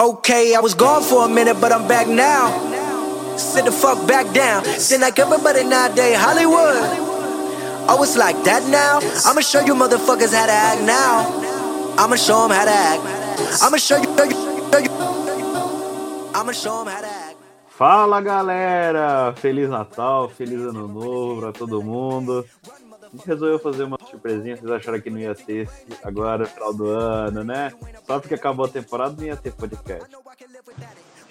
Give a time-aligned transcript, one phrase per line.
[0.00, 2.50] Okay, I was gone for a minute, but I'm back now.
[3.36, 4.64] Sit the fuck back down.
[4.64, 6.82] Seem like everybody nowadays Hollywood.
[7.86, 8.98] Oh, it's like that now?
[9.24, 11.30] I'ma show you motherfuckers how to act now.
[11.96, 13.62] I'ma show them how to act.
[13.62, 14.34] I'ma show you, show you,
[14.72, 14.90] show you.
[16.34, 17.36] I'ma show them how to act.
[17.68, 19.32] Fala galera!
[19.36, 22.44] Feliz Natal, feliz Ano Novo pra todo mundo.
[23.14, 26.74] A gente resolveu fazer uma surpresinha, vocês acharam que não ia ter esse agora, final
[26.74, 27.72] do ano, né?
[28.04, 30.10] Só porque acabou a temporada não ia ter podcast.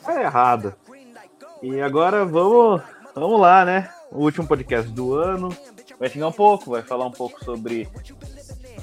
[0.07, 0.73] É errado.
[1.61, 2.81] E agora vamos,
[3.13, 3.93] vamos lá, né?
[4.09, 5.49] O último podcast do ano.
[5.99, 7.89] Vai xingar um pouco, vai falar um pouco sobre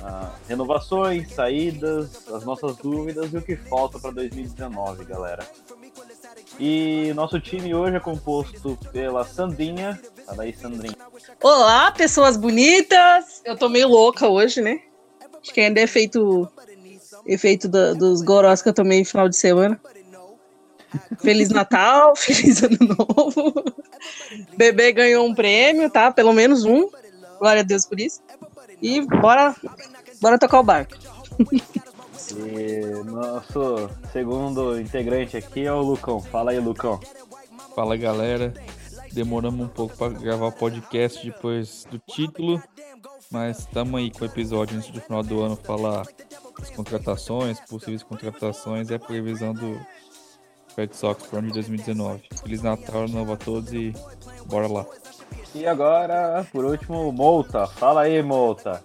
[0.03, 5.47] ah, renovações, saídas, as nossas dúvidas e o que falta para 2019, galera.
[6.63, 9.99] E nosso time hoje é composto pela Sandrinha.
[10.27, 10.95] Fala aí, Sandrinha.
[11.43, 13.41] Olá, pessoas bonitas!
[13.47, 14.81] Eu tô meio louca hoje, né?
[15.43, 16.47] Acho que ainda é efeito,
[17.27, 19.81] efeito da- dos gorós que eu tomei no final de semana.
[21.23, 23.55] Feliz Natal, feliz Ano Novo.
[24.55, 26.11] Bebê ganhou um prêmio, tá?
[26.13, 26.91] Pelo menos um.
[27.39, 28.21] Glória a Deus por isso.
[28.83, 29.57] E bora,
[30.21, 30.95] bora tocar o barco.
[32.33, 36.21] E nosso segundo integrante aqui é o Lucão.
[36.21, 37.01] Fala aí, Lucão.
[37.75, 38.53] Fala galera,
[39.13, 42.63] demoramos um pouco para gravar o podcast depois do título,
[43.31, 46.07] mas estamos aí com o episódio antes do final do ano falar
[46.59, 49.81] das contratações, possíveis contratações e a previsão do
[50.77, 52.23] Red Sox para o ano de 2019.
[52.43, 53.93] Feliz Natal, Ano novo a todos e
[54.47, 54.87] bora lá.
[55.55, 57.67] E agora, por último, Molta.
[57.67, 58.83] Fala aí, Molta.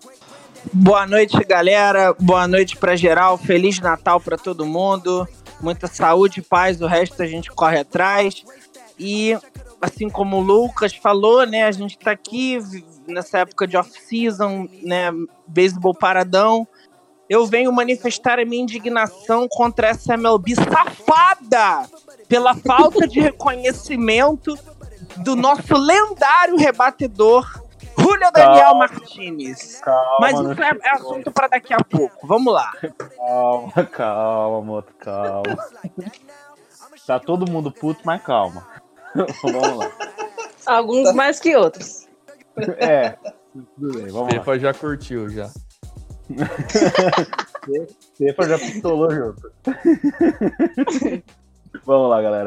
[0.73, 2.13] Boa noite, galera.
[2.19, 3.37] Boa noite pra geral.
[3.37, 5.27] Feliz Natal pra todo mundo.
[5.61, 6.81] Muita saúde paz.
[6.81, 8.43] O resto a gente corre atrás.
[8.99, 9.37] E
[9.81, 12.59] assim como o Lucas falou, né, a gente tá aqui
[13.07, 15.11] nessa época de off-season, né,
[15.47, 16.67] beisebol paradão.
[17.29, 21.89] Eu venho manifestar a minha indignação contra essa MLB safada
[22.27, 24.57] pela falta de reconhecimento
[25.17, 27.64] do nosso lendário rebatedor
[27.97, 29.79] Julio Daniel Martinez.
[29.81, 32.27] Calma, Mas isso é, é assunto para daqui a pouco.
[32.27, 32.71] Vamos lá.
[33.17, 35.57] Calma, calma, Molta, calma.
[37.05, 38.67] Tá todo mundo puto, mas calma.
[39.43, 39.91] Vamos lá.
[40.65, 42.07] Alguns mais que outros.
[42.77, 43.17] É,
[43.77, 44.39] tudo bem, vamos lá.
[44.39, 45.49] Pepa já curtiu já.
[48.15, 49.51] Cefa já pistolou junto.
[51.85, 52.45] Vamos lá, galera.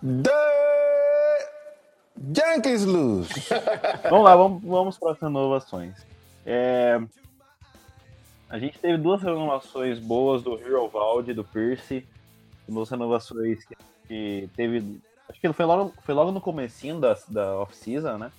[0.00, 0.87] The
[2.36, 3.32] Yankees lose.
[4.08, 5.94] Vamos lá, vamos, vamos para as renovações.
[6.44, 7.00] É,
[8.48, 12.06] A gente teve duas renovações boas do Hero Valde, do Pierce.
[12.68, 15.00] Duas renovações que, que teve.
[15.28, 18.32] Acho que foi logo, foi logo no comecinho da, da off-season, né?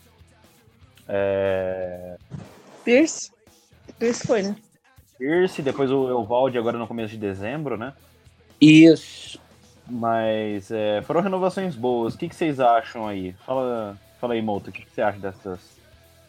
[1.07, 2.17] É,
[2.84, 3.31] Pierce?
[3.97, 4.56] Pierce foi, né?
[5.17, 7.94] Pierce, depois o Evaldi agora no começo de dezembro, né?
[8.61, 9.40] Isso.
[9.89, 12.13] Mas é, foram renovações boas.
[12.13, 13.33] O que, que vocês acham aí?
[13.45, 15.59] Fala, fala aí, Mouto, o que, que você acha dessas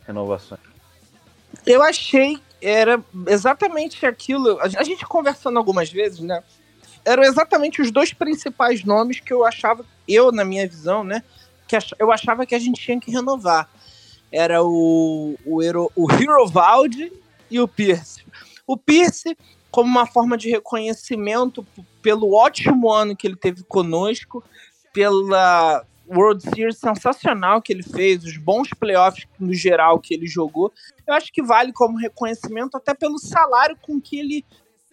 [0.06, 0.60] renovações?
[1.66, 4.58] Eu achei era exatamente aquilo.
[4.60, 6.42] A gente conversando algumas vezes, né?
[7.04, 11.22] Eram exatamente os dois principais nomes que eu achava, eu na minha visão, né?
[11.66, 13.68] Que eu achava que a gente tinha que renovar.
[14.30, 17.10] Era o, o, Hero, o Hero Valde
[17.50, 18.22] e o Pierce.
[18.66, 19.36] O Pierce,
[19.70, 21.66] como uma forma de reconhecimento
[22.02, 24.42] pelo ótimo ano que ele teve conosco,
[24.92, 30.72] pela World Series sensacional que ele fez, os bons playoffs no geral que ele jogou,
[31.06, 34.44] eu acho que vale como reconhecimento até pelo salário com que ele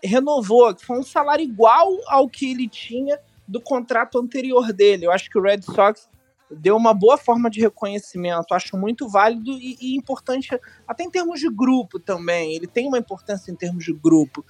[0.04, 5.08] renovou, que foi um salário igual ao que ele tinha do contrato anterior dele.
[5.08, 6.08] Eu acho que o Red Sox
[6.50, 10.50] deu uma boa forma de reconhecimento, acho muito válido e, e importante,
[10.88, 12.56] até em termos de grupo também.
[12.56, 14.46] Ele tem uma importância em termos de grupo,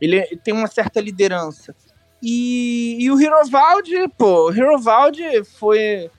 [0.00, 1.74] ele tem uma certa liderança.
[2.22, 6.10] E, e o Hirovaldi, pô, o Hirovaldi foi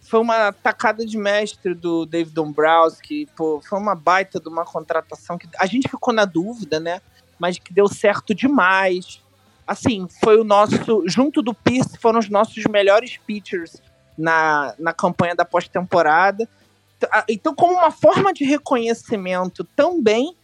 [0.00, 5.38] foi uma tacada de mestre do David Dombrowski, pô, foi uma baita de uma contratação
[5.38, 7.00] que a gente ficou na dúvida, né?
[7.38, 9.22] Mas que deu certo demais.
[9.66, 13.80] Assim, foi o nosso, junto do Pierce, foram os nossos melhores pitchers
[14.16, 16.48] na, na campanha da pós-temporada.
[17.28, 20.34] Então, como uma forma de reconhecimento também,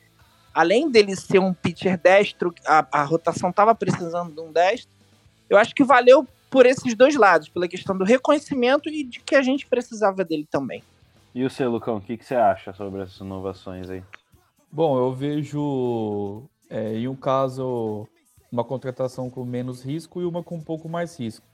[0.53, 4.91] além dele ser um pitcher destro, a, a rotação estava precisando de um destro,
[5.49, 9.37] eu acho que valeu por esses dois lados, pela questão do reconhecimento e de que
[9.37, 10.83] a gente precisava dele também.
[11.35, 14.03] E o seu, Lucão, o que, que você acha sobre essas inovações aí?
[14.71, 18.07] Bom, eu vejo é, em um caso
[18.51, 21.47] uma contratação com menos risco e uma com um pouco mais risco.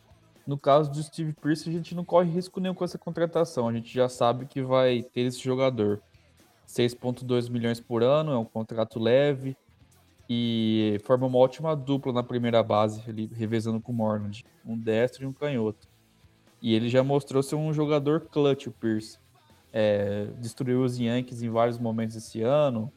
[0.47, 3.69] No caso do Steve Pierce, a gente não corre risco nenhum com essa contratação.
[3.69, 6.01] A gente já sabe que vai ter esse jogador.
[6.69, 9.57] 6,2 milhões por ano, é um contrato leve.
[10.29, 14.45] E forma uma ótima dupla na primeira base, ele revezando com o Morland.
[14.65, 15.89] Um destro e um canhoto.
[16.63, 19.19] E ele já mostrou ser um jogador clutch, o Pierce.
[19.73, 22.93] É, destruiu os Yankees em vários momentos esse ano.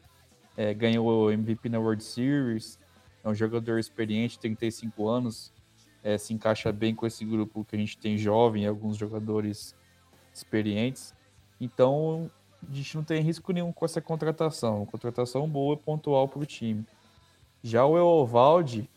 [0.56, 2.80] É, ganhou o MVP na World Series.
[3.24, 5.54] É um jogador experiente, 35 anos.
[6.04, 9.76] É, se encaixa bem com esse grupo que a gente tem jovem, alguns jogadores
[10.34, 11.14] experientes.
[11.60, 12.32] Então,
[12.68, 14.78] a gente não tem risco nenhum com essa contratação.
[14.78, 16.86] Uma contratação boa e pontual para o time.
[17.62, 18.90] Já o Eovaldi,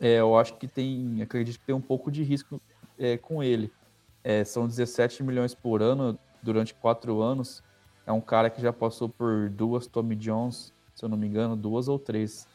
[0.00, 2.60] é, eu acho que tem, acredito que tem um pouco de risco
[2.98, 3.72] é, com ele.
[4.24, 7.62] É, são 17 milhões por ano durante quatro anos.
[8.06, 11.56] É um cara que já passou por duas Tommy Jones, se eu não me engano,
[11.56, 12.48] duas ou três.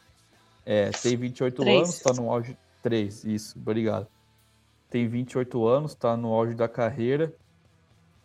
[0.64, 1.76] É, tem 28 três.
[1.76, 2.56] anos, está no auge.
[2.86, 4.06] Três, isso, obrigado.
[4.88, 7.34] Tem 28 anos, está no auge da carreira.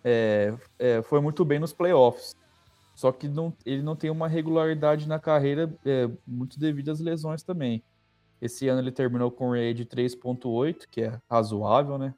[0.04, 2.36] É, é, foi muito bem nos playoffs.
[2.94, 7.42] Só que não, ele não tem uma regularidade na carreira, é, muito devido às lesões
[7.42, 7.84] também.
[8.40, 12.14] Esse ano ele terminou com um RA de 3.8, que é razoável, né?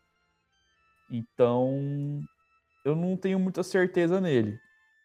[1.09, 2.21] Então,
[2.83, 4.59] eu não tenho muita certeza nele.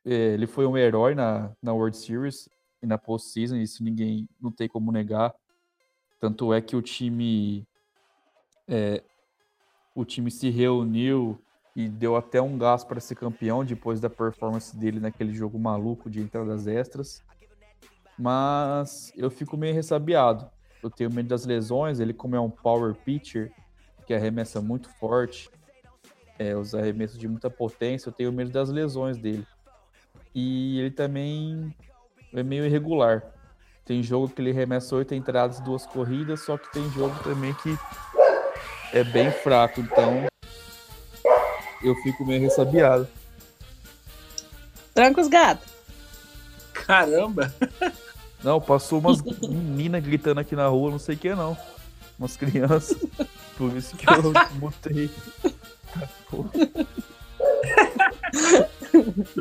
[0.05, 2.49] É, ele foi um herói na, na World Series
[2.83, 5.33] e na postseason, isso ninguém não tem como negar.
[6.21, 7.67] Tanto é que o time
[8.67, 9.03] é,
[9.95, 11.41] o time se reuniu
[11.75, 16.11] e deu até um gás para ser campeão depois da performance dele naquele jogo maluco
[16.11, 17.23] de entradas extras.
[18.19, 20.51] Mas eu fico meio ressabiado.
[20.83, 22.01] Eu tenho medo das lesões.
[22.01, 23.53] Ele, como é um power pitcher,
[24.07, 25.51] que arremessa muito forte,
[26.39, 29.47] é, os arremessos de muita potência, eu tenho medo das lesões dele.
[30.35, 31.75] E ele também
[32.33, 33.35] é meio irregular.
[33.89, 37.75] Tem jogo que ele arremessa oito entradas, duas corridas, só que tem jogo também que
[38.93, 39.81] é bem fraco.
[39.81, 40.27] Então
[41.83, 43.09] eu fico meio ressabiado.
[44.93, 45.73] Tranca os gatos.
[46.75, 47.51] Caramba!
[48.45, 51.59] Não, passou umas meninas gritando aqui na rua, não sei o que não.
[52.17, 52.97] Umas crianças.
[53.59, 55.11] Por isso que eu mutei.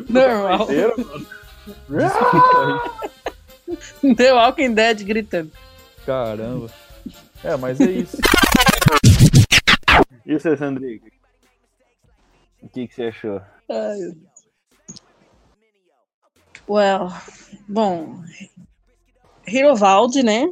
[0.10, 0.68] Normal.
[4.16, 5.52] The Walking Dead gritando.
[6.06, 6.72] Caramba.
[7.44, 8.18] É, mas é isso.
[10.26, 11.12] E você, Sandrick?
[12.62, 13.42] O que, que você achou?
[13.70, 14.14] Ai,
[16.68, 17.10] well,
[17.68, 18.22] bom,
[19.48, 20.50] Hirovaldi, né?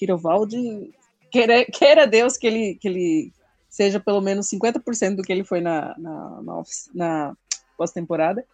[0.00, 0.92] Hirovaldi,
[1.30, 3.32] queira, queira Deus que ele, que ele
[3.68, 6.62] seja pelo menos 50% do que ele foi na, na, na,
[6.94, 7.36] na
[7.76, 8.44] pós-temporada.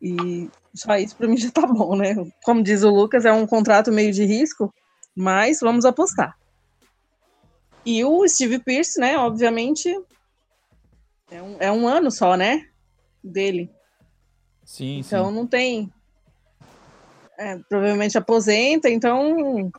[0.00, 2.14] E só isso para mim já tá bom, né?
[2.44, 4.72] Como diz o Lucas, é um contrato meio de risco,
[5.14, 6.36] mas vamos apostar.
[7.84, 9.16] E o Steve Pierce, né?
[9.16, 9.88] Obviamente,
[11.30, 12.68] é um, é um ano só, né?
[13.22, 13.70] Dele.
[14.64, 15.34] Sim, então sim.
[15.34, 15.92] não tem.
[17.38, 19.70] É, provavelmente aposenta, então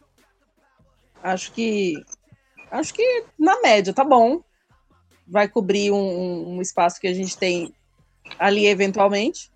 [1.24, 1.96] acho que
[2.70, 4.42] acho que na média tá bom.
[5.28, 7.74] Vai cobrir um, um espaço que a gente tem
[8.40, 9.52] ali eventualmente.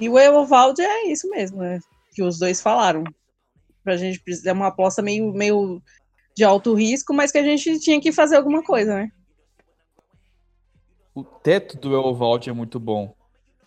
[0.00, 1.80] E o Eovaldi é isso mesmo, né?
[2.14, 3.04] Que os dois falaram.
[3.82, 5.82] Pra gente precisar é uma aposta meio, meio
[6.36, 9.10] de alto risco, mas que a gente tinha que fazer alguma coisa, né?
[11.18, 13.12] o teto do Elvald é muito bom.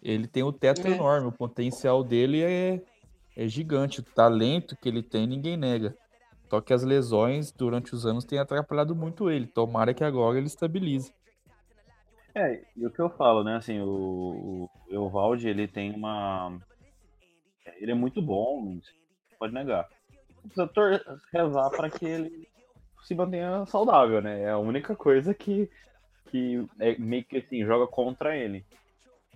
[0.01, 0.92] Ele tem o teto é.
[0.92, 2.81] enorme, o potencial dele é,
[3.36, 4.00] é gigante.
[4.00, 5.95] O talento que ele tem, ninguém nega.
[6.50, 9.48] Só que as lesões durante os anos têm atrapalhado muito ele.
[9.48, 11.14] Tomara que agora ele estabilize.
[12.33, 13.56] É, e o que eu falo, né?
[13.56, 16.57] Assim, o, o Evaldi, ele tem uma.
[17.78, 18.80] Ele é muito bom,
[19.38, 19.88] pode negar.
[20.42, 20.69] Precisa
[21.33, 22.47] rezar para que ele
[23.04, 24.44] se mantenha saudável, né?
[24.44, 25.69] É a única coisa que
[26.31, 28.66] que é meio que assim, joga contra ele.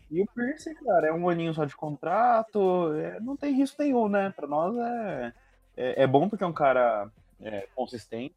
[0.10, 4.08] E o Pierce, cara, é um aninho só de contrato, é, não tem risco nenhum,
[4.08, 4.34] né?
[4.34, 5.34] Pra nós é,
[5.76, 7.10] é, é bom porque é um cara
[7.42, 8.36] é, consistente,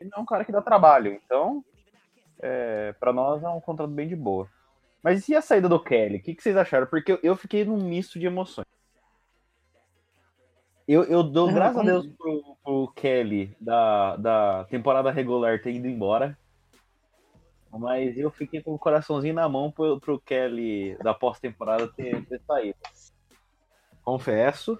[0.00, 1.64] ele não é um cara que dá trabalho, então
[2.42, 4.48] é, pra nós é um contrato bem de boa.
[5.02, 6.16] Mas e a saída do Kelly?
[6.16, 6.86] O que, que vocês acharam?
[6.86, 8.66] Porque eu, eu fiquei num misto de emoções.
[10.86, 15.72] Eu, eu dou ah, graças a Deus pro, pro Kelly da, da temporada regular ter
[15.72, 16.36] ido embora.
[17.70, 22.40] Mas eu fiquei com o coraçãozinho na mão pro, pro Kelly da pós-temporada ter, ter
[22.46, 22.78] saído.
[24.04, 24.78] Confesso.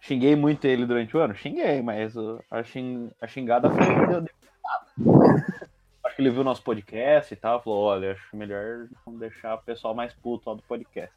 [0.00, 1.34] Xinguei muito ele durante o ano?
[1.34, 2.14] Xinguei, mas
[2.50, 4.06] a, xing, a xingada foi.
[4.06, 4.34] Deu, deu
[6.16, 7.62] acho que ele viu nosso podcast e tal.
[7.62, 11.14] Falou: olha, acho melhor não deixar o pessoal mais puto lá do podcast.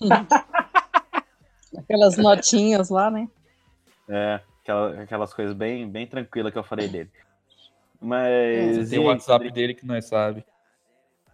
[1.78, 3.28] Aquelas notinhas lá, né?
[4.08, 7.08] É, aquelas, aquelas coisas bem, bem tranquilas que eu falei dele.
[8.00, 8.90] Mas.
[8.90, 10.44] Tem o WhatsApp dele que nós sabe.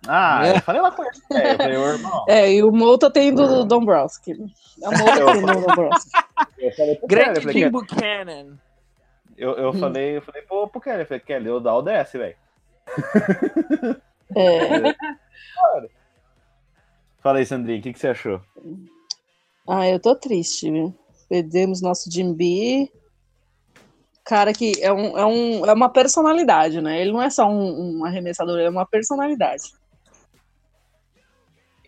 [0.07, 0.57] Ah, é.
[0.57, 1.13] eu falei lá com ele.
[1.33, 2.25] É, eu falei, irmão.
[2.29, 4.33] É, e o Mouta tem do Dombrowski.
[4.83, 6.11] É o Mouta tem do Dombrowski.
[6.59, 8.59] Eu eu Grande falei, Jim Kelly, Buchanan.
[9.39, 12.37] eu, eu falei, eu falei pro, pro Kelly, eu falei, Kelly, o Dal desce, velho.
[14.35, 14.95] É.
[17.23, 18.41] Fala aí, Sandrinha, o que, que você achou?
[19.69, 20.95] Ah, eu tô triste, viu?
[21.29, 22.91] Perdemos nosso Jim B.
[24.25, 27.01] Cara que é, um, é, um, é uma personalidade, né?
[27.01, 29.73] Ele não é só um, um arremessador, ele é uma personalidade.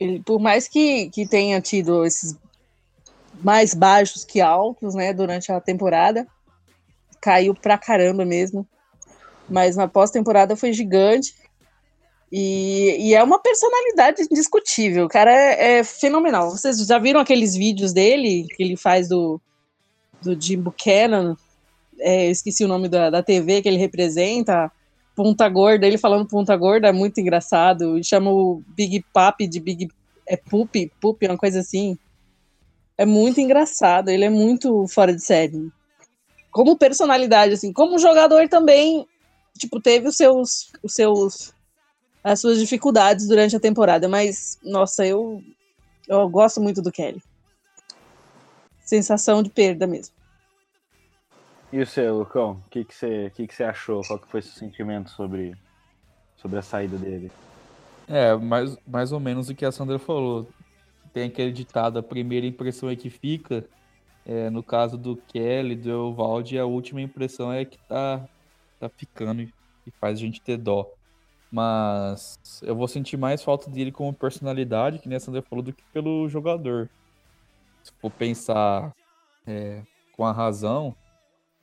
[0.01, 2.37] Ele, por mais que, que tenha tido esses
[3.43, 6.27] mais baixos que altos, né, durante a temporada,
[7.21, 8.67] caiu pra caramba mesmo.
[9.49, 11.35] Mas na pós-temporada foi gigante.
[12.31, 15.07] E, e é uma personalidade indiscutível.
[15.07, 16.51] O cara é, é fenomenal.
[16.51, 19.41] Vocês já viram aqueles vídeos dele que ele faz do,
[20.23, 21.37] do Jim Buchanan?
[22.01, 24.71] É, esqueci o nome da, da TV que ele representa.
[25.17, 27.99] Punta Gorda, ele falando Punta Gorda é muito engraçado.
[27.99, 29.89] E chama o Big Papi de Big.
[30.27, 31.99] É Poop, Poop, uma coisa assim.
[32.97, 34.11] É muito engraçado.
[34.11, 35.73] Ele é muito fora de série.
[36.51, 37.73] Como personalidade, assim.
[37.73, 39.07] Como jogador também,
[39.59, 40.73] tipo, teve os seus.
[40.83, 41.53] Os seus
[42.23, 45.43] as suas dificuldades durante a temporada, mas nossa, eu
[46.09, 47.23] eu gosto muito do Kelly.
[48.81, 50.15] Sensação de perda mesmo.
[51.71, 52.63] E o seu, Lucão?
[52.67, 54.03] O que, que, você, que, que você achou?
[54.03, 55.55] Qual que foi seu sentimento sobre,
[56.39, 57.31] sobre a saída dele?
[58.09, 60.49] É, mais, mais ou menos o que a Sandra falou.
[61.13, 63.67] Tem aquele ditado, a primeira impressão é que fica.
[64.25, 68.27] É, no caso do Kelly, do Evaldi, a última impressão é que tá,
[68.79, 69.53] tá ficando e
[69.89, 70.89] e faz a gente ter dó.
[71.51, 75.73] Mas eu vou sentir mais falta dele como personalidade, que nem a Sandra falou, do
[75.73, 76.91] que pelo jogador.
[77.83, 78.95] Se for pensar
[79.47, 79.83] é,
[80.15, 80.95] com a razão,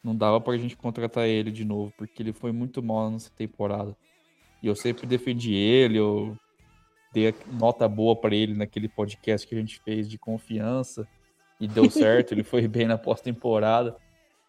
[0.03, 3.95] não dava pra gente contratar ele de novo, porque ele foi muito mal nessa temporada.
[4.61, 6.35] E eu sempre defendi ele, eu
[7.13, 11.07] dei nota boa para ele naquele podcast que a gente fez de confiança
[11.61, 13.95] e deu certo, ele foi bem na pós-temporada.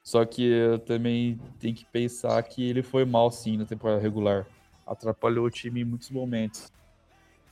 [0.06, 4.46] Só que eu também tenho que pensar que ele foi mal sim na temporada regular.
[4.86, 6.70] Atrapalhou o time em muitos momentos.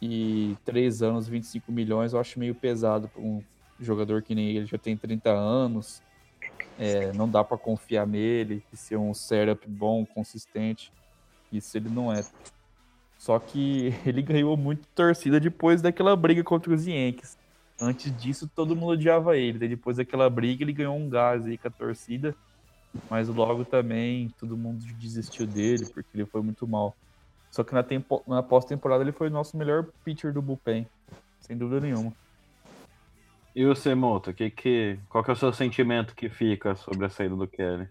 [0.01, 3.43] E três anos, 25 milhões, eu acho meio pesado para um
[3.81, 6.01] jogador que nem ele, já tem 30 anos.
[6.79, 10.93] É, não dá para confiar nele e ser um setup bom, consistente.
[11.51, 12.25] Isso ele não é.
[13.19, 17.37] Só que ele ganhou muito torcida depois daquela briga contra os Yankees.
[17.81, 19.59] Antes disso, todo mundo odiava ele.
[19.59, 22.35] Daí depois daquela briga, ele ganhou um gás aí com a torcida.
[23.11, 26.95] Mas logo também, todo mundo desistiu dele, porque ele foi muito mal.
[27.51, 30.87] Só que na, tempo, na pós-temporada ele foi o nosso melhor pitcher do bullpen.
[31.41, 32.13] Sem dúvida nenhuma.
[33.55, 37.11] E você, Moto, que, que, qual que é o seu sentimento que fica sobre a
[37.11, 37.89] saída do Kelly?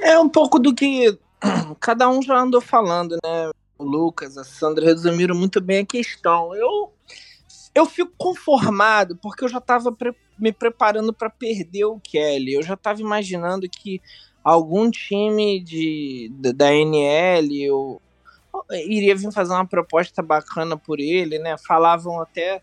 [0.00, 1.18] É um pouco do que
[1.80, 3.50] cada um já andou falando, né?
[3.78, 6.54] O Lucas, a Sandra resumiram muito bem a questão.
[6.54, 6.95] Eu
[7.76, 12.54] eu fico conformado porque eu já estava pre me preparando para perder o Kelly.
[12.54, 14.00] Eu já estava imaginando que
[14.42, 18.00] algum time de, da NL eu,
[18.86, 21.56] iria vir fazer uma proposta bacana por ele, né?
[21.58, 22.62] Falavam até.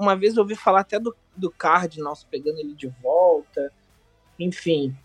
[0.00, 3.72] Uma vez eu ouvi falar até do, do Cardinals pegando ele de volta.
[4.36, 4.96] Enfim.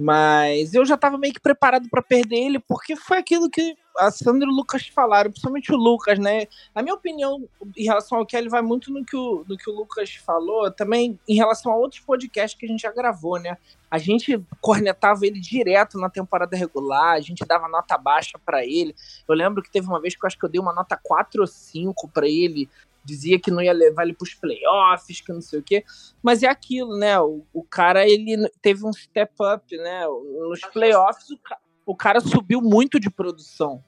[0.00, 4.12] Mas eu já estava meio que preparado para perder ele, porque foi aquilo que a
[4.12, 6.46] Sandra e o Lucas falaram, principalmente o Lucas, né?
[6.72, 9.74] A minha opinião em relação ao Kelly vai muito no que o, no que o
[9.74, 13.58] Lucas falou, também em relação a outros podcasts que a gente já gravou, né?
[13.90, 18.94] A gente cornetava ele direto na temporada regular, a gente dava nota baixa para ele.
[19.26, 21.40] Eu lembro que teve uma vez que eu acho que eu dei uma nota 4
[21.40, 22.68] ou 5 para ele,
[23.08, 25.84] dizia que não ia levar ele para os playoffs, que não sei o quê.
[26.22, 27.18] Mas é aquilo, né?
[27.18, 30.06] O, o cara ele teve um step up, né?
[30.48, 31.38] Nos playoffs o,
[31.86, 33.82] o cara subiu muito de produção.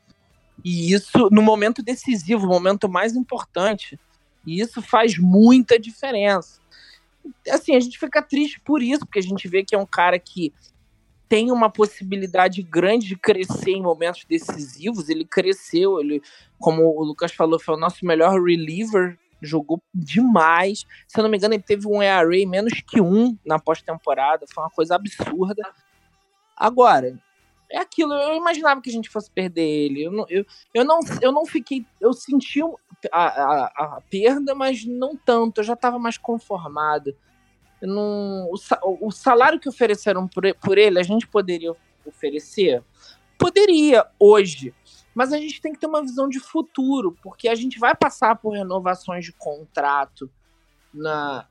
[0.64, 3.98] E isso no momento decisivo, o momento mais importante.
[4.46, 6.60] E isso faz muita diferença.
[7.50, 10.18] Assim, a gente fica triste por isso, porque a gente vê que é um cara
[10.18, 10.52] que
[11.30, 15.08] tem uma possibilidade grande de crescer em momentos decisivos.
[15.08, 16.20] Ele cresceu, ele,
[16.58, 20.84] como o Lucas falou, foi o nosso melhor reliever, jogou demais.
[21.06, 24.64] Se eu não me engano, ele teve um ERA menos que um na pós-temporada, foi
[24.64, 25.62] uma coisa absurda.
[26.56, 27.16] Agora,
[27.70, 30.02] é aquilo, eu imaginava que a gente fosse perder ele.
[30.02, 30.44] Eu não, eu,
[30.74, 31.86] eu não, eu não fiquei.
[32.00, 32.60] Eu senti
[33.12, 35.60] a, a, a perda, mas não tanto.
[35.60, 37.14] Eu já estava mais conformado.
[37.82, 42.82] Não, o, o salário que ofereceram por, por ele, a gente poderia oferecer?
[43.38, 44.74] Poderia, hoje.
[45.14, 48.36] Mas a gente tem que ter uma visão de futuro, porque a gente vai passar
[48.36, 50.30] por renovações de contrato
[50.92, 51.46] na,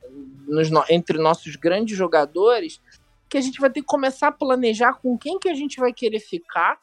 [0.47, 2.81] nos, entre nossos grandes jogadores
[3.29, 5.93] que a gente vai ter que começar a planejar com quem que a gente vai
[5.93, 6.79] querer ficar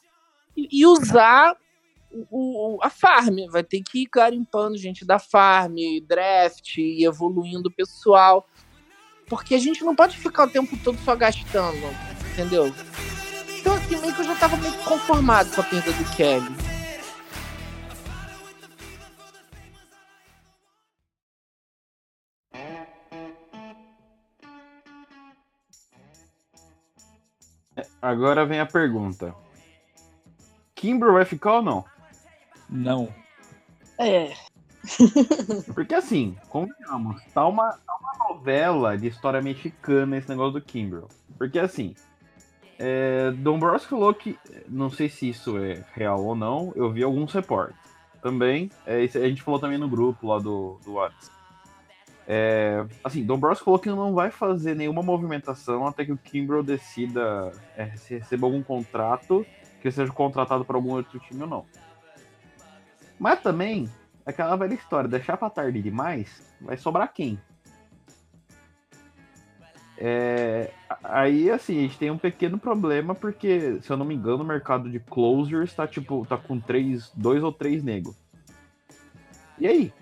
[0.56, 1.56] e, e usar
[2.30, 3.48] o, o, a farm.
[3.50, 5.74] Vai ter que ir garimpando gente da farm,
[6.06, 8.46] draft e evoluindo o pessoal.
[9.28, 11.86] Porque a gente não pode ficar o tempo todo só gastando,
[12.32, 12.72] entendeu?
[13.58, 16.56] Então, assim, meio que eu já tava meio conformado com a perda do Kelly.
[28.00, 29.34] Agora vem a pergunta.
[30.76, 31.84] Kimbrough vai ficar ou não?
[32.70, 33.12] Não.
[33.98, 34.32] É.
[35.74, 41.08] Porque assim, convenhamos, tá uma, tá uma novela de história mexicana esse negócio do Kimbrough.
[41.38, 41.94] Porque assim,
[42.78, 44.38] é, Dombrowski falou que,
[44.68, 47.76] não sei se isso é real ou não, eu vi alguns reportes.
[48.22, 51.36] Também, é, a gente falou também no grupo lá do, do WhatsApp.
[52.28, 57.52] É, assim, Dombrowski falou que não vai fazer nenhuma movimentação até que o Kimbrough decida
[57.76, 59.46] é, se receba algum contrato,
[59.80, 61.64] que seja contratado para algum outro time ou não.
[63.18, 63.88] Mas também,
[64.26, 67.40] aquela velha história, deixar pra tarde demais, vai sobrar quem?
[69.98, 70.70] É,
[71.02, 74.46] aí, assim, a gente tem um pequeno problema, porque, se eu não me engano, o
[74.46, 78.14] mercado de closers tá, tipo, tá com três, dois ou três negros.
[79.58, 79.92] E aí?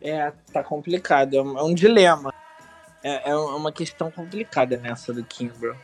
[0.00, 1.36] É, tá complicado.
[1.36, 2.32] É um, é um dilema.
[3.02, 5.76] É, é uma questão complicada nessa do Kimbrough.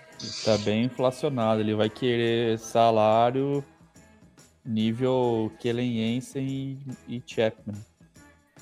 [0.44, 1.60] Tá bem inflacionado.
[1.60, 3.64] Ele vai querer salário
[4.68, 6.46] nível Kellen Jensen
[7.08, 7.76] e, e Chapman.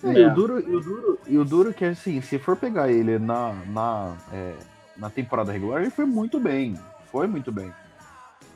[0.05, 2.91] É, E, o duro, e, o duro, e o duro que, assim, se for pegar
[2.91, 4.55] ele na, na, é,
[4.97, 6.79] na temporada regular, ele foi muito bem.
[7.11, 7.73] Foi muito bem.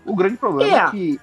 [0.04, 0.90] O grande problema é, É.
[0.90, 1.20] que.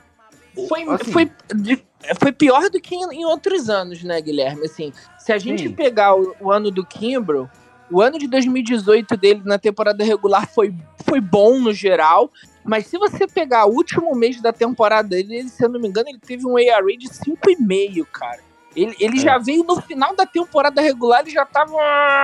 [0.68, 1.84] Foi, assim, foi, de-
[2.20, 4.66] foi pior do que em, em outros anos, né, Guilherme?
[4.66, 5.76] Assim, se a gente Sim.
[5.76, 7.48] pegar o, o ano do Kimbrough,
[7.92, 10.74] o ano de 2018 dele na temporada regular foi,
[11.06, 12.32] foi bom no geral,
[12.68, 15.88] mas se você pegar o último mês da temporada dele, ele, se eu não me
[15.88, 18.40] engano, ele teve um ARA de 5,5, cara.
[18.76, 19.22] Ele, ele É.
[19.22, 21.78] já veio no final da temporada regular, ele já tava,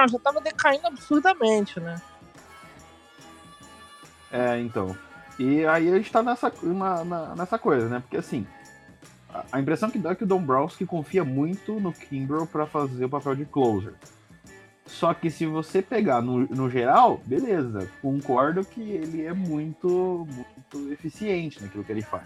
[0.07, 1.99] já tava decaindo absurdamente, né?
[4.31, 4.95] É, então.
[5.39, 7.99] E aí a gente tá nessa, na- na- nessa coisa, né?
[8.01, 8.45] Porque assim,
[9.33, 13.05] a, a impressão que dá é que o Dombrowski confia muito no Kimbrough pra fazer
[13.05, 13.93] o papel de closer.
[14.85, 20.91] Só que se você pegar no, no geral, beleza, concordo que ele é muito, muito
[20.91, 22.25] eficiente naquilo que ele faz.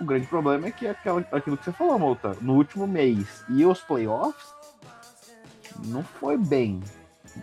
[0.00, 3.44] O grande problema é que é aquela, aquilo que você falou, Malta, no último mês
[3.48, 4.54] e os playoffs,
[5.86, 6.80] não foi bem.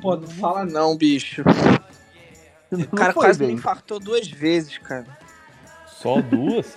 [0.01, 1.43] Pô, não fala não, bicho.
[2.69, 3.55] Não O cara quase me bem.
[3.55, 5.07] infartou duas vezes, cara.
[5.87, 6.75] Só duas?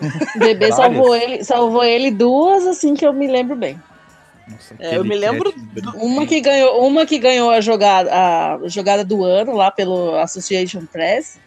[0.00, 0.76] O bebê Várias.
[0.76, 3.80] salvou ele, salvou ele duas, assim que eu me lembro bem.
[4.48, 5.52] Nossa, É, eu me lembro
[5.94, 10.86] Uma que ganhou, uma que ganhou a jogada, a jogada do ano lá pelo Association
[10.86, 11.38] Press.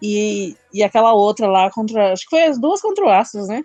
[0.00, 2.12] E, e aquela outra lá contra.
[2.12, 3.64] Acho que foi as duas contra o Astros, né?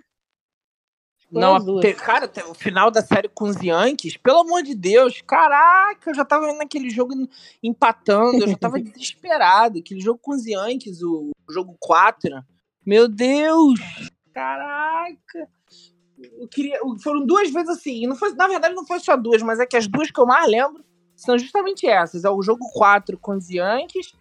[1.32, 4.74] Foi Não, te- cara, te- o final da série com os Yankees, pelo amor de
[4.74, 7.14] Deus, caraca, eu já tava vendo aquele jogo
[7.62, 9.78] empatando, eu já tava desesperado.
[9.78, 12.30] Aquele jogo com os Yankees, o, o jogo 4.
[12.84, 13.80] Meu Deus!
[14.32, 15.48] Caraca!
[16.50, 19.66] Queria, foram duas vezes assim, não foi, na verdade não foi só duas, mas é
[19.66, 20.84] que as duas que eu mais lembro
[21.16, 22.24] são justamente essas.
[22.24, 24.12] É o jogo 4 com os Yankees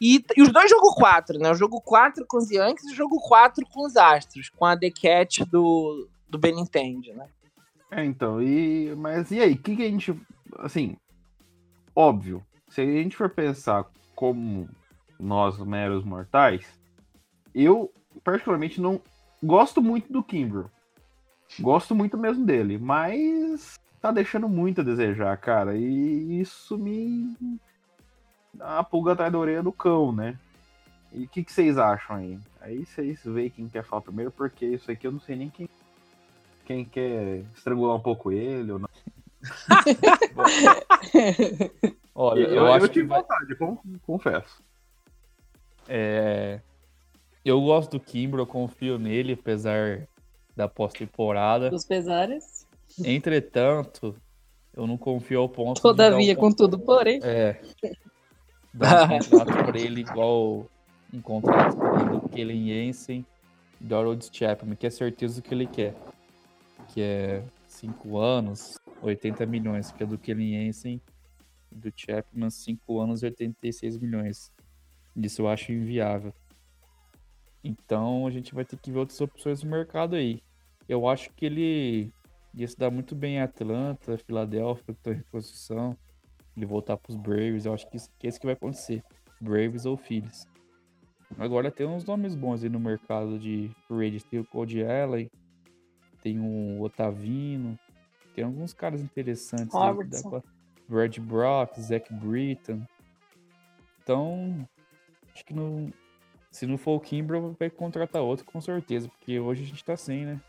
[0.00, 1.50] e, e os dois jogo 4, né?
[1.50, 4.76] O jogo 4 com os Yankees e o jogo 4 com os Astros, com a
[4.76, 7.26] The Cat do, do Benintendi, né?
[7.90, 8.94] É, então, e.
[8.96, 10.14] Mas e aí, o que, que a gente.
[10.58, 10.96] Assim,
[11.94, 14.68] óbvio, se a gente for pensar como
[15.18, 16.66] nós, meros mortais,
[17.54, 19.00] eu, particularmente, não
[19.42, 20.70] gosto muito do Kimbrough.
[21.60, 25.76] Gosto muito mesmo dele, mas tá deixando muito a desejar, cara.
[25.76, 27.36] E isso me
[28.52, 30.38] dá uma pulga atrás da orelha do cão, né?
[31.12, 32.38] E o que, que vocês acham aí?
[32.60, 35.68] Aí vocês veem quem quer falar primeiro, porque isso aqui eu não sei nem quem
[36.64, 38.88] quem quer estrangular um pouco ele ou não.
[42.14, 44.62] Olha, eu, acho que tive vai- vontade, con- confesso.
[45.88, 46.60] É,
[47.44, 50.08] Eu gosto do Kimbrough, eu confio nele, apesar
[50.56, 51.70] da pós-temporada.
[51.70, 52.66] Dos pesares.
[53.04, 54.14] Entretanto,
[54.72, 57.20] eu não confio ao ponto Todavia, um, contudo, porém.
[57.22, 57.60] é,
[58.72, 60.66] dar um contrato por ele igual
[61.12, 63.24] um contrato do Kellen Jensen
[63.80, 65.94] e do Harold Chapman, que é certeza do que ele quer.
[66.88, 71.00] Que é 5 anos, 80 milhões, que é do Kellen Jensen
[71.70, 74.52] e do Chapman, 5 anos, 86 milhões.
[75.16, 76.32] Isso eu acho inviável.
[77.62, 80.42] Então a gente vai ter que ver outras opções no mercado aí.
[80.88, 82.12] Eu acho que ele
[82.54, 85.96] ia se dar muito bem em Atlanta, Filadélfia, que estão em reposição.
[86.56, 89.02] Ele voltar para os Braves, eu acho que isso que é isso que vai acontecer.
[89.40, 90.46] Braves ou Phillies.
[91.38, 94.22] Agora tem uns nomes bons aí no mercado de agents.
[94.24, 95.28] Tem o Cody Allen,
[96.22, 97.76] tem o Otavino,
[98.34, 99.74] tem alguns caras interessantes.
[99.74, 100.30] Robertson.
[100.30, 100.42] pra-
[100.86, 102.82] Brad Brock, Zach Britton.
[104.02, 104.68] Então,
[105.34, 105.90] acho que não,
[106.50, 109.96] se não for o Kimbrough, vai contratar outro com certeza, porque hoje a gente tá
[109.96, 110.40] sem, né?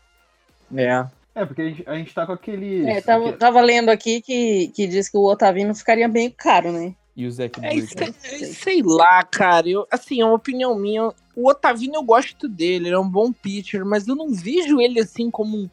[0.74, 1.06] É.
[1.34, 2.88] É, porque a gente, a gente tá com aquele.
[2.88, 6.94] É, tava, tava lendo aqui que, que diz que o Otavino ficaria bem caro, né?
[7.14, 9.68] E o Zach É, sei, sei lá, cara.
[9.68, 11.10] Eu, assim, é uma opinião minha.
[11.34, 14.98] O Otavino eu gosto dele, ele é um bom pitcher, mas eu não vejo ele
[14.98, 15.70] assim como um,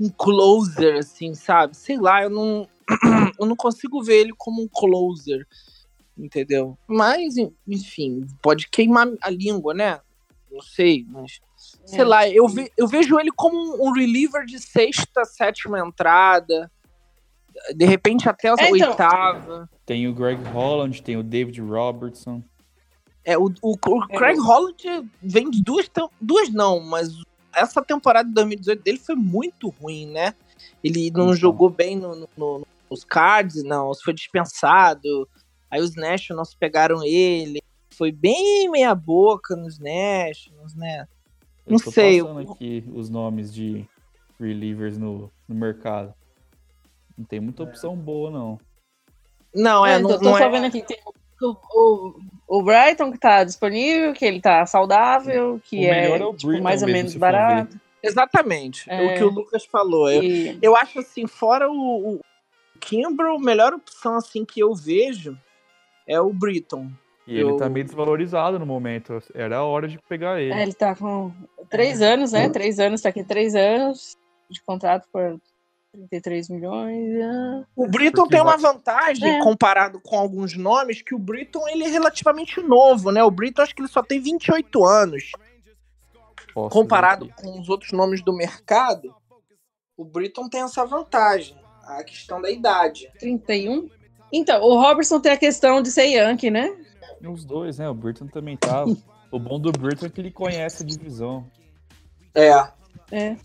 [0.00, 1.76] um closer, assim, sabe?
[1.76, 2.68] Sei lá, eu não,
[3.40, 5.46] eu não consigo ver ele como um closer,
[6.16, 6.76] entendeu?
[6.86, 10.00] Mas, enfim, pode queimar a língua, né?
[10.50, 11.40] Não sei, mas.
[11.86, 12.04] Sei É.
[12.04, 16.70] lá, eu, ve- eu vejo ele como um, reliever de sexta, sétima entrada.
[17.74, 18.90] De repente até a É, então.
[18.90, 19.70] oitava.
[19.86, 22.42] Tem o Greg Holland, tem o David Robertson.
[23.24, 24.76] É, o, o, o Craig Holland
[25.22, 25.88] vem de duas,
[26.20, 27.08] duas não, mas
[27.54, 30.34] essa temporada de 2018 dele foi muito ruim, né?
[30.84, 31.34] Ele não Então.
[31.36, 35.28] jogou bem no, no- no- nos cards, não, foi dispensado.
[35.70, 37.60] Aí os Nationals pegaram ele.
[37.96, 41.06] Foi bem meia boca nos Nationals, né?
[41.66, 43.84] Eu Não tô sei, passando aqui os nomes de
[44.38, 46.14] relievers no, no mercado.
[47.18, 48.58] Não tem muita opção boa, não.
[49.54, 50.98] Não, é, É, não, tô não só é- vendo aqui, tem
[51.42, 56.34] o, o, o Brighton que tá disponível, que ele tá saudável, que é, é o
[56.34, 57.78] tipo, mais ou menos barato.
[58.02, 59.02] Exatamente, É.
[59.02, 60.08] o que o Lucas falou.
[60.10, 62.20] Eu, E, eu acho assim, fora o, o
[62.78, 65.36] Kimbrough, a melhor opção assim que eu vejo
[66.06, 66.88] é o Britton.
[67.26, 69.20] E ele Eu- tá meio desvalorizado no momento.
[69.34, 70.52] Era a hora de pegar ele.
[70.52, 71.32] é, ele tá com
[71.68, 72.48] três anos, né?
[72.48, 74.16] Três anos, tá aqui três anos
[74.48, 75.40] de contrato por
[75.92, 77.20] 33 milhões.
[77.22, 77.64] ah.
[77.74, 79.42] O Britton Porque tem uma vantagem É.
[79.42, 83.24] comparado com alguns nomes que o Britton ele é relativamente novo, né?
[83.24, 85.32] O Britton acho que ele só tem 28 anos.
[86.54, 89.14] Posso Comparado com os outros nomes do mercado,
[89.96, 93.10] o Britton tem essa vantagem, a questão da idade.
[93.18, 93.88] 31.
[94.32, 96.74] Então, o Robertson tem a questão de ser Yankee, né?
[97.22, 97.88] Os dois, né?
[97.88, 98.84] O Britton também tá.
[99.30, 101.46] o bom do Britton é que ele conhece a divisão.
[102.34, 102.68] É.
[103.10, 103.36] É.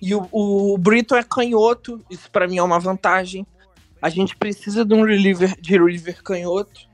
[0.00, 3.46] E o, o Britton é canhoto, isso pra mim é uma vantagem.
[4.02, 6.88] A gente precisa de um reliever, de reliever canhoto.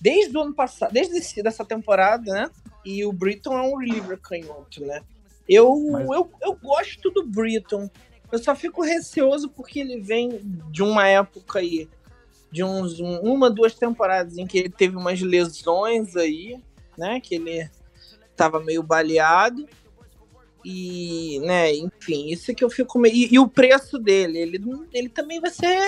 [0.00, 2.50] Desde o ano passado, desde esse, dessa temporada, né?
[2.84, 5.00] E o Britton é um reliever canhoto, né?
[5.48, 7.90] Eu, Mas- eu, eu gosto do Britton.
[8.30, 10.40] Eu só fico receoso porque ele vem
[10.70, 11.88] de uma época aí,
[12.56, 16.58] de uns um- uma, duas temporadas em que ele teve umas lesões aí,
[16.96, 17.20] né?
[17.20, 17.68] Que ele
[18.34, 19.68] tava meio baleado.
[20.64, 23.14] E, né, enfim, isso que eu fico meio.
[23.14, 24.58] E, e o preço dele, ele,
[24.90, 25.78] ele também vai ser.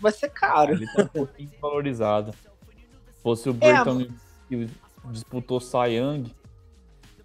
[0.00, 0.72] Vai ser caro.
[0.72, 2.32] Ele tá um pouquinho desvalorizado.
[2.32, 4.08] Se fosse o É, Britton
[4.48, 4.68] que
[5.10, 6.34] disputou Young,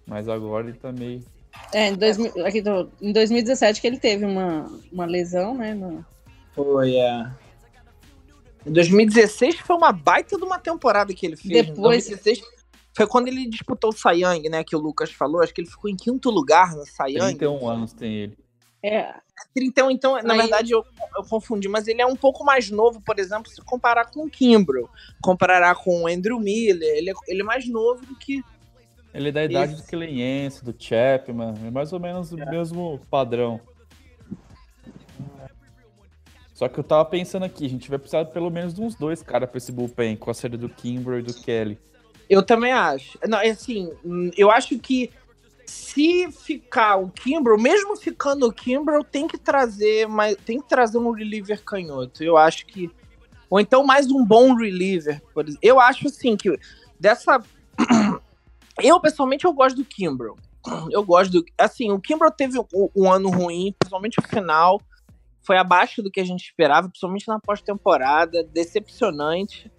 [0.06, 1.24] mas agora ele tá meio.
[1.72, 5.72] É, em, 2000 aqui tô- em 2017 que ele teve uma, uma lesão, né?
[5.74, 6.04] no-
[6.54, 7.30] Foi, é.
[8.66, 11.46] Em 2016 foi uma baita de uma temporada que ele fez.
[11.50, 12.42] Em Depois- 2016
[12.96, 14.62] foi quando ele disputou o Young, né?
[14.64, 15.42] Que o Lucas falou.
[15.42, 17.36] Acho que ele ficou em quinto lugar no Young.
[17.38, 18.38] 31 anos tem ele.
[18.84, 19.14] É,
[19.54, 20.84] 31, então, na Aí- verdade, eu,
[21.16, 24.30] eu confundi, mas ele é um pouco mais novo, por exemplo, se comparar com o
[24.30, 24.88] Kimbrough.
[25.22, 26.96] Comparará com o Andrew Miller.
[26.96, 28.42] Ele é, ele é mais novo do que.
[29.14, 29.82] Ele é da idade Isso.
[29.82, 33.60] do Kleiense, do Chapman, é mais ou menos o mesmo padrão.
[36.62, 39.20] Só que eu tava pensando aqui, a gente vai precisar pelo menos de uns dois
[39.20, 41.76] caras pra esse bullpen, com a série do Kimbrough e do Kelly.
[42.30, 43.18] Eu também acho.
[43.26, 45.10] Não, é assim, hum, eu acho que
[45.66, 50.98] se ficar o Kimbrough, mesmo ficando o Kimbrough, tem que trazer mais, tem que trazer
[50.98, 52.22] um reliever canhoto.
[52.22, 52.88] Eu acho que
[53.50, 55.58] ou então mais um bom reliever, por exemplo.
[55.60, 56.56] Eu acho assim que
[56.96, 57.42] dessa
[58.80, 60.38] eu pessoalmente eu gosto do Kimbrough.
[60.92, 64.80] Eu gosto do assim, o Kimbrough teve um, um ano ruim, principalmente o final.
[65.42, 69.70] Foi abaixo do que a gente esperava, principalmente na pós-temporada, decepcionante.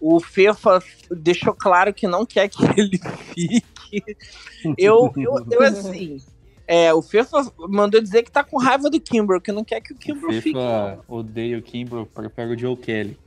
[0.00, 3.00] O Fefa deixou claro que não quer que ele
[3.32, 3.64] fique.
[4.76, 6.18] Eu, eu, eu assim.
[6.66, 9.92] É, o Fefa mandou dizer que tá com raiva do Kimbrough, que não quer que
[9.92, 10.58] o O Kimbrough fique.
[10.58, 13.18] FIFA odeia o Kimbrough, prefere o Joe Kelly.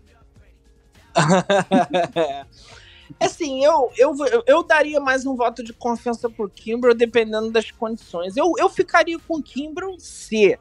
[3.20, 7.72] assim, eu, eu, eu, eu daria mais um voto de confiança pro Kimbrough, dependendo das
[7.72, 8.36] condições.
[8.36, 10.58] Eu, eu ficaria com o Kimbrough se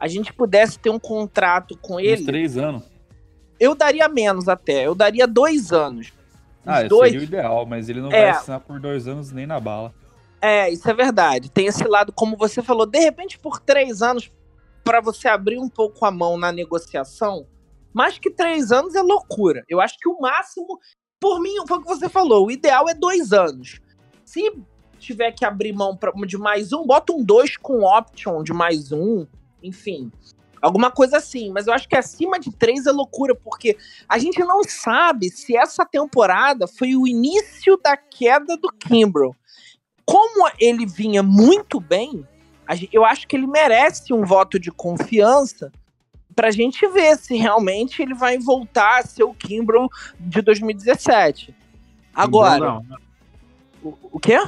[0.00, 2.24] a gente pudesse ter um contrato com Uns ele.
[2.24, 2.82] três anos.
[3.60, 4.86] Eu daria menos até.
[4.86, 6.12] Eu daria dois anos.
[6.64, 7.10] Ah, dois.
[7.12, 8.22] seria o ideal, mas ele não É.
[8.22, 9.94] vai assinar por dois anos nem na bala.
[10.40, 11.50] É, isso é verdade.
[11.50, 14.30] Tem esse lado, como você falou, de repente por três anos,
[14.82, 17.46] para você abrir um pouco a mão na negociação,
[17.92, 19.62] mais que três anos é loucura.
[19.68, 20.78] Eu acho que o máximo,
[21.20, 23.78] por mim, foi o que você falou, o ideal é dois anos.
[24.24, 24.50] Se
[24.98, 28.92] tiver que abrir mão pra- de mais um, bota um dois com option de mais
[28.92, 29.26] um,
[29.62, 30.10] enfim.
[30.60, 34.38] Alguma coisa assim, mas eu acho que acima de três é loucura, porque a gente
[34.40, 39.34] não sabe se essa temporada foi o início da queda do Kimbrough.
[40.04, 42.26] Como ele vinha muito bem,
[42.66, 45.72] a eu acho que ele merece um voto de confiança
[46.36, 51.54] pra gente ver se realmente ele vai voltar a ser o Kimbrough de 2017.
[52.14, 52.98] Agora, da-
[53.82, 54.38] o, o quê?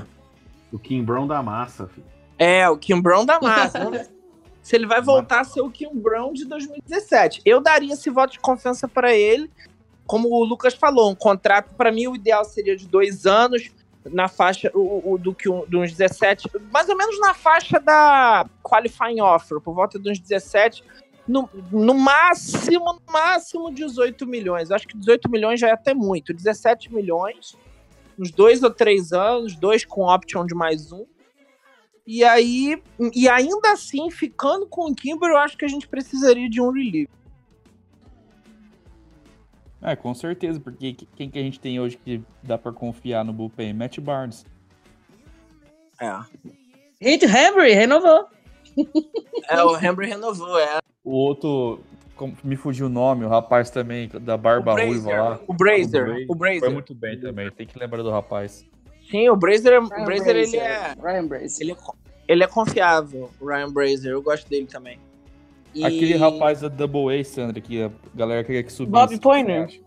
[0.70, 2.06] o Kim Brown da massa, filho.
[2.38, 3.78] É, o Kim Brown da massa.
[4.62, 7.42] Se ele vai voltar a ser o Kim Brown de 2017.
[7.44, 9.50] Eu daria esse voto de confiança pra ele.
[10.06, 13.70] Como o Lucas falou, um contrato, pra mim, o ideal seria de dois anos,
[14.04, 18.46] na faixa o, o- do que um, uns 17, mais ou menos na faixa da
[18.62, 20.82] qualifying offer, por volta de uns 17,
[21.26, 24.70] no, no máximo, no máximo 18 milhões.
[24.72, 26.34] Acho que 18 milhões já é até muito.
[26.34, 27.56] 17 milhões,
[28.18, 31.04] uns dois ou três anos, dois com option de mais um.
[32.06, 32.82] E aí,
[33.14, 36.70] e ainda assim, ficando com o Kimber, eu acho que a gente precisaria de um
[36.70, 37.08] relief.
[39.80, 43.24] É, com certeza, porque que- quem que a gente tem hoje que dá pra confiar
[43.24, 43.72] no bullpen?
[43.74, 44.44] Matt Barnes.
[46.00, 46.12] É.
[47.00, 48.26] Gente, Henry renovou.
[49.48, 50.78] É, o Henry renovou, é.
[51.04, 51.80] O outro,
[52.14, 55.28] como- me fugiu o nome, o rapaz também, da barba o ruiva lá.
[55.30, 55.44] Brazer.
[55.48, 56.04] O Brazer.
[56.04, 56.70] Bra- O Foi Brazer.
[56.72, 58.64] muito bem também, tem que lembrar do rapaz.
[59.12, 61.60] Sim, o Brazer, o Ryan Brazer ele é, Ryan Brazier.
[61.60, 61.76] ele é.
[62.26, 64.12] Ele é confiável, o Ryan Brazer.
[64.12, 64.98] Eu gosto dele também.
[65.74, 69.18] E- Aquele rapaz da Double A, Sandra, que a galera queria que subisse.
[69.18, 69.78] Bob acha?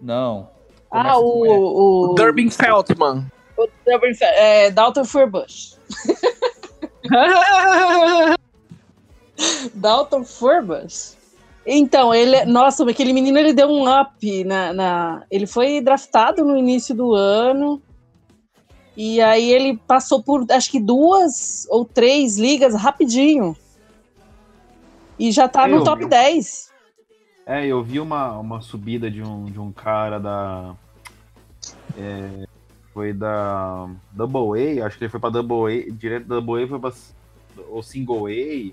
[0.00, 0.48] Não.
[0.90, 3.26] Ah, o, o, O Durbin Feltman.
[3.58, 5.76] o Durbin Fe- é, Dalton Furbush.
[9.74, 11.14] Dalton Furbush.
[11.66, 16.56] Então, ele, nossa, aquele menino ele deu um up na, na, ele foi draftado no
[16.56, 17.82] início do ano.
[18.96, 23.54] E aí ele passou por acho que duas ou três ligas rapidinho.
[25.18, 26.10] E já tá no Eu top vi.
[26.10, 26.72] 10.
[27.46, 30.74] É, eu vi uma, uma subida de um, de um cara da.
[31.96, 32.46] é,
[32.92, 36.66] foi da Double A, acho que ele foi pra Double A, direto da Double A
[36.66, 36.92] foi pra
[37.68, 38.72] ou Single A.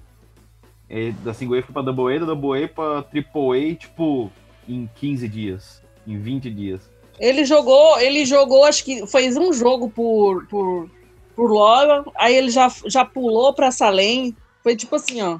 [0.89, 4.31] É, da Single A foi pra Double A, da Double A pra Triple A, tipo,
[4.67, 6.89] em 15 dias, em 20 dias.
[7.19, 10.89] Ele jogou, ele jogou, acho que fez um jogo por, por,
[11.35, 14.35] por Logan, aí ele já, já pulou pra Salem.
[14.63, 15.39] Foi tipo assim, ó.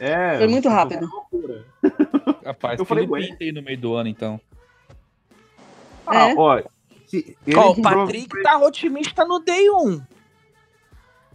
[0.00, 1.08] É, Foi muito rápido.
[2.44, 4.40] Rapaz, Eu falei, Felipe aí no meio do ano, então.
[6.06, 6.34] Ah, É.
[6.36, 6.62] ó,
[7.06, 10.00] se- Ó, o Patrick tá otimista no Day 1.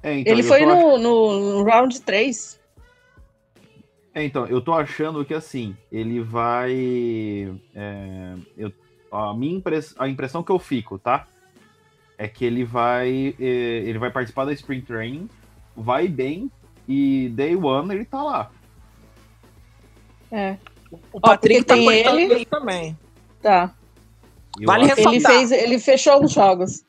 [0.01, 2.59] É, então, ele foi ach- no, no round 3.
[4.15, 6.73] É, então, eu tô achando que assim, ele vai.
[7.75, 8.71] é, eu-
[9.13, 11.27] a minha impress- a impressão que eu fico, tá?
[12.17, 13.35] É que ele vai.
[13.39, 15.29] é, ele vai participar da Spring Training,
[15.75, 16.51] vai bem,
[16.87, 18.51] e Day One ele tá lá.
[20.31, 20.57] É,
[21.11, 22.97] O Patrick porque tá tem ele- nele também.
[23.41, 23.75] tá.
[24.59, 25.13] Eu Vale ressaltar.
[25.13, 26.83] Ele fez, ele fechou os jogos.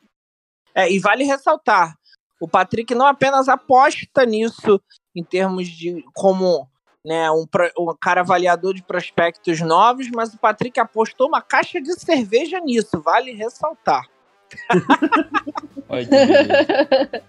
[0.75, 1.95] É, e vale ressaltar,
[2.39, 4.79] o Patrick não apenas aposta nisso
[5.15, 6.69] em termos de como
[7.05, 11.79] né, um, pro- um cara avaliador de prospectos novos, mas o Patrick apostou uma caixa
[11.79, 14.03] de cerveja nisso, vale ressaltar.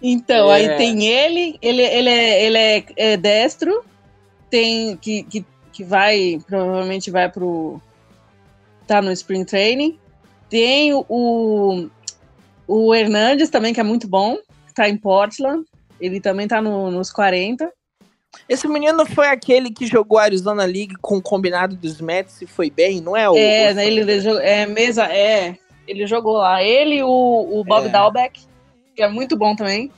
[0.00, 0.54] Então, É.
[0.54, 3.84] aí tem ele, ele, ele, é, ele é, é destro,
[4.48, 7.80] tem que, que, que vai, provavelmente vai pro.
[8.86, 9.98] tá no Spring Training.
[10.48, 11.90] Tem o, o,
[12.68, 14.38] o Hernandes também, que é muito bom,
[14.74, 15.64] tá em Portland.
[16.00, 17.70] Ele também tá no- nos 40.
[18.48, 22.46] Esse menino foi aquele que jogou a Arizona League com o combinado dos Mets e
[22.46, 23.28] foi bem, não é?
[23.28, 25.56] O, É, o- né, ele, ele jogou- é mesa, é.
[25.86, 26.62] Ele jogou lá.
[26.62, 27.08] Ele e o,
[27.60, 27.88] o Bob É.
[27.88, 28.40] Dalbeck,
[28.94, 29.90] que é muito bom também.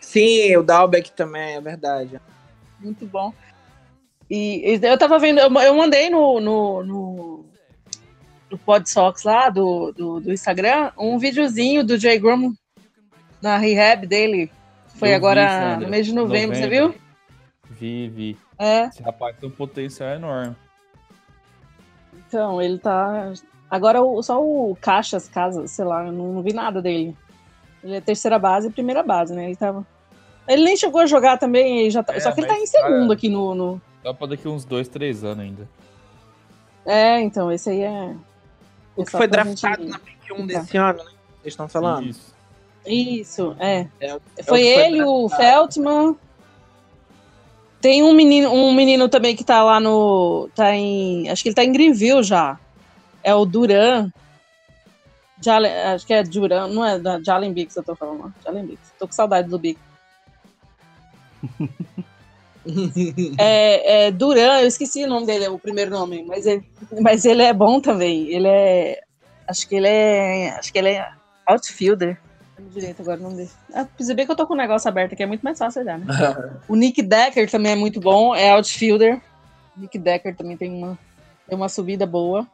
[0.00, 2.20] Sim, o Dalbeck também, é verdade.
[2.80, 3.32] Muito bom.
[4.30, 7.44] E, e eu tava vendo, eu, eu mandei no, no, no,
[8.50, 12.52] no Pod Sox lá do, do, do Instagram um videozinho do Jay Grum
[13.40, 14.50] na rehab dele.
[14.96, 15.86] Foi Eu vi, agora Sandra.
[15.86, 16.94] no mês de novembro, você viu?
[17.78, 18.38] Vi, vi.
[18.58, 20.56] É, Esse rapaz tem um potencial enorme.
[22.26, 23.32] então, ele tá.
[23.70, 27.16] Agora o- só o Caixas, Casas, sei lá, eu não, não vi nada dele.
[27.82, 29.46] Ele é terceira base e primeira base, né?
[29.46, 29.86] Ele tava.
[30.48, 32.66] Ele nem chegou a jogar também, ele já tá- É, só que ele tá em
[32.66, 33.80] segundo cara, aqui no, no.
[34.02, 35.68] Dá pra daqui uns dois, três anos ainda.
[36.84, 38.14] É, então, esse aí é.
[38.96, 41.04] O é que foi draftado gente- na pick 1 desse ano, né?
[41.42, 42.06] Vocês estão falando?
[42.06, 42.34] Isso.
[42.86, 43.88] Isso, é.
[44.00, 45.42] É, o- é Foi o que ele, o draftado.
[45.42, 46.16] Feltman.
[47.86, 50.50] Tem um menino, um menino também que tá lá no.
[50.56, 51.30] Tá em.
[51.30, 52.58] Acho que ele tá em Greenville já.
[53.22, 54.10] É o Duran.
[55.40, 58.34] Jalen, acho que é Duran, não é da Jalen Bix, eu tô falando.
[58.44, 58.80] Jalen Bix.
[58.98, 59.78] Tô com saudade do Bix.
[63.38, 66.68] É, é Duran, eu esqueci o nome dele, o primeiro nome, mas ele,
[67.00, 68.28] mas ele é bom também.
[68.28, 69.00] Ele é.
[69.46, 70.48] Acho que ele é.
[70.58, 71.08] Acho que ele é
[71.46, 72.18] outfielder.
[72.58, 73.50] Não direito agora o nome dele.
[73.74, 75.98] Ah, bem que eu tô com o negócio aberto aqui, é muito mais fácil olhar,
[75.98, 76.06] né?
[76.68, 79.20] o Nick Decker também é muito bom, é outfielder.
[79.76, 80.98] Nick Decker também tem uma,
[81.46, 82.46] tem uma subida boa.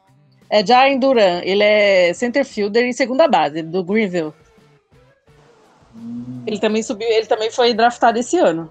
[0.49, 4.33] É Jaren Duran, ele é center fielder e segunda base, do Greenville.
[6.45, 8.69] Ele também subiu, ele também foi draftado esse ano.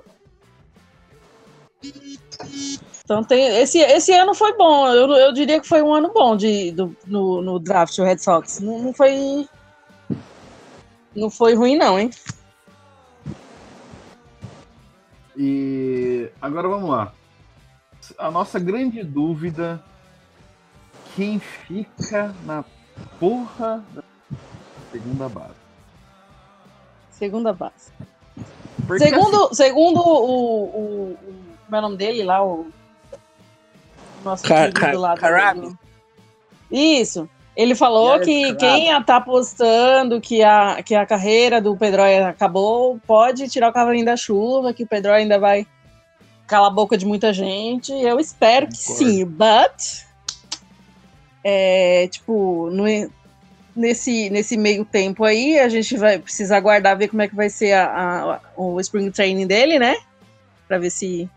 [3.05, 4.87] Então tem esse, esse ano foi bom.
[4.88, 8.18] Eu, eu diria que foi um ano bom de, do, no, no draft o Red
[8.18, 8.61] Sox.
[8.61, 9.49] Não, não foi
[11.14, 12.11] não foi ruim não, hein?
[15.37, 17.12] E agora vamos lá.
[18.18, 19.83] A nossa grande dúvida:
[21.16, 22.64] quem fica na
[23.18, 24.03] porra da
[24.90, 25.55] segunda base?
[27.11, 27.92] Segunda base.
[28.87, 30.64] Porque, segundo assim, segundo o, o,
[31.12, 31.18] o.
[31.64, 32.44] Como é o nome dele lá?
[32.44, 32.66] O.
[34.25, 35.79] Nosso Car- querido Car- lá do- Carabi?
[36.70, 37.29] Isso.
[37.55, 38.59] Ele falou que Carabi.
[38.59, 43.73] quem ia tá apostando que a, que a carreira do Pedroia acabou pode tirar o
[43.73, 45.67] cavalinho da chuva, que o Pedroia ainda vai
[46.47, 47.93] calar a boca de muita gente.
[47.93, 50.03] Eu espero que sim, but.
[51.45, 53.11] É, tipo, no-
[53.75, 57.51] nesse, nesse meio tempo aí, a gente vai precisar aguardar ver como é que vai
[57.51, 57.85] ser a,
[58.35, 59.97] a- o spring training dele, né?
[60.69, 61.29] Pra ver se,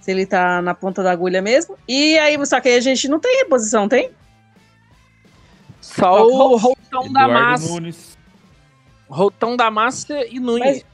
[0.00, 1.76] se ele tá na ponta da agulha mesmo.
[1.88, 4.10] E aí, só que aí a gente não tem reposição, tem?
[5.86, 7.68] Só o Routão da Massa.
[7.68, 8.18] Nunes.
[9.08, 10.84] Routão da Massa e Nunes.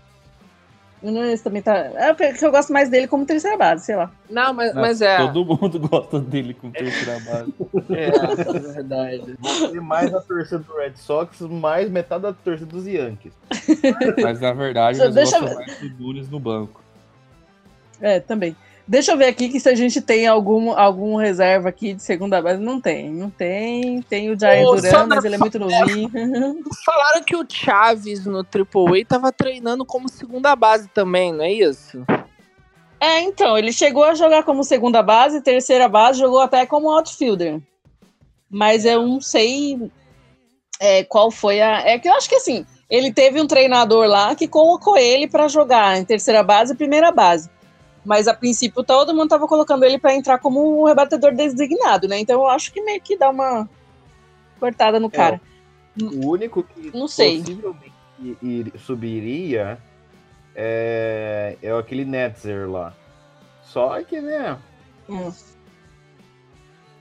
[1.02, 1.76] O Nunes também tá.
[1.96, 4.10] É porque eu gosto mais dele como terceira base, sei lá.
[4.30, 5.16] Não, mas, Não, mas é.
[5.16, 7.54] Todo mundo gosta dele com terceira base.
[7.90, 9.36] É, é verdade.
[9.40, 13.32] você mais a torcida do Red Sox, mais metade da torcida dos Yankees.
[14.22, 16.80] Mas na verdade, nós deixa gostamos eu mais do Nunes no banco.
[18.00, 18.54] É, também.
[18.92, 22.42] Deixa eu ver aqui que se a gente tem algum, algum reserva aqui de segunda
[22.42, 22.60] base.
[22.60, 24.02] Não tem, não tem.
[24.02, 26.10] Tem o Jair Ô, Duran, mas ele é muito novinho.
[26.84, 32.04] Falaram que o Chaves no AAA tava treinando como segunda base também, não é isso?
[33.00, 37.62] é, então, ele chegou a jogar como segunda base, terceira base, jogou até como outfielder.
[38.50, 39.90] Mas eu não sei
[40.78, 41.80] é, qual foi a.
[41.80, 45.48] É que eu acho que assim, ele teve um treinador lá que colocou ele pra
[45.48, 47.48] jogar em terceira base e primeira base.
[48.04, 52.18] Mas a princípio todo mundo tava colocando ele pra entrar como um rebatedor designado, né?
[52.18, 53.68] Então eu acho que meio que dá uma
[54.58, 55.40] cortada no cara.
[56.00, 57.38] O único que Não sei.
[57.38, 57.92] possivelmente
[58.42, 59.78] ir- subiria
[60.54, 62.92] é, é aquele Netzer lá.
[63.62, 64.58] Só que, né?
[65.08, 65.32] Hum.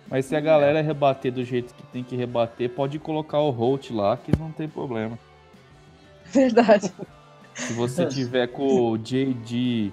[0.07, 3.91] Mas se a galera rebater do jeito que tem que rebater, pode colocar o Holt
[3.91, 5.17] lá, que não tem problema.
[6.25, 6.91] Verdade.
[7.55, 9.91] Se você tiver com o JD,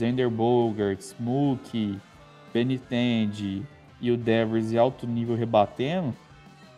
[0.00, 2.00] Xander Bogaerts, Mookie,
[2.54, 3.62] Benintendi
[4.00, 6.14] e o Devers em alto nível rebatendo,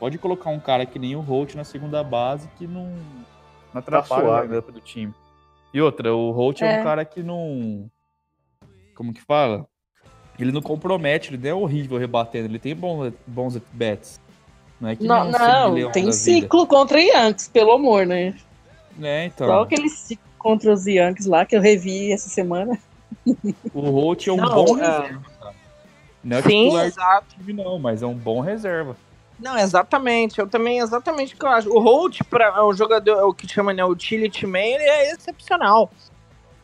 [0.00, 2.86] pode colocar um cara que nem o Holt na segunda base que não,
[3.72, 4.40] não atrapalha suave.
[4.40, 5.14] o lineup do time.
[5.72, 6.78] E outra, o Holt é.
[6.78, 6.80] É.
[6.80, 7.88] um cara que não.
[8.96, 9.66] Como que fala?
[10.38, 14.20] Ele não compromete, ele não é horrível rebatendo, ele tem bons, bons at-bats.
[14.80, 16.12] Não é que Não, não Sid-Leão tem vida.
[16.12, 18.34] ciclo contra Yankees, pelo amor, né?
[19.00, 19.46] É, então.
[19.46, 22.76] Só aquele ciclo contra os Yankees lá que eu revi essa semana.
[23.74, 24.80] O Holt é um Não, bom é.
[24.80, 25.54] reserva, cara.
[26.24, 27.26] Não é Sim, exato.
[27.36, 28.96] time, não, mas é um bom reserva.
[29.38, 30.38] Não, exatamente.
[30.38, 31.68] Eu também, exatamente o que eu acho.
[31.68, 34.84] O Holt, para é um jogador, é o que chama, né, o utility man, ele
[34.84, 35.90] é excepcional.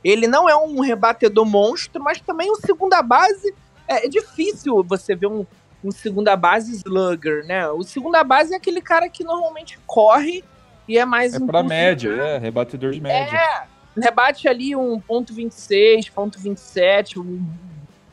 [0.05, 3.53] Ele não é um rebatedor monstro, mas também um segunda base.
[3.87, 5.45] É, é difícil você ver um,
[5.83, 7.69] um segunda base slugger, né?
[7.69, 10.45] O segunda base é aquele cara que normalmente corre
[10.87, 13.37] e é mais É pra média, é, rebatedor de média.
[13.37, 13.67] É,
[13.99, 17.47] rebate ali um ponto 26, ponto 27, um,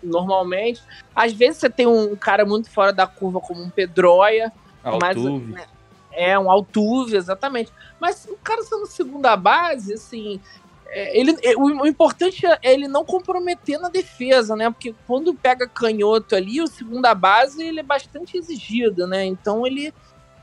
[0.03, 0.81] normalmente.
[1.15, 4.51] Às vezes você tem um cara muito fora da curva como um Pedroia,
[4.83, 5.51] mas Altuve.
[5.53, 5.65] né,
[6.11, 7.71] é um Altuve, exatamente.
[7.99, 10.39] Mas o cara sendo segunda base, assim,
[10.87, 14.69] é, ele, é, o, o importante é ele não comprometer na defesa, né?
[14.69, 19.25] Porque quando pega canhoto ali, o segunda base ele é bastante exigido, né?
[19.25, 19.93] Então ele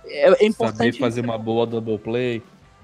[0.05, 2.43] é, é Saber importante fazer uma boa double play.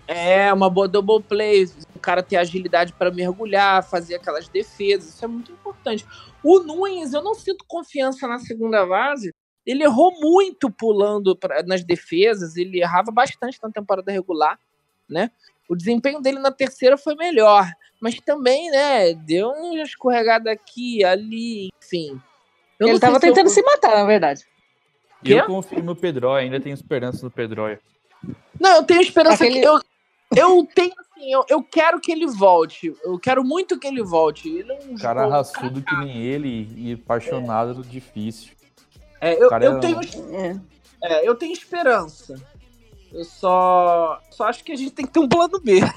[0.09, 5.25] É, uma boa double play, o cara ter agilidade para mergulhar, fazer aquelas defesas, isso
[5.25, 6.05] é muito importante.
[6.43, 9.33] O Nunes, eu não sinto confiança na segunda base.
[9.67, 14.59] Ele errou muito pulando pra- nas defesas, ele errava bastante na temporada regular,
[15.09, 15.31] né?
[15.69, 21.69] O desempenho dele na terceira foi melhor, mas também, né, deu uma escorregada aqui, ali,
[21.85, 22.19] enfim.
[22.81, 24.47] Eu ele tava se eu- tentando se matar, na verdade.
[25.23, 25.47] E eu Quê?
[25.47, 27.79] confio no Pedroia, ainda tenho esperança no Pedroia.
[28.59, 29.79] Não, eu tenho esperança Aquele- que eu,
[30.37, 32.95] Eu tenho assim, eu, eu quero que ele volte.
[33.03, 34.49] Eu quero muito que ele volte.
[34.49, 38.53] Ele é um Cara jogo- raçudo que nem ele e apaixonado do difícil.
[39.21, 40.01] É, eu, eu é- tenho,
[40.33, 40.61] É.
[41.03, 42.35] é, eu tenho esperança.
[43.11, 45.81] Eu só, só acho que a gente tem que ter um plano B.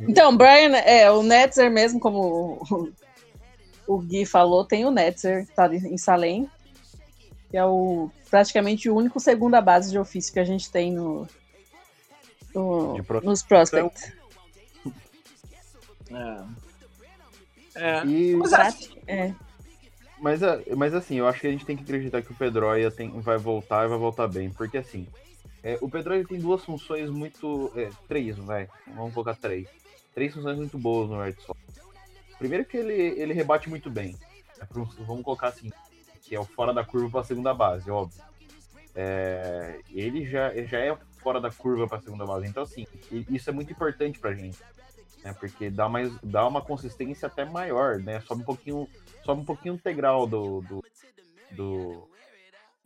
[0.00, 2.92] Então, Brian, é, o Netzer mesmo, como o,
[3.86, 6.48] o Gui falou, tem o Netzer, que tá em Salem,
[7.50, 11.26] que é o praticamente o único segunda base de ofício que a gente tem no,
[12.54, 14.12] no- De pro- nos prospects.
[17.74, 18.04] É.
[18.06, 19.34] E, Mas assim, É.
[20.20, 22.90] mas, a- mas assim, eu acho que a gente tem que acreditar que o Pedroia
[22.90, 24.50] tem, vai voltar e vai voltar bem.
[24.50, 25.06] Porque assim,
[25.62, 27.70] é, o Pedroia tem duas funções muito.
[27.76, 28.68] é, três, vai.
[28.94, 29.68] Vamos colocar três.
[30.14, 31.58] Três funções muito boas no Red Sox.
[32.38, 34.16] Primeiro que ele, ele rebate muito bem.
[34.60, 35.70] É pro- vamos colocar assim,
[36.22, 38.20] que é o fora da curva para a segunda base, óbvio.
[38.94, 42.46] É, ele já, ele já é fora da curva para a segunda base.
[42.46, 42.86] Então, assim,
[43.30, 44.58] isso é muito importante pra gente.
[45.24, 48.20] Né, porque dá, mais, dá uma consistência até maior, né?
[48.20, 48.88] Sobe um pouquinho,
[49.24, 50.84] sobe um pouquinho o integral do, do,
[51.50, 52.08] do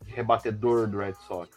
[0.05, 1.49] rebatedor do Red Sox.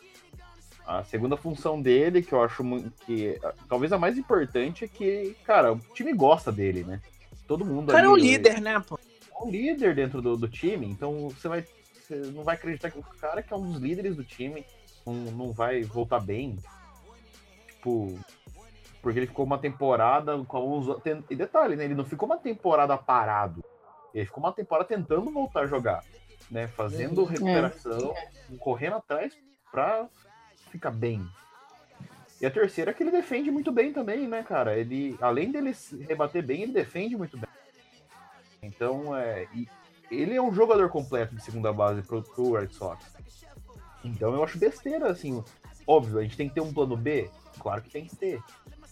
[0.86, 2.62] A segunda função dele, que eu acho
[3.06, 7.00] que ah, talvez a mais importante, é que, cara, o time gosta dele, né?
[7.48, 8.98] Todo mundo o cara é o ali, líder, né, pô?
[9.40, 11.64] é um líder dentro do, do time, então você vai.
[11.94, 14.64] Você não vai acreditar que o cara que é um dos líderes do time
[15.06, 16.58] não, não vai voltar bem.
[17.68, 18.18] Tipo.
[19.00, 21.00] Porque ele ficou uma temporada com alguns.
[21.30, 21.84] E detalhe, né?
[21.84, 23.64] Ele não ficou uma temporada parado.
[24.12, 26.02] Ele ficou uma temporada tentando voltar a jogar.
[26.50, 26.66] Né?
[26.68, 28.14] Fazendo recuperação,
[28.58, 29.36] correndo atrás
[29.70, 30.08] pra
[30.70, 31.26] ficar bem.
[32.40, 34.76] E a terceira é que ele defende muito bem também, né, cara?
[34.76, 35.74] Ele, além dele
[36.06, 37.48] rebater bem, ele defende muito bem.
[38.62, 39.48] Então, é,
[40.10, 43.04] ele é um jogador completo de segunda base pro, pro Red Sox.
[44.06, 45.42] Então, eu acho besteira, assim.
[45.86, 47.30] Óbvio, a gente tem que ter um plano B?
[47.58, 48.40] Claro que tem que ter.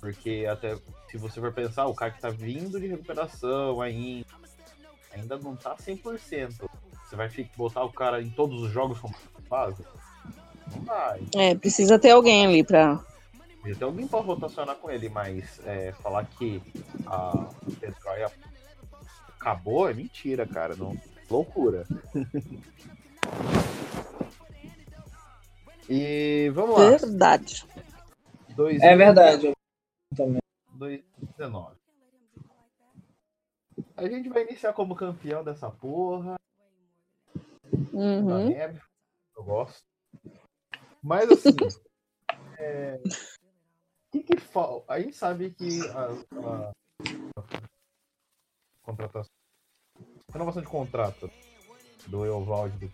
[0.00, 0.76] Porque até
[1.08, 4.26] se você for pensar, o cara que tá vindo de recuperação ainda,
[5.12, 6.68] ainda não tá 100%.
[7.04, 9.14] Você vai botar o cara em todos os jogos como
[9.48, 9.84] base?
[10.74, 11.16] Não dá.
[11.36, 13.00] É, precisa ter alguém ali pra.
[13.60, 16.60] Podia ter alguém pra rotacionar com ele, mas é, falar que
[17.06, 17.48] a
[17.80, 18.30] Petroia
[19.38, 20.74] acabou é mentira, cara.
[20.74, 20.96] Não,
[21.30, 21.86] loucura.
[25.88, 26.90] e vamos lá.
[26.90, 27.66] Verdade.
[28.56, 29.52] Dois, É verdade.
[30.12, 31.76] 2019.
[33.96, 36.36] A gente vai iniciar como campeão dessa porra.
[37.92, 38.48] da Uhum.
[38.48, 38.80] neve.
[39.36, 39.82] Eu gosto.
[41.02, 41.50] Mas assim.
[42.58, 44.92] é, O que que falta?
[44.92, 46.06] A gente sabe que a,
[46.40, 46.70] a-
[47.38, 47.42] a
[48.82, 49.30] contratação.
[50.32, 51.30] Renovação de contrato
[52.08, 52.88] do Eovaldi do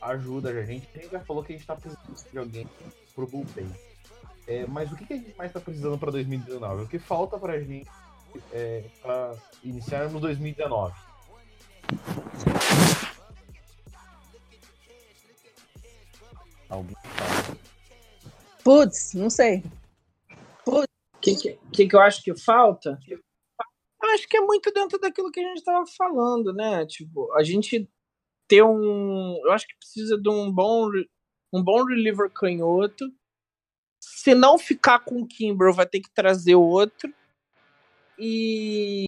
[0.00, 0.88] Ajuda a gente.
[0.94, 2.68] A gente já falou que a gente tá precisando de alguém
[3.14, 3.68] pro bullpen.
[4.46, 6.84] É, mas o que, que a gente mais tá precisando para 2019?
[6.84, 7.86] O que falta pra gente
[8.52, 10.94] é, para iniciarmos 2019?
[16.68, 16.96] Alguém.
[18.64, 19.62] Putz, não sei.
[20.66, 20.84] O
[21.20, 22.98] que, que, que que eu acho que falta?
[23.06, 26.86] Eu acho que é muito dentro daquilo que a gente estava falando, né?
[26.86, 27.88] Tipo, a gente
[28.48, 29.38] ter um.
[29.44, 30.90] Eu acho que precisa de um bom,
[31.52, 33.12] um bom reliever canhoto.
[34.00, 37.12] Se não ficar com o Kimber, vai ter que trazer outro.
[38.18, 39.04] E,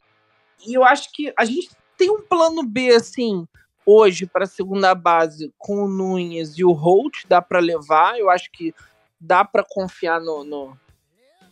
[0.66, 3.47] e eu acho que a gente tem um plano B, assim,
[3.84, 8.18] hoje para a segunda base com o Nunes e o Holt, dá para levar.
[8.18, 8.74] Eu acho que
[9.20, 10.78] dá para confiar no, no,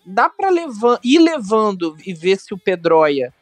[0.06, 3.34] dá para levar, ir levando e ver se o Pedroia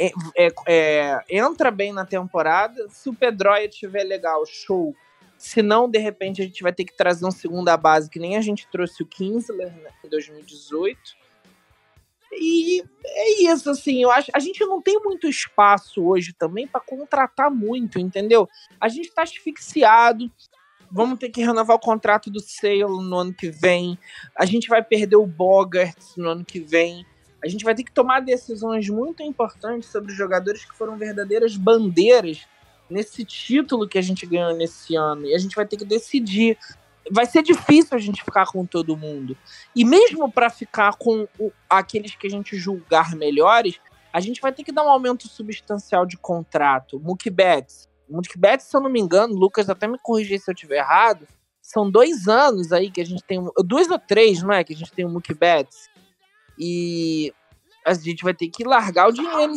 [0.00, 2.88] é- é- é, entra bem na temporada.
[2.88, 4.94] Se o Pedroia tiver legal, show.
[5.36, 8.36] Se não, de repente, a gente vai ter que trazer um segunda base, que nem
[8.36, 10.98] a gente trouxe o Kinsler né, em 2018.
[12.32, 14.30] E é isso, assim, eu acho.
[14.34, 18.48] A gente não tem muito espaço hoje também para contratar muito, entendeu?
[18.80, 20.30] A gente tá asfixiado.
[20.90, 23.98] Vamos ter que renovar o contrato do Sale no ano que vem.
[24.36, 27.06] A gente vai perder o Bogart no ano que vem.
[27.44, 32.46] A gente vai ter que tomar decisões muito importantes sobre jogadores que foram verdadeiras bandeiras
[32.88, 35.26] nesse título que a gente ganhou nesse ano.
[35.26, 36.58] E a gente vai ter que decidir.
[37.10, 39.36] Vai ser difícil a gente ficar com todo mundo.
[39.74, 43.80] E mesmo para ficar com o- aqueles que a gente julgar melhores,
[44.12, 47.00] a gente vai ter que dar um aumento substancial de contrato.
[47.00, 47.88] Mookie Betts.
[48.08, 51.26] Mookie Betts, se eu não me engano, Lucas até me corrigir se eu estiver errado,
[51.62, 53.40] são dois anos aí que a gente tem.
[53.64, 54.64] Dois ou três, não é?
[54.64, 55.88] Que a gente tem o Mookie Betts.
[56.60, 57.32] E
[57.86, 59.54] a gente vai ter que largar o dinheiro.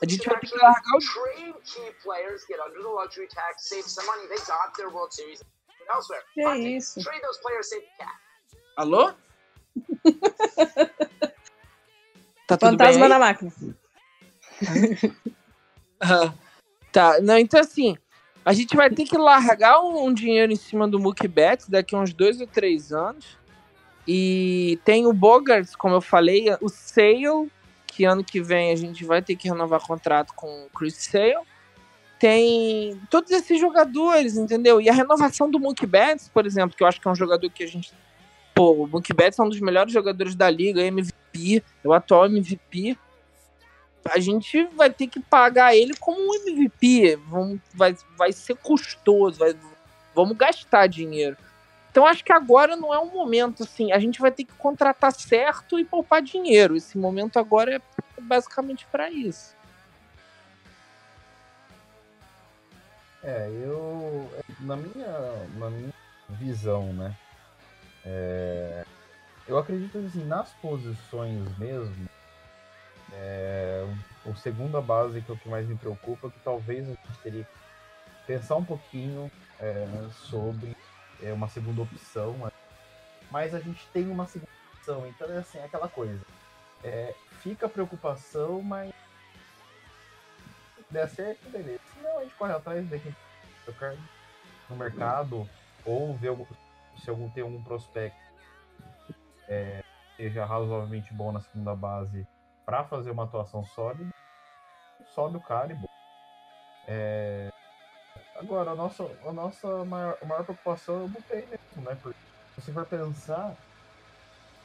[0.00, 3.68] A gente vai ter que largar o trade key players, get under the luxury tax,
[3.68, 4.28] save some money.
[4.28, 5.42] They got their World Series
[5.92, 6.22] elsewhere.
[6.32, 7.00] Que Monte, isso?
[7.02, 8.18] Trade those players, save the cap.
[8.76, 9.12] Alô?
[12.46, 13.08] Tá tudo bem Fantasma aí?
[13.08, 13.52] da máquina.
[16.06, 16.34] Ah,
[16.92, 17.96] tá, não, então assim,
[18.44, 21.94] a gente vai ter que largar um, um dinheiro em cima do Mookie Betts daqui
[21.94, 23.38] a uns dois ou três anos.
[24.06, 27.50] E tem o Bogarts, como eu falei, o Sale,
[27.86, 31.46] que ano que vem a gente vai ter que renovar contrato com o Chris Sale.
[32.18, 34.80] Tem todos esses jogadores, entendeu?
[34.80, 37.50] E a renovação do Mookie Betts, por exemplo, que eu acho que é um jogador
[37.50, 37.92] que a gente.
[38.54, 42.26] Pô, o Mookie Betts é um dos melhores jogadores da liga, MVP, é o atual
[42.26, 42.96] MVP
[44.04, 47.16] a gente vai ter que pagar ele como um MVP.
[47.28, 49.54] Vamos, vai, vai ser custoso, vai,
[50.14, 51.36] vamos gastar dinheiro.
[51.94, 53.92] Então acho que agora não é um momento assim.
[53.92, 56.74] A gente vai ter que contratar certo e poupar dinheiro.
[56.74, 57.80] Esse momento agora é
[58.20, 59.54] basicamente para isso.
[63.22, 64.28] É, eu.
[64.58, 65.92] Na minha, na minha
[66.30, 67.14] visão, né?
[68.04, 68.84] é,
[69.46, 72.08] eu acredito assim, nas posições mesmo.
[73.12, 73.86] É,
[74.26, 77.44] o segunda base que é o que mais me preocupa, que talvez a gente teria
[77.44, 79.30] que pensar um pouquinho
[79.60, 79.86] é,
[80.28, 80.74] sobre
[81.22, 82.50] é, uma segunda opção.
[83.30, 86.24] Mas a gente tem uma segunda opção, então é assim, é aquela coisa.
[86.82, 88.92] É, fica a preocupação, mas
[90.90, 91.80] der certo, beleza.
[91.92, 93.16] Se não, a gente corre atrás de
[93.64, 93.96] tocar
[94.68, 95.48] no mercado
[95.84, 96.36] ou ver
[97.02, 98.24] se algum tem algum prospecto
[99.48, 99.82] é,
[100.16, 102.26] seja razoavelmente bom na segunda base
[102.64, 104.10] para fazer uma atuação sólida,
[105.14, 105.78] sobe o cara e.
[106.86, 107.50] É,
[108.34, 111.98] agora, a nossa, a nossa maior, a maior preocupação é o bullpen mesmo, né?
[112.02, 112.18] Porque
[112.54, 113.56] se você for pensar,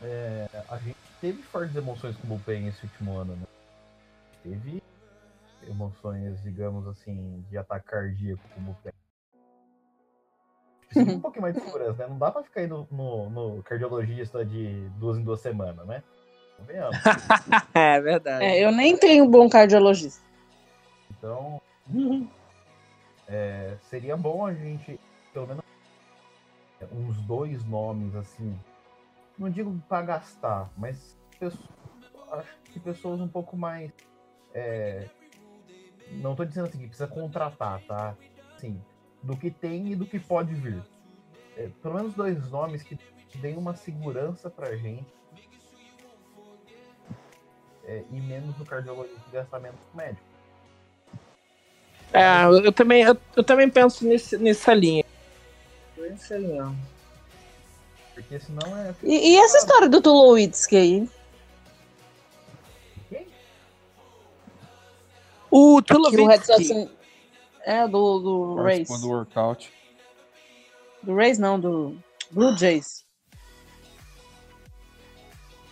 [0.01, 3.43] é, a gente teve fortes emoções com o bullpen esse último ano, né?
[3.45, 4.83] A gente teve
[5.67, 8.93] emoções, digamos assim, de ataque cardíaco com o bullpen.
[10.87, 12.07] Precisa de um pouquinho mais de segurança, né?
[12.09, 16.03] Não dá pra ficar indo no, no cardiologista de duas em duas semanas, né?
[16.57, 16.97] Convenhamos.
[17.73, 18.45] É verdade.
[18.45, 20.21] É, eu nem tenho um bom cardiologista.
[21.11, 21.61] Então,
[23.29, 24.99] é, seria bom a gente,
[25.33, 25.63] pelo menos,
[26.91, 28.57] uns dois nomes, assim,
[29.37, 31.17] não digo para gastar, mas
[32.31, 33.91] acho que pessoas um pouco mais.
[34.53, 35.07] é,
[36.11, 38.15] não tô dizendo assim que precisa contratar, tá?
[38.55, 38.81] Assim,
[39.21, 40.83] do que tem e do que pode vir.
[41.55, 42.97] É, pelo menos dois nomes que
[43.35, 45.05] deem uma segurança pra gente.
[47.89, 50.28] é, e menos no cardiologista e com médico.
[52.13, 55.05] É, eu, também, eu, eu também penso nesse, nessa linha.
[55.97, 56.73] Nessa linha.
[58.13, 58.93] Porque senão é.
[59.03, 61.09] E, e essa história do Tulowitzki aí?
[65.51, 65.81] O.
[65.81, 66.89] Tulowitzki,
[67.65, 68.87] É, do, do Rays.
[68.87, 69.73] Participando do workout.
[71.01, 71.97] Do Rays não, do
[72.31, 73.05] Blue Jays.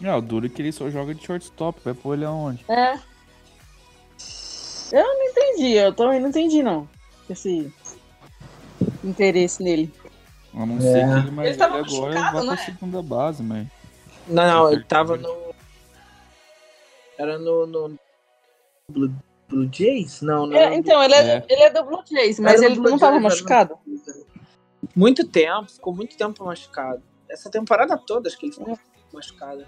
[0.03, 1.79] Ah, o duro é que ele só joga de shortstop.
[1.83, 2.63] Vai pôr ele aonde?
[2.69, 2.99] É.
[4.91, 6.87] Eu não entendi, eu também não entendi, não.
[7.29, 7.71] Esse
[9.03, 9.93] interesse nele.
[10.53, 12.57] A não ser que ele, mas Ele ele agora vai pra né?
[12.57, 13.67] segunda base, mas.
[14.27, 15.53] Não, não, ele tava no.
[17.17, 17.65] Era no.
[17.67, 17.99] no
[18.89, 19.13] Blue,
[19.49, 20.21] Blue Jays?
[20.21, 20.57] Não, não.
[20.57, 21.45] É, então, ele é, É.
[21.49, 23.77] ele é do Blue Jays, mas ele Blue não tava Jays, machucado.
[24.95, 27.03] Muito tempo, ficou muito tempo machucado.
[27.29, 28.79] Essa temporada toda, acho que ele ficou
[29.13, 29.65] machucado.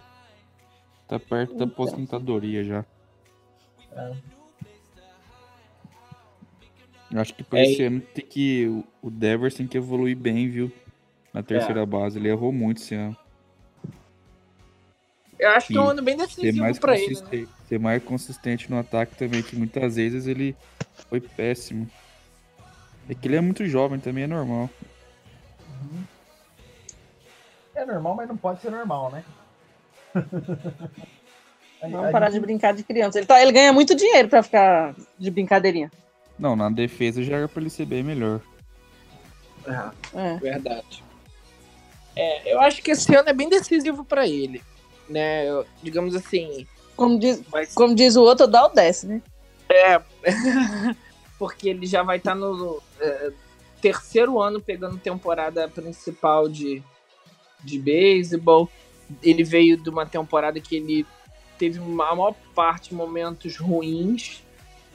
[1.07, 1.67] Tá perto da Então.
[1.67, 2.85] aposentadoria já.
[3.91, 4.11] É.
[7.11, 8.83] Eu acho que por É, esse ano tem que.
[9.01, 10.71] o- Devers tem que evoluir bem, viu?
[11.33, 12.19] Na terceira base.
[12.19, 13.15] Ele errou muito esse ano.
[15.39, 17.15] Eu acho que é um ano bem decisivo pra ele.
[17.21, 17.47] Né?
[17.67, 20.55] ser mais consistente no ataque também, que muitas vezes ele
[21.07, 21.87] foi péssimo.
[23.07, 24.69] É que ele é muito jovem, também é normal.
[27.75, 29.23] É normal, mas não pode ser normal, né?
[31.81, 33.17] Vamos parar de brincar de criança.
[33.19, 35.91] Ele, tá, ele ganha muito dinheiro pra ficar de brincadeirinha.
[36.39, 38.39] Não, na defesa já era pra ele ser bem melhor.
[40.15, 40.37] É.
[40.37, 41.03] Verdade.
[42.15, 44.63] É, eu acho que esse ano é bem decisivo pra ele.
[45.09, 45.47] Né?
[45.47, 46.65] Eu- digamos assim.
[46.95, 49.21] Como, diz, Vai como diz o outro, dá o desce, né?
[51.37, 53.31] porque ele já vai estar no é,
[53.81, 56.81] terceiro ano pegando temporada principal de,
[57.63, 58.69] de beisebol.
[59.23, 61.05] Ele veio de uma temporada que ele
[61.57, 64.43] teve uma- a maior parte momentos ruins,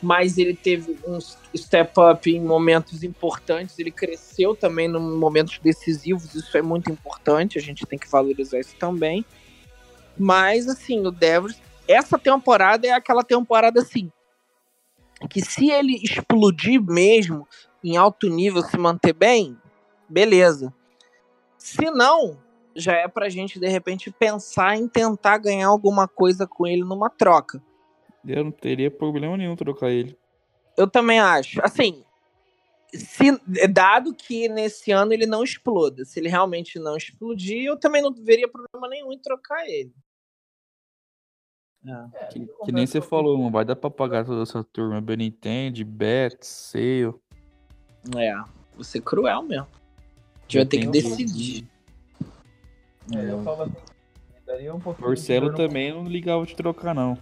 [0.05, 1.19] mas ele teve um
[1.57, 3.79] step up em momentos importantes.
[3.79, 8.61] Ele cresceu também em momentos decisivos, isso é muito importante, a gente tem que valorizar
[8.61, 9.25] isso também.
[10.19, 14.13] Mas, assim, o Devers, essa temporada é aquela temporada assim
[15.31, 17.49] que se ele explodir mesmo
[17.83, 19.57] em alto nível, se manter bem,
[20.09, 20.73] beleza.
[21.57, 22.37] Se não,
[22.77, 27.09] já é pra gente, de repente, pensar em tentar ganhar alguma coisa com ele numa
[27.09, 27.63] troca.
[28.27, 30.17] Eu não teria problema nenhum trocar ele.
[30.77, 31.61] Eu também acho.
[31.63, 32.05] Assim,
[32.93, 38.03] se, dado que nesse ano ele não exploda, se ele realmente não explodir, eu também
[38.03, 39.93] não veria problema nenhum em trocar ele.
[41.87, 42.27] É.
[42.29, 45.01] Que, que nem você falou, não vai dar pra pagar toda essa turma.
[45.01, 47.15] Benintendi, Bet, Sale.
[48.17, 48.35] É,
[48.77, 49.67] você cruel mesmo.
[49.67, 51.69] A gente vai ter que decidir.
[53.15, 53.75] É, eu falo assim,
[54.47, 57.19] daria um pouquinho Marcelo também não ligava de trocar, não.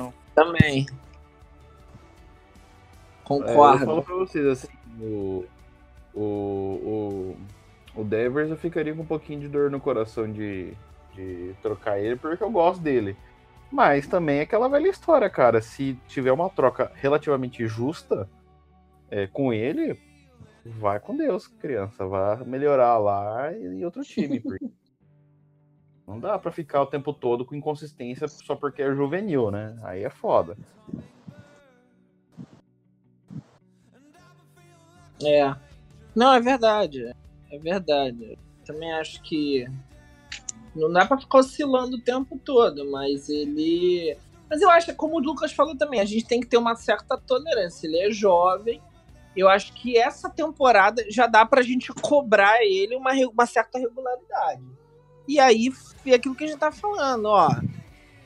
[0.00, 0.12] não.
[0.36, 0.86] Também.
[0.90, 0.94] É,
[3.24, 3.82] Concordo.
[3.82, 4.68] eu falo pra vocês, assim,
[5.00, 5.44] o,
[6.14, 7.36] o, o,
[7.96, 10.74] o Devers eu ficaria com um pouquinho de dor no coração de,
[11.14, 13.16] de trocar ele, porque eu gosto dele.
[13.72, 15.60] Mas também é aquela velha história, cara.
[15.60, 18.28] Se tiver uma troca relativamente justa
[19.10, 19.98] é, com ele,
[20.64, 22.06] vai com Deus, criança.
[22.06, 24.38] Vai melhorar lá em outro time.
[24.38, 24.66] porque
[26.06, 29.76] Não dá pra ficar o tempo todo com inconsistência só porque é juvenil, né?
[29.82, 30.56] Aí é foda.
[35.24, 35.54] É.
[36.14, 37.12] Não, é verdade.
[37.50, 38.38] É verdade.
[38.64, 39.66] Também acho que
[40.74, 44.16] não dá pra ficar oscilando o tempo todo, mas ele.
[44.48, 47.18] Mas eu acho, como o Lucas falou também, a gente tem que ter uma certa
[47.18, 47.86] tolerância.
[47.86, 48.80] Ele é jovem.
[49.36, 54.62] Eu acho que essa temporada já dá pra gente cobrar ele uma, uma certa regularidade.
[55.28, 55.72] E aí,
[56.04, 57.50] é aquilo que a gente tá falando, ó.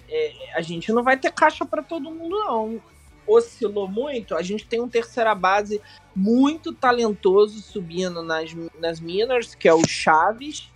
[0.08, 2.82] é, a gente não vai ter caixa pra todo mundo, não.
[3.26, 5.80] Oscilou muito, a gente tem um terceira base
[6.14, 10.68] muito talentoso subindo nas, nas minors, que é o Chaves.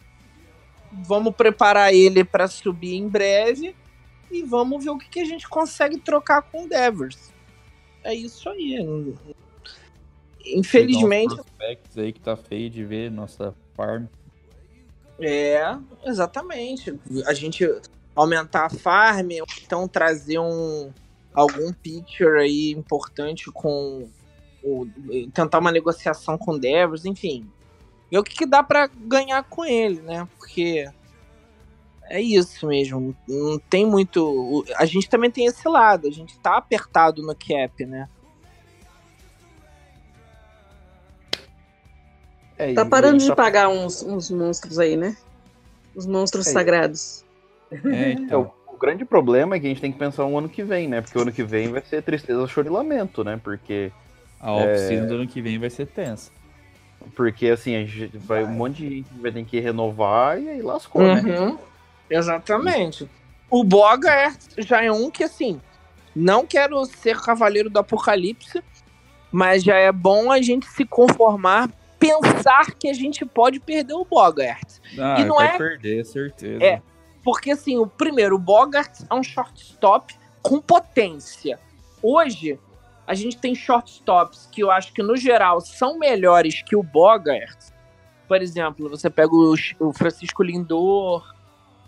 [0.93, 3.75] Vamos preparar ele para subir em breve
[4.31, 7.33] e vamos ver o que, que a gente consegue trocar com o Devers.
[8.05, 9.15] É isso aí.
[10.47, 14.05] Infelizmente, prospects aí que tá feio de ver nossa farm.
[15.21, 16.99] É, exatamente.
[17.27, 17.69] A gente
[18.15, 20.93] aumentar a farm, ou então trazer um
[21.33, 24.09] algum pitcher aí importante com
[25.35, 27.51] tentar uma negociação com o Devers, enfim.
[28.11, 30.27] Ver o que, que dá pra ganhar com ele, né?
[30.39, 30.89] Porque
[32.05, 33.15] é isso mesmo.
[33.29, 34.65] Não tem muito.
[34.77, 36.07] A gente também tem esse lado.
[36.07, 38.09] A gente tá apertado no cap, né?
[42.71, 45.17] É, Tá parando de tá- pagar uns, uns monstros aí, né?
[45.95, 46.51] Os monstros É.
[46.51, 47.25] sagrados.
[47.71, 48.51] É, É, então.
[48.69, 50.89] o, o grande problema é que a gente tem que pensar o ano que vem,
[50.89, 51.01] né?
[51.01, 53.41] Porque o ano que vem vai ser tristeza, choro e lamento, né?
[53.43, 53.91] Porque,
[54.41, 56.31] A off-season do ano que vem vai ser tensa.
[57.15, 60.63] porque assim, a gente vai, um monte de gente vai ter que renovar e aí
[60.63, 61.21] lascou, né?
[61.21, 61.59] Uhum.
[62.09, 63.09] Exatamente.
[63.51, 65.61] O Bogart já é um que, assim,
[66.15, 68.63] não quero ser cavaleiro do apocalipse,
[69.31, 71.69] mas já é bom a gente se conformar,
[72.09, 74.79] pensar que a gente pode perder o Bogart.
[74.99, 76.65] Ah, E não vai é- perder, certeza.
[76.65, 76.83] É.
[77.23, 81.59] Porque, assim, o primeiro, o Bogart é um shortstop com potência.
[82.03, 82.59] Hoje,
[83.07, 87.59] a gente tem shortstops que eu acho que, no geral, são melhores que o Bogart.
[88.29, 91.34] Por exemplo, você pega o, o Francisco Lindor,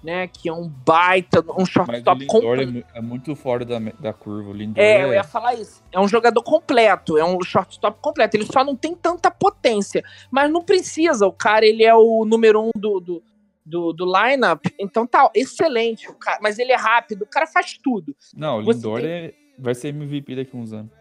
[0.07, 0.29] né?
[0.29, 2.87] Que é um baita, um Mas o shortstop Lindor é, completo.
[2.95, 4.51] é muito fora da, da curva.
[4.51, 5.83] O Lindor É, é, eu ia falar isso.
[5.91, 8.37] É um jogador completo, é um shortstop completo.
[8.37, 10.05] Ele só não tem tanta potência.
[10.31, 11.27] Mas não precisa.
[11.27, 13.23] O cara, ele é o número um do, do,
[13.65, 14.65] do, do lineup.
[14.79, 16.09] Então tá excelente.
[16.09, 18.15] O cara, mas ele é rápido, o cara faz tudo.
[18.35, 20.93] Não, o Lindor tem- é, vai ser MVP daqui a uns anos.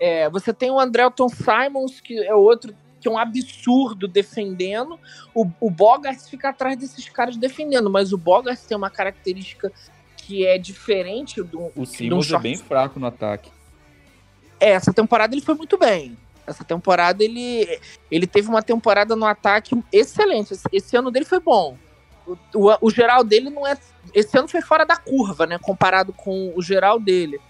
[0.00, 4.98] É, você tem o Andrelton Simons, que é outro que é um absurdo defendendo.
[5.34, 9.72] O, o Bogart fica atrás desses caras defendendo, mas o Bogart tem uma característica
[10.16, 11.66] que é diferente do.
[11.74, 13.50] O do Simmons é bem fraco no ataque.
[14.60, 16.16] É, essa temporada ele foi muito bem.
[16.46, 17.80] Essa temporada ele,
[18.10, 20.52] ele teve uma temporada no ataque excelente.
[20.52, 21.76] Esse, esse ano dele foi bom.
[22.26, 23.78] O, o, o geral dele não é.
[24.12, 25.58] Esse ano foi fora da curva, né?
[25.58, 27.40] Comparado com o geral dele.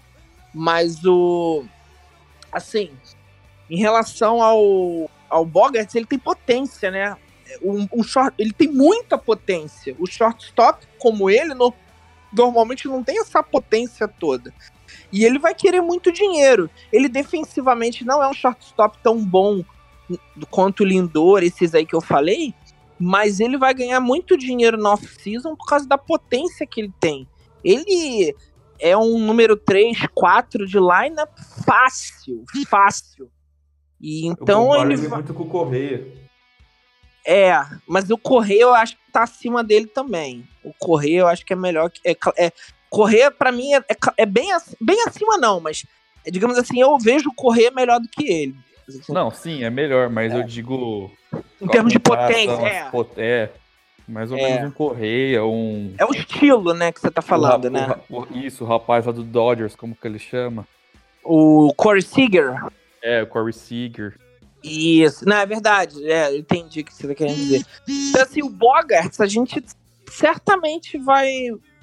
[0.53, 1.65] Mas o.
[2.51, 2.91] Assim,
[3.69, 7.15] em relação ao, ao Bogart, ele tem potência, né?
[7.61, 9.95] Um, um short, ele tem muita potência.
[9.99, 11.73] O shortstop, como ele, no-
[12.31, 14.53] normalmente não tem essa potência toda.
[15.11, 16.69] E ele vai querer muito dinheiro.
[16.91, 19.63] Ele defensivamente não é um shortstop tão bom
[20.49, 22.53] quanto o Lindor, esses aí que eu falei,
[22.99, 27.27] mas ele vai ganhar muito dinheiro na off-season por causa da potência que ele tem.
[27.63, 28.35] Ele
[28.79, 31.29] é um número 3, 4 de lineup
[31.65, 33.29] fácil, fácil.
[34.01, 35.19] E então ele vai...
[35.19, 36.07] muito com o Correia.
[37.25, 37.53] É,
[37.87, 40.43] mas o Correia eu acho que tá acima dele também.
[40.63, 42.01] O Correia eu acho que é melhor que.
[42.03, 42.51] É, é,
[42.89, 44.49] Correia, pra mim, é, é, é bem,
[44.81, 45.85] bem acima, não, mas
[46.25, 48.55] é, digamos assim, eu vejo o Correia melhor do que ele.
[49.07, 51.11] Não, sim, é melhor, mas eu digo.
[51.61, 52.89] Em termos de potência, é.
[52.89, 53.51] pot- é.
[54.07, 54.41] Mais ou É.
[54.55, 55.93] menos um Correia, um.
[55.97, 57.81] É o estilo, né, que você tá falando, o, né?
[57.85, 60.67] ra- o- isso, o rapaz lá do Dodgers, como que ele chama?
[61.23, 62.59] O Corey Seager.
[63.03, 64.17] É, o Corey Seager.
[64.63, 66.05] Isso, não, é verdade.
[66.05, 67.65] É, eu entendi o que você tá querendo dizer.
[67.87, 69.63] Então, assim, o Bogarts, a gente
[70.09, 71.29] certamente vai.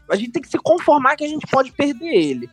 [0.09, 2.51] A gente tem que se conformar que a gente pode perder ele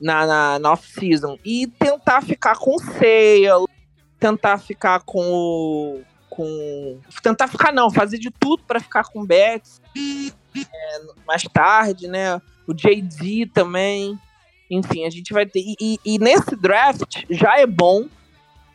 [0.00, 1.38] na, na, na off-season.
[1.44, 3.68] E tentar ficar com o Sale,
[4.18, 6.02] tentar ficar com o.
[6.28, 6.98] Com.
[7.22, 9.80] Tentar ficar, não, fazer de tudo pra ficar com o Betts
[10.56, 12.40] é, mais tarde, né?
[12.66, 14.18] O JD também.
[14.74, 15.60] Enfim, a gente vai ter.
[15.60, 18.06] E, e- e nesse draft já é bom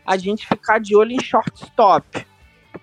[0.05, 2.25] a gente ficar de olho em shortstop.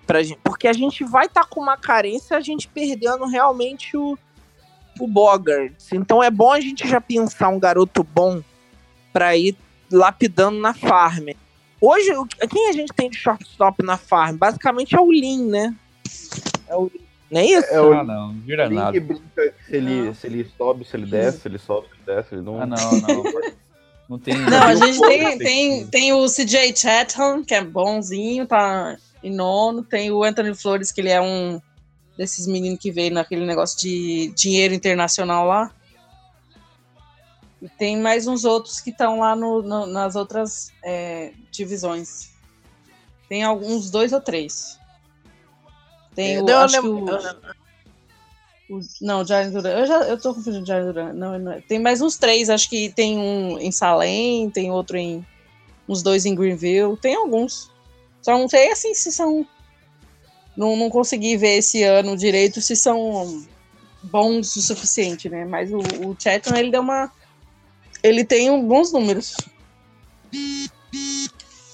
[0.05, 4.17] Pra gente, porque a gente vai estar com uma carência, a gente perdendo realmente o,
[4.99, 5.91] o Bogarts.
[5.93, 8.43] Então é bom a gente já pensar um garoto bom
[9.13, 9.55] pra ir
[9.91, 11.29] lapidando na farm.
[11.79, 12.09] Hoje,
[12.49, 14.35] quem a gente tem de shortstop na farm?
[14.37, 15.75] Basicamente é o Lin, né?
[16.67, 16.91] É o,
[17.31, 17.67] não é isso?
[17.73, 18.99] É o Ah, não, não vira Link nada.
[19.01, 22.35] brinca se ele, se ele sobe, se ele desce, se ele sobe, se ele desce,
[22.35, 22.61] ele não.
[22.61, 23.23] Ah, não, não.
[24.07, 24.37] Não tem.
[24.37, 29.33] Não, a gente tem, Tem- tem, tem o CJ Chatham, que é bonzinho, tá em
[29.33, 29.83] nono.
[29.83, 31.59] Tem o Anthony Flores, que ele é um
[32.15, 35.71] desses meninos que veio naquele negócio de dinheiro internacional lá.
[37.61, 42.29] E tem mais uns outros que estão lá no, no- nas outras é, divisões.
[43.27, 44.79] Tem alguns dois ou três.
[46.15, 46.45] Tem o.
[46.45, 47.15] Não, eu acho que lembro-
[48.69, 49.69] o- o- não, o Jaren Duran.
[49.69, 51.13] Eu, já, eu tô confundindo o Jaren Duran.
[51.13, 51.61] Não, não é.
[51.61, 52.49] Tem mais uns três.
[52.49, 55.25] Acho que tem um em Salem, tem outro em.
[55.87, 56.97] Uns dois em Greenville.
[56.97, 57.69] Tem alguns.
[58.21, 59.45] Só não sei assim se são.
[60.57, 63.45] Não, não consegui ver esse ano direito se são
[64.01, 65.43] bons o suficiente, né?
[65.45, 67.11] Mas o, o Chatham, ele deu uma.
[68.01, 69.35] Ele tem bons números.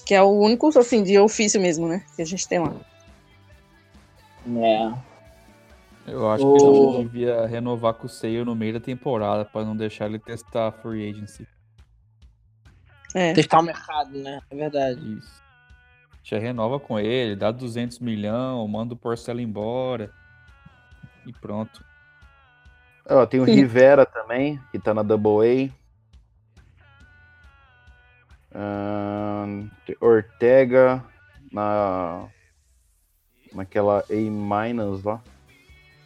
[0.04, 2.04] Que é o único, assim, de ofício mesmo, né?
[2.16, 2.74] Que a gente tem lá.
[4.46, 4.92] É.
[6.06, 9.64] Eu acho O- que ele devia renovar com o Sale no meio da temporada pra
[9.64, 11.46] não deixar ele testar a free agency.
[13.14, 13.32] É.
[13.34, 14.40] Testar o mercado, né?
[14.50, 15.18] É verdade.
[15.18, 15.42] Isso.
[16.24, 20.10] Já renova com ele, dá 200 milhões, manda o Porcelo embora.
[21.26, 21.84] E pronto.
[23.08, 25.70] Ó, tem o Rivera também, que tá na Double
[28.52, 28.56] A.
[29.86, 31.04] Tem Ortega
[31.50, 32.28] na
[33.54, 35.20] naquela A- lá.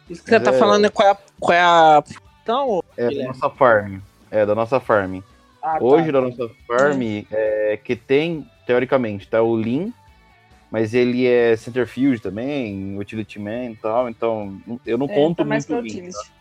[0.09, 1.17] Isso que você tá é- falando é qual é a.
[1.39, 2.03] Qual é a
[2.43, 3.99] então, É da nossa farm.
[4.31, 5.19] É da nossa farm.
[5.61, 5.83] ah, tá.
[5.83, 9.93] Hoje da nossa farm é que tem, teoricamente, tá o Lin,
[10.71, 15.43] mas ele é centerfield também, utility man e tal, então eu não É, conto tá
[15.45, 15.89] mais muito Lin.
[15.89, 16.31] utility.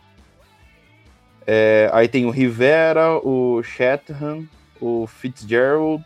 [1.46, 4.46] É, aí tem o Rivera, o Chatham,
[4.80, 6.04] o Fitzgerald,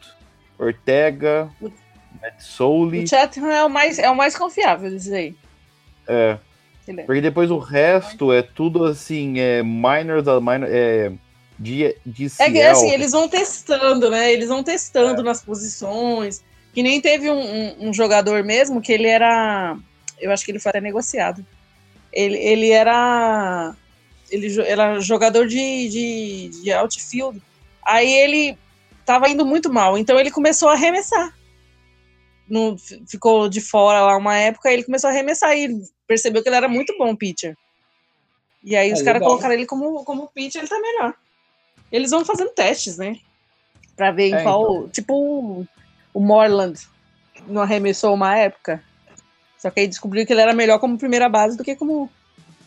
[0.58, 1.48] Ortega,
[2.20, 3.04] Matt Soli.
[3.04, 5.34] O Chatham é o mais, é o mais confiável desses aí.
[6.08, 6.38] É,
[6.88, 7.02] é.
[7.02, 11.12] porque depois o resto é tudo assim, é minors, a minor, é
[11.58, 14.32] de, de É que assim, eles vão testando, né?
[14.32, 16.42] Eles vão testando nas posições.
[16.72, 19.76] Que nem teve um, um- um jogador mesmo que ele era.
[20.20, 21.44] Eu acho que ele foi até negociado.
[22.12, 23.74] Ele, ele era.
[24.30, 27.42] Ele era jogador de, de, de outfield.
[27.84, 28.56] Aí ele
[29.04, 29.98] tava indo muito mal.
[29.98, 31.34] Então ele começou a arremessar.
[32.50, 32.76] Não,
[33.06, 36.56] ficou de fora lá uma época, aí ele começou a arremessar e percebeu que ele
[36.56, 37.56] era muito bom pitcher.
[38.62, 41.14] E aí Ah, os caras colocaram ele como, como pitcher, ele tá melhor.
[41.90, 43.16] Eles vão fazendo testes, né?
[43.96, 44.88] Pra ver em É, qual.
[44.88, 45.66] Tipo o,
[46.12, 46.78] o Morland
[47.46, 48.82] não arremessou uma época.
[49.58, 52.10] Só que aí descobriu que ele era melhor como primeira base do que como,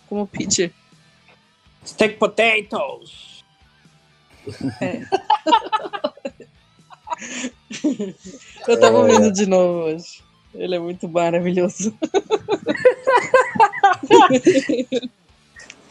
[0.07, 0.71] como pitcher.
[1.85, 3.43] Steak potatoes.
[8.67, 10.21] Eu tava vendo de novo hoje.
[10.53, 11.97] Ele é muito maravilhoso.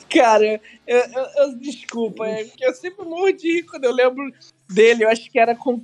[0.09, 4.23] Cara, eu, eu- eu- desculpa, é porque eu sempre morro de rir quando eu lembro
[4.71, 5.05] dele.
[5.05, 5.81] Eu acho que era com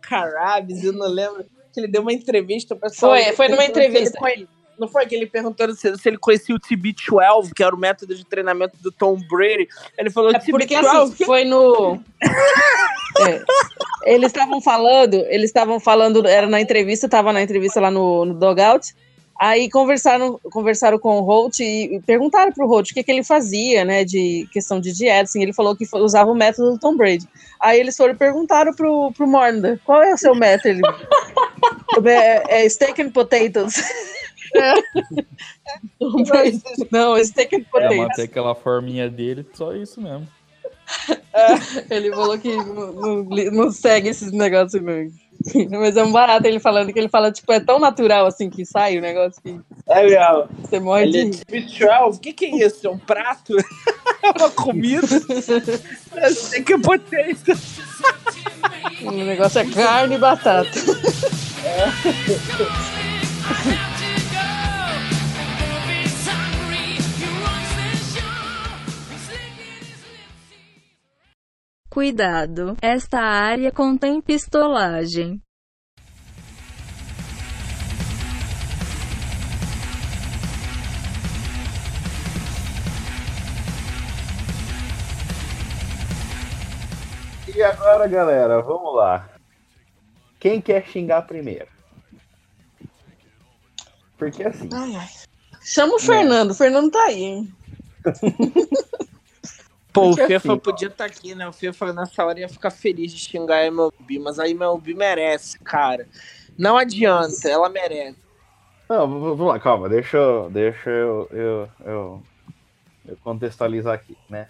[0.00, 1.44] Carabes, eu não lembro.
[1.72, 2.74] Que ele deu uma entrevista.
[2.74, 4.18] O pessoal Foi, foi numa ele entrevista.
[4.18, 4.46] conhe-
[4.78, 8.24] Não foi que ele perguntou se, ele conhecia o TB12, que era o método de
[8.24, 9.68] treinamento do Tom Brady.
[9.98, 11.12] Ele falou É porque TB12.
[11.12, 12.00] assim, foi no.
[13.20, 13.42] É.
[14.06, 18.32] Eles estavam falando, eles estavam falando, era na entrevista, tava na entrevista lá no, no
[18.32, 18.94] Dogout.
[19.38, 23.84] Aí conversaram, conversaram com o Holt e perguntaram pro Holt o que, que ele fazia,
[23.84, 27.28] né, de questão de dieta, assim, ele falou que usava o método do Tom Brady.
[27.60, 30.80] Aí eles foram e perguntaram pro, pro Morda, qual é o seu método?
[32.06, 33.74] É, é steak and potatoes.
[36.28, 37.98] Brady, Não, steak and É, potatoes.
[37.98, 40.28] manter aquela forminha dele, só isso mesmo.
[41.90, 45.08] Ele falou que não, não- não segue esses negócios, não.
[45.80, 48.64] Mas é um barato ele falando que ele fala, tipo, é tão natural assim que
[48.66, 50.48] sai o negócio que É legal.
[50.60, 51.38] você morre Ele é de.
[51.46, 52.16] B12.
[52.16, 52.86] O que, que é isso?
[52.86, 53.56] É um prato?
[54.24, 55.04] É uma comida?
[56.14, 57.56] Eu sei que é potência.
[59.02, 60.70] O negócio é carne e batata.
[71.92, 75.38] Cuidado, esta área contém pistolagem.
[87.54, 89.28] E agora, galera, vamos lá.
[90.40, 91.68] Quem quer xingar primeiro?
[94.16, 95.08] Porque assim, Ai, ai.
[95.62, 97.54] Chama o Fernando, o Fernando tá aí, hein?
[99.92, 101.46] Pô, o FIFA assim, podia estar aqui, né?
[101.46, 105.58] O FIFA nessa hora ia ficar feliz de xingar a MLB, mas a MLB merece,
[105.58, 106.08] cara.
[106.56, 108.16] Não adianta, ela merece.
[108.88, 112.22] Não, vamos lá, calma, deixa eu, deixa eu, eu, eu,
[113.06, 114.48] eu contextualizar aqui, né?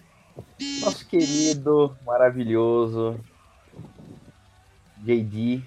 [0.81, 3.19] Nosso querido, maravilhoso
[4.97, 5.61] JD,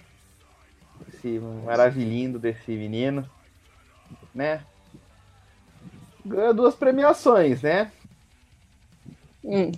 [1.08, 3.28] esse maravilhindo desse menino,
[4.34, 4.62] né?
[6.24, 7.92] Ganhou duas premiações, né?
[9.46, 9.70] Hum.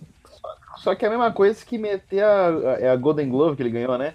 [0.79, 3.71] Só que é a mesma coisa que meter a, é a Golden Glove que ele
[3.71, 4.15] ganhou, né?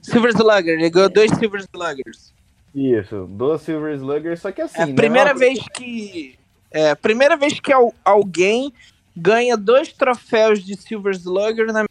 [0.00, 2.32] Silver Slugger, ele ganhou dois Silver Sluggers.
[2.74, 4.78] Isso, duas Silver Sluggers, só que assim.
[4.80, 6.38] É a primeira uma- vez que.
[6.70, 8.72] É a primeira vez que al- alguém
[9.16, 11.88] ganha dois troféus de Silver Slugger na mesma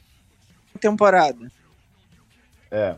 [0.79, 1.51] temporada.
[2.71, 2.95] É.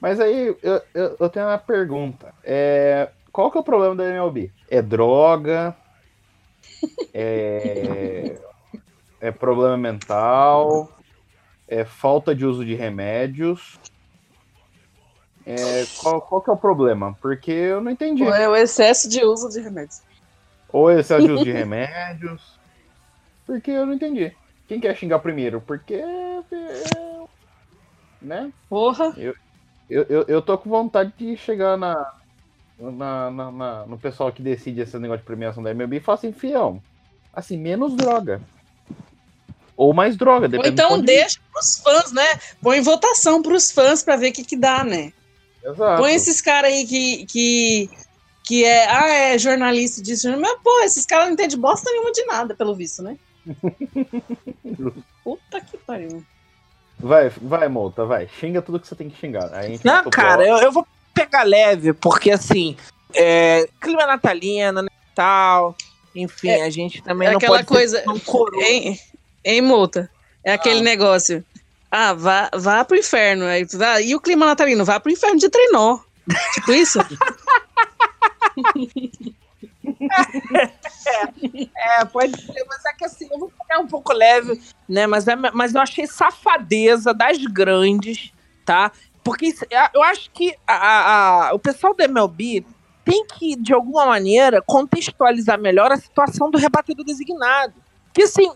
[0.00, 2.34] Mas aí eu, eu, eu tenho uma pergunta.
[2.44, 4.50] É, qual que é o problema da MLB?
[4.68, 5.74] É droga?
[7.14, 8.38] É,
[9.20, 10.90] é problema mental?
[11.68, 13.78] É falta de uso de remédios?
[15.44, 17.16] É, qual, qual que é o problema?
[17.20, 18.24] Porque eu não entendi.
[18.24, 20.00] É o excesso de uso de remédios.
[20.68, 22.60] Ou excesso de uso de remédios?
[23.46, 24.36] Porque eu não entendi.
[24.66, 25.60] Quem quer xingar primeiro?
[25.62, 25.94] Porque.
[25.94, 26.42] é,
[28.20, 28.52] Né?
[28.68, 29.14] Porra.
[29.88, 31.94] Eu, eu, eu tô com vontade de chegar na,
[32.78, 36.16] na, na- na- no pessoal que decide esse negócio de premiação da MLB e falar
[36.18, 36.84] assim, fião,
[37.32, 38.42] assim, menos droga.
[39.80, 42.26] Ou mais droga, Ou depende então ponto de deixa pros fãs, né?
[42.60, 45.10] Põe votação pros fãs pra ver o que, que dá, né?
[45.64, 46.02] Exato.
[46.02, 47.90] Põe esses caras aí que, que,
[48.44, 52.22] que é, ah, é jornalista disso, mas pô, esses caras não entendem bosta nenhuma de
[52.26, 53.16] nada, pelo visto, né?
[55.24, 56.22] Puta que pariu.
[56.98, 58.28] Vai, vai, Molta, vai.
[58.38, 59.50] Xinga tudo que você tem que xingar.
[59.82, 62.76] Não, cara, eu, eu vou pegar leve, porque assim,
[63.14, 65.74] é, clima natalino, Natal,
[66.14, 68.62] enfim, É- a gente também É não aquela pode coisa, ser tão coroa.
[68.62, 68.98] hein,
[69.44, 70.10] hein, multa?
[70.44, 71.44] É aquele negócio.
[71.90, 73.44] Ah, vá, vá pro inferno.
[73.44, 74.84] Aí, dá- e o clima natalino?
[74.84, 75.98] Vá pro inferno de trenó.
[76.54, 76.98] Tipo isso?
[81.76, 85.06] É, pode ser, mas é que assim, eu vou pegar um pouco leve, né?
[85.06, 88.32] Mas, é, mas eu achei safadeza das grandes,
[88.64, 88.92] tá?
[89.22, 92.64] Porque é, eu acho que a- a- o pessoal do MLB
[93.04, 97.74] tem que, de alguma maneira, contextualizar melhor a situação do rebatedor designado.
[98.12, 98.50] Que assim,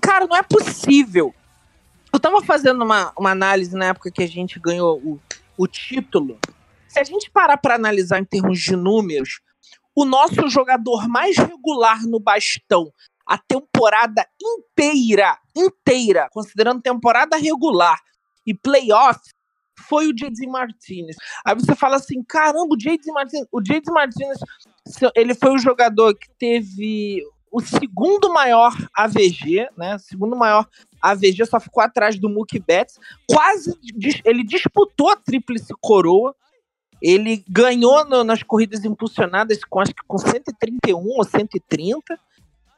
[0.00, 1.34] cara, não é possível.
[2.12, 5.20] Eu tava fazendo uma, uma análise na época que a gente ganhou o,
[5.58, 6.38] o título.
[6.88, 9.40] Se a gente parar para analisar em termos de números,
[9.94, 12.92] o nosso jogador mais regular no bastão
[13.26, 17.98] a temporada inteira, inteira, considerando temporada regular
[18.46, 19.20] e playoff,
[19.88, 21.16] foi o JD Martinez.
[21.44, 24.38] Aí você fala assim, caramba, o JD Martinez, o JD Martinez,
[25.14, 27.22] ele foi o jogador que teve
[27.56, 29.96] o segundo maior AVG, né?
[29.98, 30.66] Segundo maior
[31.00, 32.98] AVG, só ficou atrás do Mookie Betts.
[33.28, 33.72] Quase,
[34.24, 36.34] ele disputou a tríplice coroa.
[37.00, 42.18] Ele ganhou no- nas corridas impulsionadas com acho que com 131 ou 130.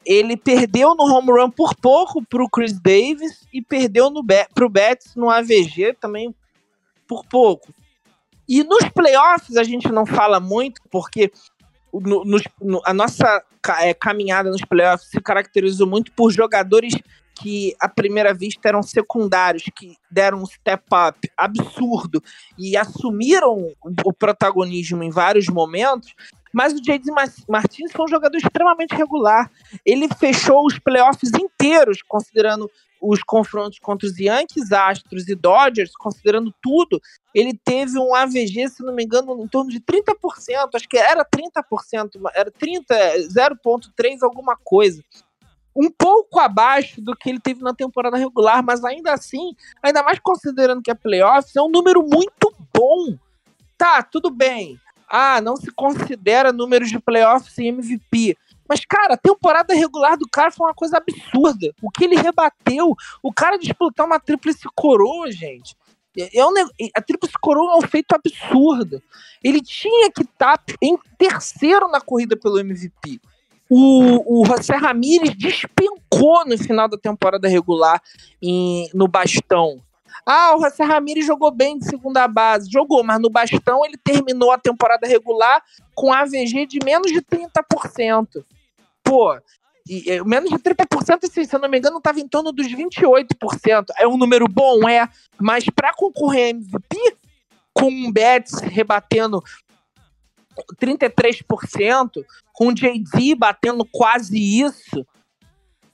[0.04, 4.22] Ele perdeu no home run por pouco pro Chris Davis e perdeu no
[4.54, 6.34] pro Betts no AVG também
[7.08, 7.72] por pouco.
[8.48, 11.55] E nos playoffs a gente não fala muito, porque o-
[12.00, 12.24] no-
[12.60, 13.42] no- a nossa
[13.80, 16.94] é, caminhada nos playoffs se caracterizou muito por jogadores
[17.38, 22.22] que à primeira vista eram secundários, que deram um step up absurdo
[22.56, 23.72] e assumiram
[24.04, 26.14] o protagonismo em vários momentos.
[26.56, 26.80] Mas o.
[27.12, 29.50] Mar- Martins foi um jogador extremamente regular.
[29.84, 36.50] Ele fechou os playoffs inteiros, considerando os confrontos contra os Yankees, Astros e Dodgers, considerando
[36.62, 36.98] tudo.
[37.34, 41.26] Ele teve um AVG, se não me engano, em torno de 30%, acho que era
[41.26, 42.94] 30%, era 30,
[43.28, 45.04] 0.3 alguma coisa.
[45.76, 50.18] um pouco abaixo do que ele teve na temporada regular, mas ainda assim, ainda mais
[50.20, 53.14] considerando que é playoffs, é um número muito bom.
[53.76, 54.80] Tá, tudo bem.
[55.08, 58.36] Ah, não se considera números de playoffs e MVP.
[58.68, 61.72] Mas, cara, a temporada regular do cara foi uma coisa absurda.
[61.80, 65.76] O que ele rebateu, o cara disputar uma tríplice coroa, gente.
[66.34, 69.00] É um, neg- a tríplice coroa é um feito absurdo.
[69.44, 73.20] Ele tinha que estar em terceiro na corrida pelo MVP.
[73.68, 78.00] O, o José Ramírez despencou no final da temporada regular
[78.40, 79.80] em- no bastão.
[80.24, 82.70] Ah, o José Ramírez jogou bem de segunda base.
[82.70, 85.62] Jogou, mas no bastão ele terminou a temporada regular
[85.94, 88.44] com AVG de menos de 30%.
[89.02, 89.38] Pô,
[89.88, 93.86] e, menos de 30%, assim, se eu não me engano, estava em torno dos 28%.
[93.98, 95.08] É um número bom, é,
[95.38, 97.16] mas para concorrer MVP,
[97.72, 99.42] com um Betts rebatendo
[100.80, 105.06] 33%, com o JD batendo quase isso,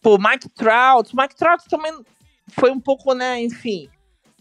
[0.00, 1.92] pô, Mike Trout, Mike Trout também
[2.48, 3.90] foi um pouco, né, enfim,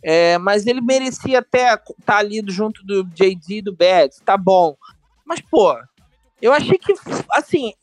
[0.03, 4.75] é, mas ele merecia até estar ali junto do JD e do Betts, tá bom.
[5.25, 5.75] Mas, pô,
[6.41, 6.93] eu achei que,
[7.31, 7.73] assim,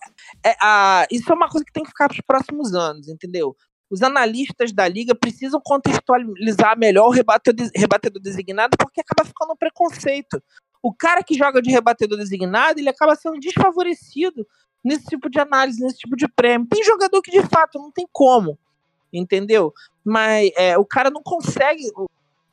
[0.44, 3.56] é, a- isso é uma coisa que tem que ficar para os próximos anos, entendeu?
[3.90, 9.56] Os analistas da liga precisam contextualizar melhor o rebatedor, rebatedor designado, porque acaba ficando um
[9.56, 10.42] preconceito.
[10.82, 14.46] O cara que joga de rebatedor designado, ele acaba sendo desfavorecido
[14.84, 16.68] nesse tipo de análise, nesse tipo de prêmio.
[16.68, 18.58] Tem jogador que de fato não tem como,
[19.12, 19.72] entendeu?
[20.08, 21.82] Mas é, o cara não consegue.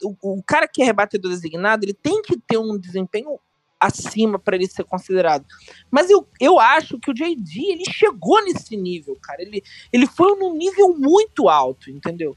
[0.03, 3.39] O, o, cara que é rebatedor designado, ele tem que ter um desempenho
[3.79, 5.45] acima para ele ser considerado.
[5.89, 9.41] Mas eu, eu acho que o JD ele chegou nesse nível, cara.
[9.41, 12.35] Ele, ele foi num nível muito alto, entendeu?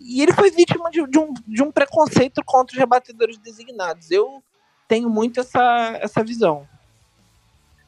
[0.00, 4.10] E ele foi vítima de, de um, de um preconceito contra os rebatedores designados.
[4.10, 4.42] Eu
[4.88, 6.66] tenho muito essa, essa visão.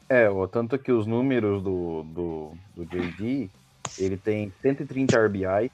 [0.07, 3.49] É, o tanto que os números do, do, do JD,
[3.97, 5.71] ele tem 130 RBI,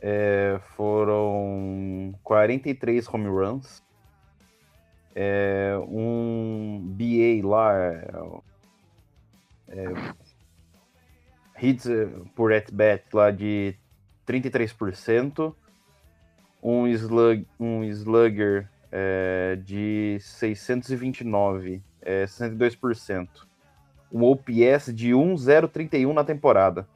[0.00, 3.82] é, foram 43 home runs,
[5.14, 8.10] é, um BA lá, é,
[9.68, 10.14] é,
[11.62, 13.76] hits eh, por at-bat lá de
[14.26, 15.54] 33%,
[16.62, 23.28] um, slug, um slugger é, de 629, é 62%.
[24.12, 26.88] Um OPS de 1,031 na temporada.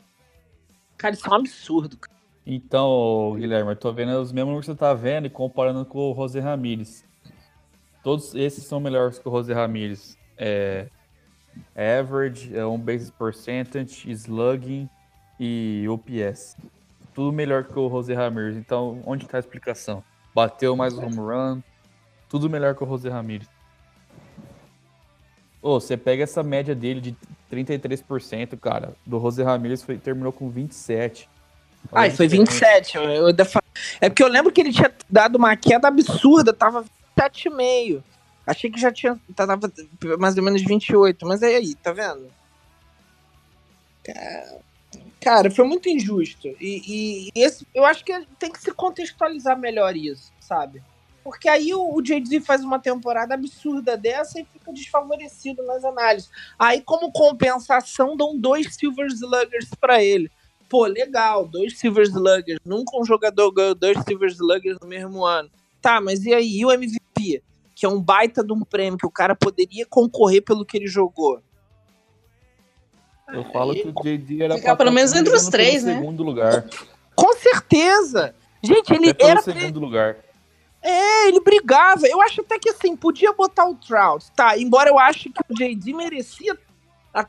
[0.97, 1.97] Cara, isso é um absurdo.
[1.97, 2.14] cara.
[2.47, 6.13] Então, Guilherme, eu tô vendo os mesmos números que você tá vendo e comparando com
[6.13, 7.05] o José Ramírez.
[8.03, 10.19] Todos esses são melhores que o José Ramírez.
[10.37, 10.89] É,
[11.75, 14.89] average, é um basis percentage, slugging
[15.41, 16.57] e OPS.
[17.15, 18.57] Tudo melhor que o José Ramírez.
[18.57, 20.05] Então, onde tá a explicação?
[20.35, 21.63] Bateu mais home run,
[22.29, 23.49] tudo melhor que o José Ramírez.
[25.63, 27.17] Ô, você pega essa média dele de
[27.51, 28.95] 33%, cara.
[29.07, 31.27] Do José Ramírez foi, terminou com 27.
[31.93, 32.53] Ah, foi diferença.
[32.53, 32.97] 27.
[32.97, 33.29] Eu, eu
[34.01, 36.85] é porque eu lembro que ele tinha dado uma queda absurda, tava
[37.19, 38.03] 27,5.
[38.47, 39.19] Achei que já tinha.
[39.35, 39.59] Tava
[40.19, 42.31] mais ou menos 28, mas é aí, tá vendo?
[44.05, 44.59] Cara,
[45.21, 46.49] cara, foi muito injusto.
[46.61, 50.83] E, e- e esse, eu acho que tem que se contextualizar melhor isso, sabe?
[51.23, 56.31] Porque aí o, o JD faz uma temporada absurda dessa e fica desfavorecido nas análises.
[56.59, 60.31] Aí, como compensação, dão dois Silver Sluggers pra ele.
[60.75, 62.59] Pô, legal, dois Silver Sluggers.
[62.65, 65.49] Nunca um jogador ganhou dois Silver Sluggers no mesmo ano.
[65.81, 66.59] Tá, mas e aí?
[66.59, 67.45] E o MVP?
[67.77, 70.89] Que é um baita de um prêmio que o cara poderia concorrer pelo que ele
[70.89, 71.41] jogou.
[73.29, 75.95] Eu falo que o JD era Ficar pelo menos entre os três, né?
[75.95, 76.69] segundo lugar.
[77.15, 78.35] Com certeza!
[78.61, 79.43] Gente, ele Até era.
[79.43, 80.17] segundo lugar.
[80.83, 82.09] É, ele brigava.
[82.09, 84.59] Eu acho até que assim, podia botar o Trout, tá?
[84.59, 86.59] Embora eu ache que o JD merecia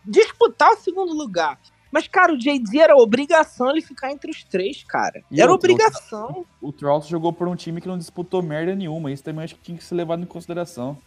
[0.03, 1.59] disputar o segundo lugar.
[1.91, 5.23] Mas, cara, o JD era obrigação ele ficar entre os três, cara.
[5.31, 6.45] E era outra, obrigação.
[6.61, 9.11] O Trout jogou por um time que não disputou merda nenhuma.
[9.11, 10.97] Isso também acho que tinha que ser levado em consideração.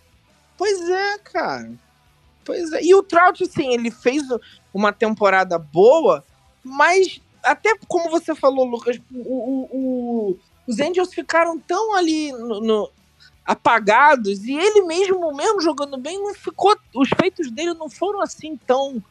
[0.57, 1.70] Pois é, cara.
[2.45, 2.83] Pois é.
[2.83, 4.22] E o Trout, assim, ele fez
[4.72, 6.24] uma temporada boa,
[6.64, 12.61] mas até como você falou, Lucas, o, o- o- os Angels ficaram tão ali no,
[12.61, 12.91] no-
[13.45, 16.76] apagados e ele mesmo, mesmo jogando bem, não ficou.
[16.95, 19.03] Os feitos dele não foram assim tão.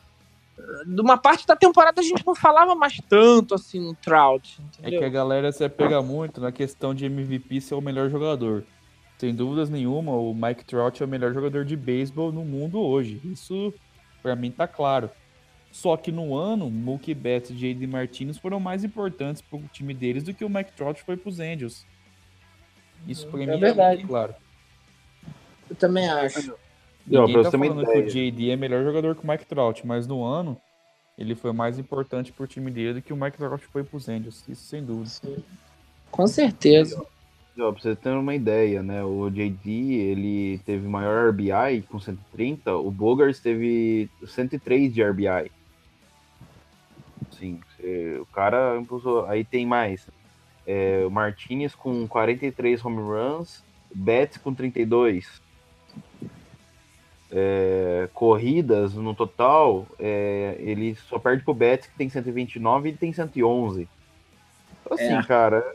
[0.86, 4.80] De uma parte da temporada a gente não falava mais tanto assim no Trout, É
[4.82, 5.00] entendeu?
[5.00, 8.64] que a galera se apega muito na questão de MVP ser o melhor jogador.
[9.20, 13.22] Sem dúvidas nenhuma, o Mike Trout é o melhor jogador de beisebol no mundo hoje.
[13.24, 13.74] Isso,
[14.22, 15.10] pra mim, tá claro.
[15.72, 17.86] Só que no ano, Mookie Betts e J.D.
[17.88, 21.86] Martinez foram mais importantes pro time deles do que o Mike Trout foi pros Angels.
[23.08, 23.98] Isso pra mim é verdade.
[23.98, 24.34] muito claro.
[25.70, 26.56] Eu também acho.
[27.08, 28.10] Não, Ninguém pra tá falando que o ideia.
[28.10, 28.50] J.D.
[28.50, 30.58] é melhor jogador que o Mike Trout, mas no ano,
[31.18, 34.44] ele foi mais importante pro time dele do que o Microsoft foi pros Angels.
[34.48, 35.42] Isso sem dúvida.
[36.12, 37.04] Com certeza.
[37.60, 39.04] Ó, pra você ter uma ideia, né?
[39.04, 45.52] O JD, ele teve maior RBI com 130, o Bogart teve 103 de RBI.
[47.32, 47.60] Sim,
[48.20, 49.26] o cara impulsou.
[49.26, 50.08] Aí tem mais.
[50.66, 55.42] É, o Martinez com 43 home runs, Betts com 32.
[57.30, 62.98] É, corridas no total, é, ele só perde pro Betts que tem 129 e ele
[62.98, 63.88] tem 111.
[64.90, 65.24] Assim, É.
[65.24, 65.66] cara,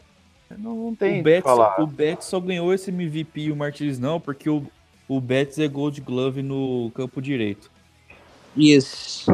[0.59, 1.81] não, não tem O o Betts, falar.
[1.81, 4.65] o Betts só ganhou esse MVP e o Martinez não, porque o,
[5.07, 7.71] o Betts é Gold Glove no campo direito.
[8.57, 9.27] Isso.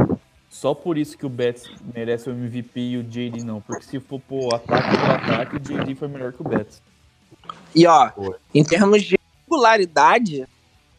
[0.50, 3.60] Só por isso que o Betts merece o MVP e o JD não.
[3.60, 6.82] Porque se for pôr ataque por ataque, o JD foi melhor que o Betts.
[7.74, 8.34] E ó, Foi.
[8.52, 10.46] em termos de regularidade,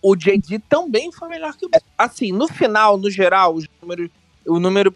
[0.01, 1.69] o JD também foi melhor que o.
[1.97, 4.09] Assim, no final, no geral, os números,
[4.45, 4.93] o número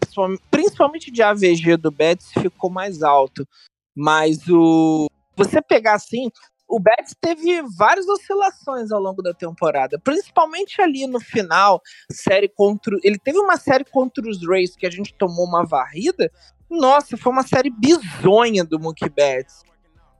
[0.49, 3.47] principalmente de AVG do Betts ficou mais alto.
[3.95, 6.29] Mas o você pegar assim,
[6.67, 11.81] o Betts teve várias oscilações ao longo da temporada, principalmente ali no final,
[12.11, 16.31] série contra, ele teve uma série contra os Rays que a gente tomou uma varrida.
[16.69, 19.63] Nossa, foi uma série bizonha do Mookie Betts.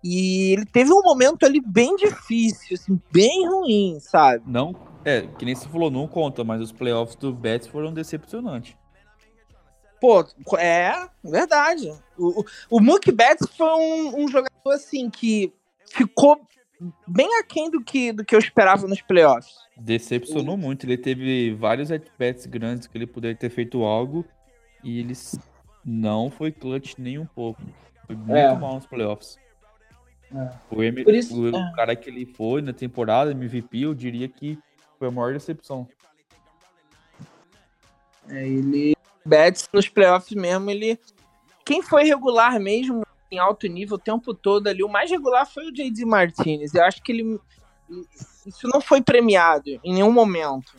[0.04, 4.44] E ele teve um momento ali bem difícil, assim, bem ruim, sabe?
[4.46, 4.76] Não,
[5.06, 8.76] é, que nem você falou, não conta, mas os playoffs do Betts foram decepcionantes.
[10.02, 10.26] Pô,
[10.58, 11.94] é verdade.
[12.18, 15.54] O, o, o Mookie Betts foi um, um jogador, assim, que
[15.90, 16.42] ficou
[17.08, 19.54] bem aquém do que, do que eu esperava nos playoffs.
[19.78, 20.86] Decepcionou muito.
[20.86, 24.26] Ele teve vários at-bats grandes que ele poderia ter feito algo
[24.84, 25.40] e eles
[25.86, 27.62] não foi clutch nem um pouco.
[28.06, 28.54] Foi muito É.
[28.54, 29.38] mal nos playoffs.
[30.36, 30.50] É.
[30.72, 31.74] O, M- isso- o é.
[31.76, 34.58] cara que ele foi na temporada, MVP, eu diria que
[34.98, 35.88] foi a maior decepção.
[38.30, 38.96] É, ele.
[39.26, 41.00] Betts nos playoffs mesmo, ele.
[41.66, 45.68] Quem foi regular mesmo em alto nível o tempo todo ali, o mais regular foi
[45.68, 46.74] o JD Martinez.
[46.74, 47.40] Eu acho que ele.
[48.46, 50.74] Isso não foi premiado em nenhum momento.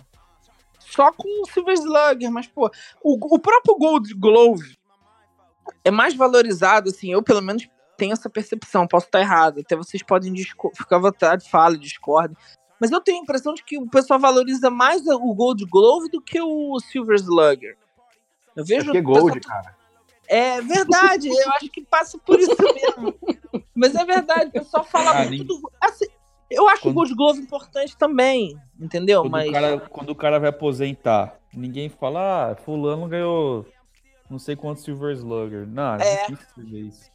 [0.78, 2.70] Só com o Silver Slugger, mas, pô,
[3.02, 4.76] o, o próprio Gold Glove
[5.82, 7.66] é mais valorizado, assim, eu pelo menos
[8.04, 10.34] tenho essa percepção, posso estar errado, até vocês podem
[10.76, 12.36] ficar à vontade, fala, discordem.
[12.78, 16.20] Mas eu tenho a impressão de que o pessoal valoriza mais o Gold Glove do
[16.20, 17.78] que o Silver Slugger.
[18.54, 19.74] Eu É vejo é o pessoal- Gold, cara.
[20.28, 23.14] É verdade, eu acho que passa por isso mesmo.
[23.74, 25.70] Mas é verdade, o pessoal fala Ah, muito do.
[25.80, 26.06] assim,
[26.50, 29.22] eu acho Quando- o Gold Glove importante também, entendeu?
[29.22, 33.66] Quando, Mas o cara, quando o cara vai aposentar, ninguém fala, ah, fulano ganhou
[34.30, 35.66] não sei quantos Silver Slugger.
[35.66, 36.26] Não, é É.
[36.26, 37.13] difícil ver isso.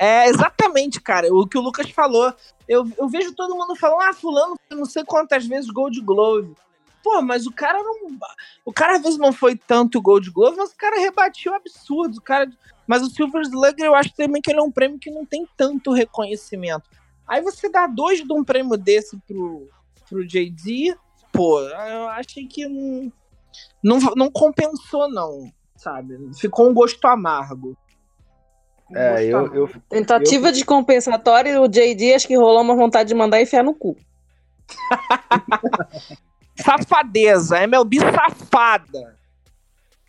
[0.00, 2.32] É exatamente, cara, o que o Lucas falou.
[2.66, 6.54] Eu, eu vejo todo mundo falando, ah, fulano, não sei quantas vezes Gold Glove.
[7.02, 8.18] Pô, mas o cara não.
[8.64, 12.16] O cara às vezes não foi tanto Gold Glove, mas o cara rebatiu absurdo.
[12.16, 12.50] O cara,
[12.86, 15.46] mas o Silver Slugger eu acho também que ele é um prêmio que não tem
[15.54, 16.88] tanto reconhecimento.
[17.28, 19.68] Aí você dá dois de um prêmio desse pro,
[20.08, 20.96] pro JD,
[21.30, 23.12] pô, eu achei que não,
[23.82, 26.18] não, não compensou, não, sabe?
[26.38, 27.76] Ficou um gosto amargo.
[28.94, 33.40] É, eu, eu, Tentativa de compensatório, o JD acho que rolou uma vontade de mandar
[33.40, 33.96] enfiar no cu.
[36.56, 39.16] Safadeza, MLB safada.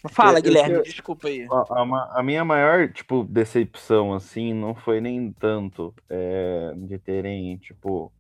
[0.10, 1.48] Fala, Eu- eu- Guilherme, eu- desculpa aí.
[1.50, 7.56] A, a a minha maior, tipo, decepção, assim, não foi nem tanto é, de terem,
[7.58, 8.12] tipo,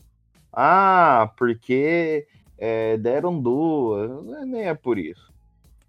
[0.53, 5.31] ah, porque é, deram duas, é- nem é por isso.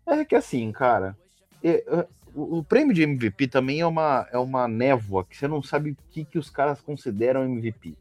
[0.07, 1.17] É que assim, cara,
[1.63, 5.63] é, é, o, prêmio de MVP também é uma, é uma névoa que você não
[5.63, 7.97] sabe o que, que os caras consideram MVP.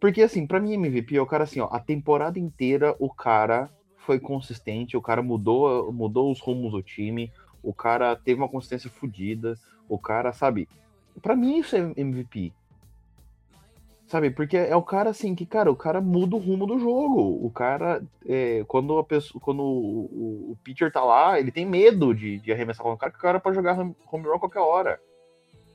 [0.00, 3.70] Porque, assim, pra mim, MVP é o cara assim, ó, a temporada inteira o cara
[3.96, 7.32] foi consistente, o cara mudou, mudou os rumos do time,
[7.62, 9.58] o cara teve uma consistência fodida,
[9.88, 10.68] o cara, sabe?
[11.20, 12.52] Pra mim isso é MVP.
[14.06, 14.30] Sabe?
[14.30, 17.44] Porque é o cara assim que, cara, o cara muda o rumo do jogo.
[17.44, 22.14] O cara, é, quando a pessoa, quando o, o, pitcher tá lá, ele tem medo
[22.14, 25.00] de, de arremessar com o cara, que o cara pode jogar home run qualquer hora.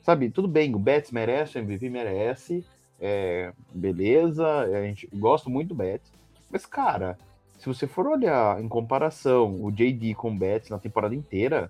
[0.01, 0.29] Sabe?
[0.29, 2.65] Tudo bem, o Betts merece, o MVP merece,
[2.99, 6.11] é, beleza, a gente gosta muito do Betts.
[6.49, 7.17] Mas, cara,
[7.59, 11.69] se você for olhar em comparação o JD com o Betts na temporada inteira,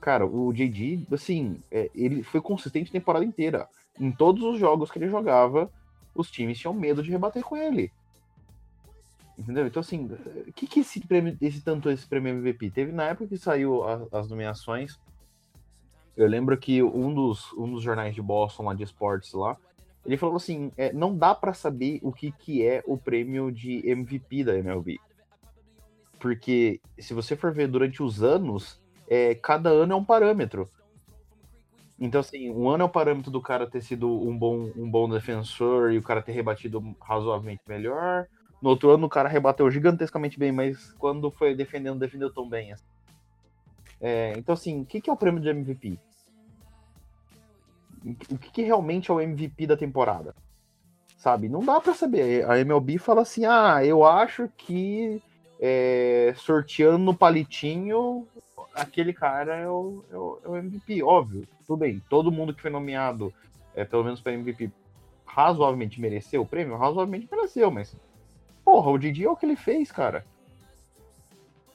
[0.00, 3.68] cara, o JD, assim, é, ele foi consistente a temporada inteira.
[3.98, 5.70] Em todos os jogos que ele jogava,
[6.14, 7.92] os times tinham medo de rebater com ele.
[9.38, 9.66] Entendeu?
[9.66, 10.06] Então, assim,
[10.46, 12.70] o que, que esse prêmio, esse tanto esse prêmio MVP?
[12.70, 14.98] Teve na época que saiu a- as nomeações.
[16.16, 19.56] Eu lembro que um dos, um dos jornais de Boston lá de esportes lá,
[20.06, 23.82] ele falou assim, é, não dá pra saber o que, que é o prêmio de
[23.88, 25.00] MVP da MLB.
[26.20, 30.68] Porque se você for ver durante os anos, é, cada ano é um parâmetro.
[31.98, 35.08] Então, assim, um ano é o parâmetro do cara ter sido um bom, um bom
[35.08, 38.26] defensor e o cara ter rebatido razoavelmente melhor.
[38.60, 42.72] No outro ano, o cara rebateu gigantescamente bem, mas quando foi defendendo, defendeu tão bem.
[42.72, 42.84] assim.
[44.00, 45.98] É, então, assim, o que, que é o prêmio de MVP?
[48.30, 50.34] O que, que realmente é o MVP da temporada?
[51.16, 51.48] Sabe?
[51.48, 52.44] Não dá pra saber.
[52.50, 55.22] A MLB fala assim: ah, eu acho que
[55.58, 58.26] é, sorteando no palitinho,
[58.74, 61.02] aquele cara é o, é o- é o MVP.
[61.02, 62.02] Óbvio, tudo bem.
[62.08, 63.32] Todo mundo que foi nomeado,
[63.74, 64.70] é, pelo menos para MVP,
[65.24, 66.76] razoavelmente mereceu o prêmio?
[66.76, 67.96] Razoavelmente mereceu, mas.
[68.64, 70.24] Porra, o Didi é o que ele fez, cara.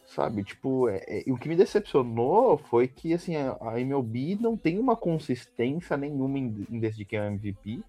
[0.08, 4.58] Sabe, tipo, é- é- o que me decepcionou foi que, assim, a, a MLB não
[4.58, 6.80] tem uma consistência nenhuma em, em
[7.16, 7.82] é o MVP.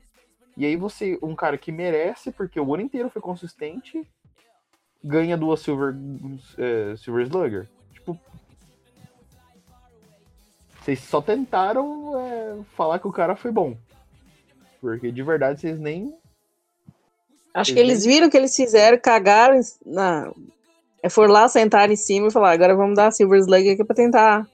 [0.57, 4.07] E aí você, um cara que merece, porque o ano inteiro foi consistente,
[5.03, 5.95] ganha duas Silver,
[6.59, 7.69] é, Silver Slugger.
[10.81, 13.77] Vocês só tentaram é, falar que o cara foi bom.
[14.81, 16.15] Porque de verdade vocês nem.
[17.53, 20.31] Acho que eles viram o que eles fizeram, cagaram, na,
[21.03, 23.85] é, foram lá, sentaram em cima e falaram, agora vamos dar a Silver Slug aqui
[23.85, 24.47] pra tentar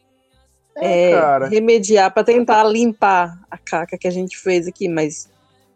[0.77, 5.29] É, é, remediar, pra tentar limpar a caca que a gente fez aqui, mas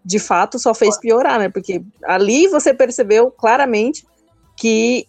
[0.05, 1.49] de fato só fez piorar, né?
[1.49, 4.07] Porque ali você percebeu claramente
[4.57, 5.07] que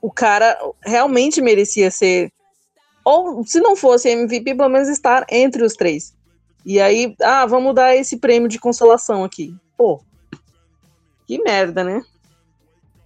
[0.00, 2.32] o cara realmente merecia ser,
[3.04, 6.16] ou se não fosse MVP, pelo menos estar entre os três.
[6.64, 9.56] E aí, ah, vamos dar esse prêmio de consolação aqui.
[9.76, 10.02] Pô,
[11.26, 12.02] que merda, né?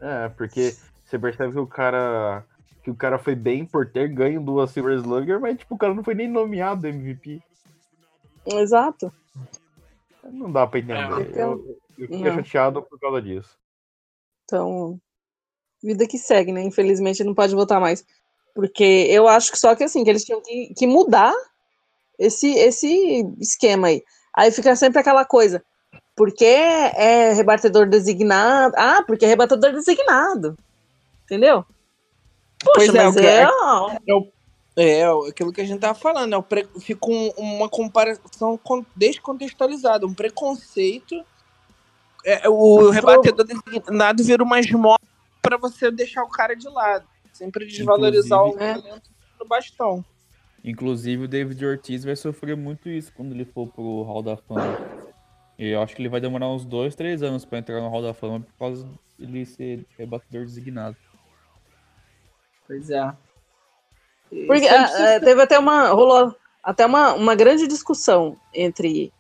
[0.01, 2.45] É, porque você percebe que o cara.
[2.83, 5.95] Que o cara foi bem por ter ganho duas Silver Slugger, mas tipo, o cara
[5.95, 7.41] não foi nem nomeado MVP.
[8.45, 9.11] Exato.
[10.23, 11.31] Não dá pra entender.
[11.31, 12.35] Então, eu, eu fiquei não.
[12.37, 13.59] chateado por causa disso.
[14.45, 15.01] Então,
[15.83, 16.63] vida que segue, né?
[16.63, 18.05] Infelizmente não pode votar mais.
[18.55, 21.35] Porque eu acho que só que assim, que eles tinham que, que mudar
[22.19, 24.03] esse, esse esquema aí.
[24.37, 25.63] Aí fica sempre aquela coisa.
[26.17, 28.73] Porque é rebatedor designado.
[28.77, 30.57] Ah, porque é rebatedor designado.
[31.25, 31.65] Entendeu?
[32.63, 33.49] Poxa, Pois é, mas o que- é,
[34.77, 36.67] É, aquilo que a gente tava falando, é pre...
[36.81, 41.25] fica um- uma comparação con- descontextualizada, um preconceito.
[42.25, 44.99] É, o rebatedor designado vira uma esmola
[45.43, 47.07] pra você deixar o cara de lado.
[47.35, 50.05] Sempre desvalorizar Inclusive- o talento do bastão.
[50.65, 54.79] Inclusive o David Ortiz vai sofrer muito isso quando ele for pro Hall da Fama.
[55.59, 58.01] E eu acho que ele vai demorar uns dois, três anos pra entrar no Hall
[58.01, 58.89] da Fama por causa
[59.19, 60.97] dele ser rebatedor designado.
[62.67, 63.13] Pois é.
[64.47, 65.89] Porque ah, ah, teve até uma.
[65.89, 69.13] rolou até uma, uma grande discussão entre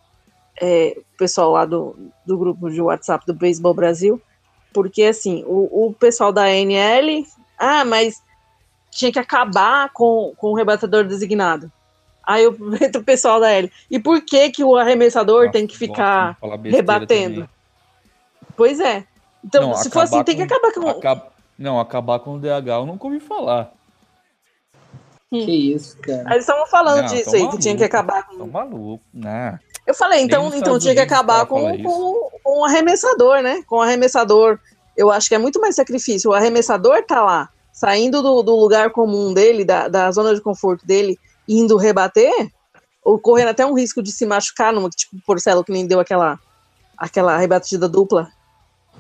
[0.61, 4.21] é, o pessoal lá do, do grupo de WhatsApp do Beisebol Brasil,
[4.73, 7.25] porque assim, o, o pessoal da ANL,
[7.65, 8.23] ah, mas
[8.91, 11.71] tinha que acabar com, com o rebatedor designado.
[12.27, 12.45] Aí
[12.81, 13.71] entra o pessoal da L.
[13.91, 17.35] E por que que o arremessador tem que ficar rebatendo?
[17.35, 17.49] também.
[18.57, 19.05] Pois é.
[19.45, 20.89] Então, Não, se for assim, acabar tem que com- acabar com.
[20.99, 21.27] Acab-
[21.59, 23.73] Não, acabar com o DH eu nunca ouvi falar.
[25.31, 26.23] Que isso, cara.
[26.27, 27.97] Aí eles estavam falando Não, disso tão aí, que tinha que maluco.
[27.97, 28.39] acabar com.
[28.39, 29.59] Tá maluco, né?
[29.87, 33.63] Eu falei, então, então tinha que acabar com, com, com o arremessador, né?
[33.67, 34.59] Com o arremessador.
[34.97, 36.31] Eu acho que é muito mais sacrifício.
[36.31, 40.87] O arremessador tá lá, saindo do, do lugar comum dele, da, da zona de conforto
[40.87, 42.33] dele, indo rebater,
[43.03, 46.39] ou correndo até um risco de se machucar, numa, tipo Porcelo que nem deu aquela,
[46.97, 48.31] aquela rebatida dupla.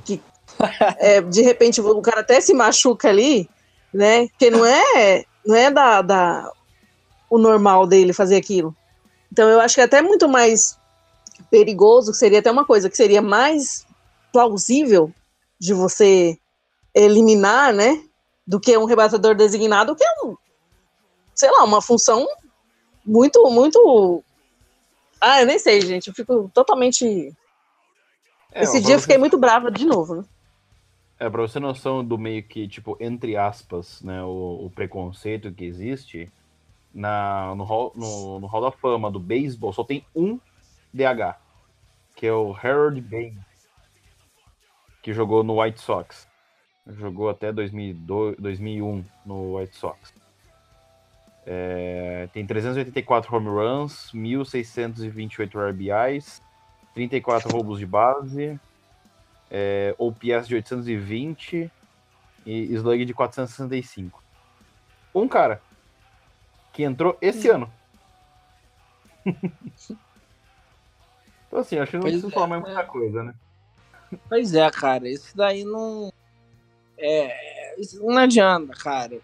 [0.04, 0.20] Que,
[0.98, 3.48] é, de repente o cara até se machuca ali,
[3.92, 4.26] né?
[4.26, 6.52] Porque não é, não é da, da,
[7.30, 8.74] o normal dele fazer aquilo.
[9.32, 10.76] Então eu acho que é até muito mais
[11.48, 13.86] perigoso, que seria até uma coisa que seria mais
[14.32, 15.12] plausível
[15.60, 16.36] de você
[16.92, 18.02] eliminar, né?
[18.46, 20.36] Do que um rebatedor designado, que é um,
[21.34, 22.26] sei lá, uma função
[23.04, 24.22] muito, muito.
[25.20, 26.08] Ah, eu nem sei, gente.
[26.08, 27.34] Eu fico totalmente.
[28.52, 30.24] É, Esse dia eu você- fiquei muito brava de novo, né?
[31.18, 35.52] É, pra você ter noção do meio que, tipo, entre aspas, né, o, o preconceito
[35.52, 36.30] que existe,
[36.92, 40.38] na, no, hall, no, no Hall da Fama do beisebol só tem um
[40.92, 41.36] DH,
[42.16, 43.38] que é o Harold Baines,
[45.02, 46.26] que jogou no White Sox.
[46.86, 50.12] Jogou até 2002, 2001 no White Sox.
[51.46, 56.42] É, tem 384 home runs, 1.628 RBIs,
[56.94, 58.60] 34 roubos de base,
[59.50, 61.70] é, OPS de 820
[62.46, 64.22] e slug de 465.
[65.14, 65.62] Um cara
[66.72, 67.70] que entrou esse ano.
[69.24, 69.98] então
[71.60, 73.34] assim, acho que não Pois preciso é, falar mais muita coisa, né?
[74.28, 75.08] Pois é, cara.
[75.08, 76.12] Isso daí não.
[76.98, 77.74] É.
[78.00, 79.20] Não adianta, cara.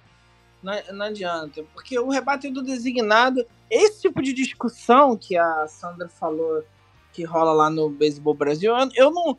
[0.62, 1.64] Não, não adianta.
[1.72, 6.64] Porque o rebatedor designado, esse tipo de discussão que a Sandra falou
[7.12, 9.36] que rola lá no Beisebol Brasil, eu, eu não.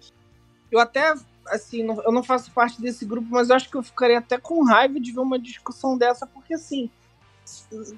[0.71, 1.13] Eu até,
[1.47, 4.37] assim, não- eu não faço parte desse grupo, mas eu acho que eu ficaria até
[4.37, 6.89] com raiva de ver uma discussão dessa, porque assim.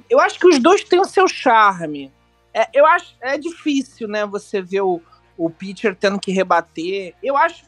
[0.10, 2.12] Eu acho que os dois têm o seu charme.
[2.54, 5.02] É, eu acho é difícil, né, você ver o,
[5.38, 7.16] o pitcher tendo que rebater.
[7.22, 7.66] Eu acho.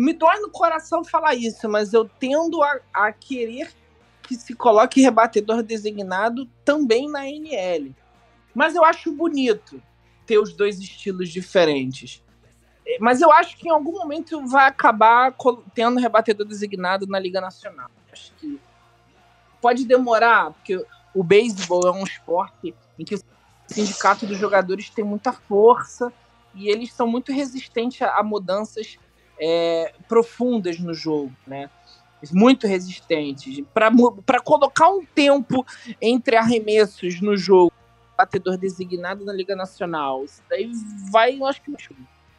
[0.00, 3.70] Me dói no coração falar isso, mas eu tendo a, a querer
[4.22, 7.94] que se coloque rebatedor designado também na NL.
[8.54, 9.82] Mas eu acho bonito
[10.24, 12.24] ter os dois estilos diferentes.
[12.86, 15.36] É, Mas eu acho que em algum momento vai acabar
[15.74, 17.90] tendo rebatedor designado na Liga Nacional.
[18.10, 18.58] Acho que
[19.60, 20.82] pode demorar, porque
[21.14, 23.22] o beisebol é um esporte em que o
[23.66, 26.10] sindicato dos jogadores tem muita força
[26.54, 28.98] e eles são muito resistentes a, a mudanças
[29.40, 31.70] é, profundas no jogo, né?
[32.30, 33.64] Muito resistentes.
[33.72, 35.64] Para colocar um tempo
[36.00, 37.72] entre arremessos no jogo,
[38.16, 40.70] batedor designado na Liga Nacional, isso daí
[41.10, 41.74] vai, eu acho que.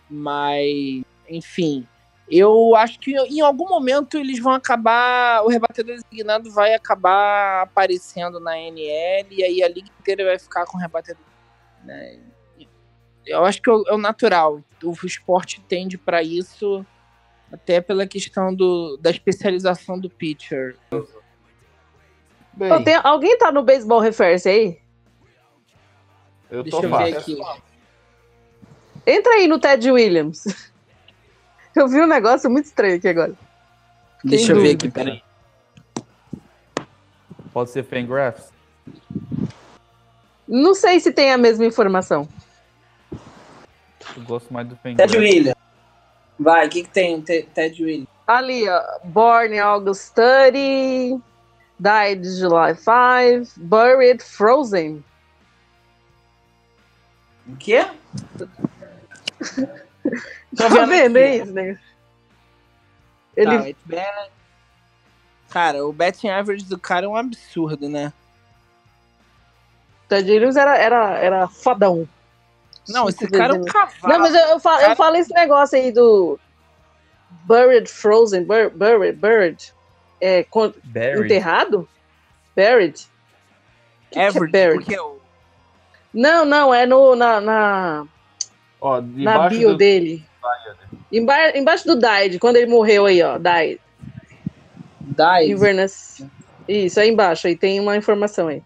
[0.07, 1.87] Mas, enfim,
[2.29, 5.43] eu acho que em algum momento eles vão acabar.
[5.43, 10.65] O rebatedor designado vai acabar aparecendo na NL e aí a liga inteira vai ficar
[10.65, 11.25] com o rebatedor.
[11.83, 12.19] Né?
[13.25, 14.63] Eu acho que é o, é natural.
[14.83, 16.85] O esporte tende para isso,
[17.51, 20.75] até pela questão do, da especialização do pitcher.
[22.53, 24.79] Bem, tem- alguém tá no Baseball Reference aí?
[26.49, 27.37] eu Deixa tô eu ver aqui.
[29.07, 30.43] Entra aí no Ted Williams.
[31.73, 33.33] Eu vi um negócio muito estranho aqui agora.
[34.25, 35.23] Deixa eu ver aqui, peraí.
[37.53, 38.51] Pode ser Fangraphs?
[40.45, 42.27] Não sei se tem a mesma informação.
[44.17, 45.15] Eu gosto mais do Ted Fangraphs.
[45.15, 45.60] Williams.
[46.41, 48.07] Vai, o que, que tem, Te- Ted Williams?
[48.25, 48.81] Ali, ó.
[49.03, 51.21] Born August 30.
[51.79, 53.59] Died July 5.
[53.59, 55.03] Buried Frozen.
[57.47, 57.85] O quê?
[60.57, 61.25] Tá vendo vendo aqui.
[61.27, 61.79] é isso, né?
[63.37, 64.31] Ele, Tá, it's bad.
[65.49, 68.11] Cara, o betting average do cara é um absurdo, né?
[70.09, 72.07] Ted Williams era, era, era fodão.
[72.91, 74.13] Não, esse cara é um cavalo.
[74.13, 76.39] Não, mas eu, eu, falo, Cara- eu falo esse negócio aí do
[77.45, 79.73] Buried Frozen, bur, Buried, Buried,
[80.19, 81.25] é, con- Barry.
[81.25, 81.87] enterrado?
[82.55, 83.07] Buried?
[84.09, 84.73] Que que é buried?
[84.85, 85.19] porque o
[86.13, 88.05] Não, não, é no, na, na,
[88.79, 89.77] Ó, na bio do...
[89.77, 90.25] dele.
[91.11, 93.79] Emba embaixo do Died, quando ele morreu aí, ó, Died.
[95.01, 96.23] Died, Inverness.
[96.67, 98.61] Isso, aí embaixo, aí tem uma informação aí.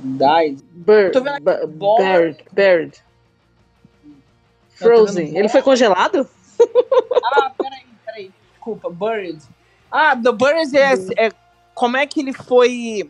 [0.00, 0.60] Died.
[0.82, 1.14] Buried.
[1.14, 1.24] Não, tô
[4.74, 5.36] Frozen.
[5.36, 6.28] Ele foi congelado?
[7.34, 8.32] Ah, peraí, peraí.
[8.52, 9.42] Desculpa, Buried.
[9.90, 11.30] Ah, The Buried é, é
[11.74, 13.08] como é que ele foi.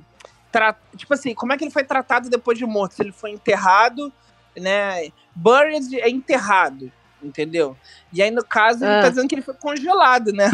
[0.97, 2.95] Tipo assim, como é que ele foi tratado depois de morto?
[2.95, 4.13] Se ele foi enterrado,
[4.57, 5.11] né?
[5.35, 6.93] Buried é enterrado,
[7.23, 7.77] entendeu?
[8.13, 9.03] E aí, no caso, ele Ah.
[9.03, 10.51] tá dizendo que ele foi congelado, né?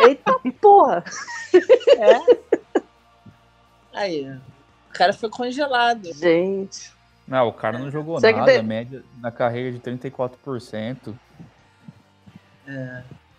[0.00, 1.04] Eita porra!
[1.98, 2.80] É.
[3.92, 4.34] Aí,
[5.00, 6.12] cara foi congelado.
[6.14, 6.92] Gente.
[7.26, 11.14] Não, o cara não jogou Será nada, tem- média na carreira de 34%.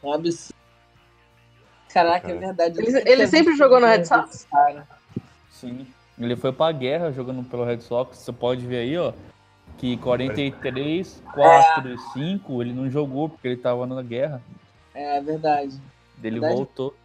[0.03, 0.55] Um absurdo.
[1.93, 2.79] Caraca, é verdade.
[2.79, 4.47] Ele- nunca ele tinha sempre jogou no Red Sox?
[4.49, 4.87] Cara.
[5.51, 5.85] Sim.
[6.17, 8.17] Ele foi pra guerra jogando pelo Red Sox.
[8.17, 9.13] Você pode ver aí, ó,
[9.77, 14.41] que 43, 4 e 5 ele não jogou porque ele tava na guerra.
[14.95, 15.79] É verdade.
[16.23, 16.55] Ele Verdade.
[16.55, 16.95] voltou.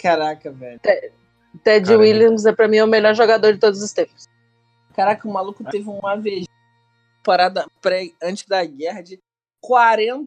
[0.00, 0.80] Caraca, velho.
[1.64, 4.28] Ted Cara, Williams é pra mim o melhor jogador de todos os tempos.
[4.94, 6.48] Caraca, o maluco teve um AVG
[7.28, 9.20] parada pré, antes da guerra de
[9.62, 10.24] 40%.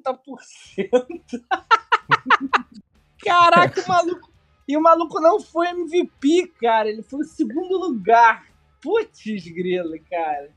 [3.26, 4.30] Caraca, o maluco.
[4.68, 6.89] E o maluco não foi MVP, cara.
[6.89, 8.45] Ele foi o segundo lugar.
[8.81, 10.52] Putz, grilo, cara.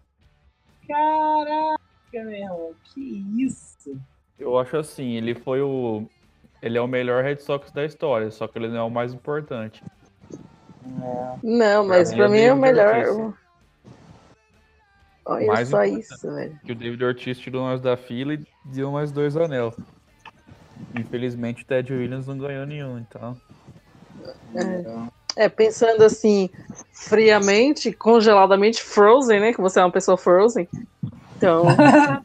[0.86, 1.81] Caraca,
[2.12, 2.74] meu irmão.
[2.85, 3.99] Que isso?
[4.39, 6.07] Eu acho assim, ele foi o.
[6.61, 9.15] Ele é o melhor Red Sox da história, só que ele não é o mais
[9.15, 9.82] importante.
[11.43, 13.35] Não, mas mim pra é mim é o melhor.
[15.27, 16.59] Olha Mais só isso, velho.
[16.65, 19.74] Que o David Ortiz tirou nós da fila e deu mais dois anel.
[20.94, 23.36] Infelizmente o Ted Williams não ganhou nenhum, então.
[25.36, 26.51] É, pensando assim,
[26.93, 29.52] friamente, congeladamente, Frozen, né?
[29.52, 30.69] Que você é uma pessoa Frozen.
[31.36, 31.65] Então,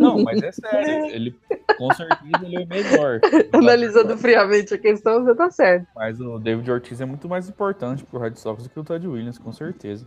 [0.00, 1.06] Não, mas é sério.
[1.06, 1.38] Ele,
[1.76, 3.20] com certeza, ele é melhor.
[3.52, 5.86] analisando friamente a questão, você tá certo.
[5.94, 9.06] Mas o David Ortiz é muito mais importante pro Red Sox do que o Ted
[9.06, 10.06] Williams, com certeza.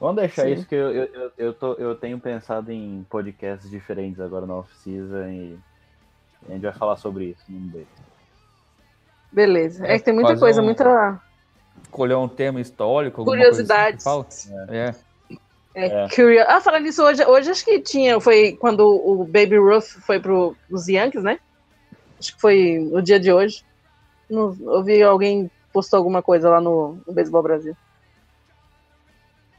[0.00, 0.52] Vamos deixar Sim.
[0.54, 5.28] isso que eu, eu, eu, tô, eu tenho pensado em podcasts diferentes agora na off-season
[5.28, 5.58] e
[6.48, 7.86] a gente vai falar sobre isso num deles.
[9.30, 9.86] Beleza.
[9.86, 11.20] É, É, que tem muita coisa, um- muita
[11.84, 14.02] Escolher um tema histórico, alguma Curiosidades.
[14.04, 14.66] coisa assim fala?
[14.70, 14.88] É.
[14.88, 14.94] é,
[16.14, 20.20] curio- Ah, falando nisso, hoje, hoje acho que tinha, foi quando o Baby Ruth foi
[20.20, 21.38] pro, os Yankees, né?
[22.18, 23.64] Acho que foi no dia de hoje.
[24.28, 27.76] Não, eu vi alguém postou alguma coisa lá no, no Beisebol Brasil.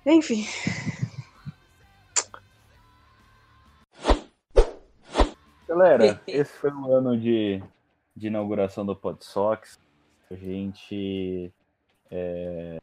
[0.06, 0.46] Enfim.
[5.68, 7.62] Galera, esse foi o ano de,
[8.16, 9.80] de inauguração do PodSox.
[10.30, 11.52] A gente.
[12.10, 12.80] é,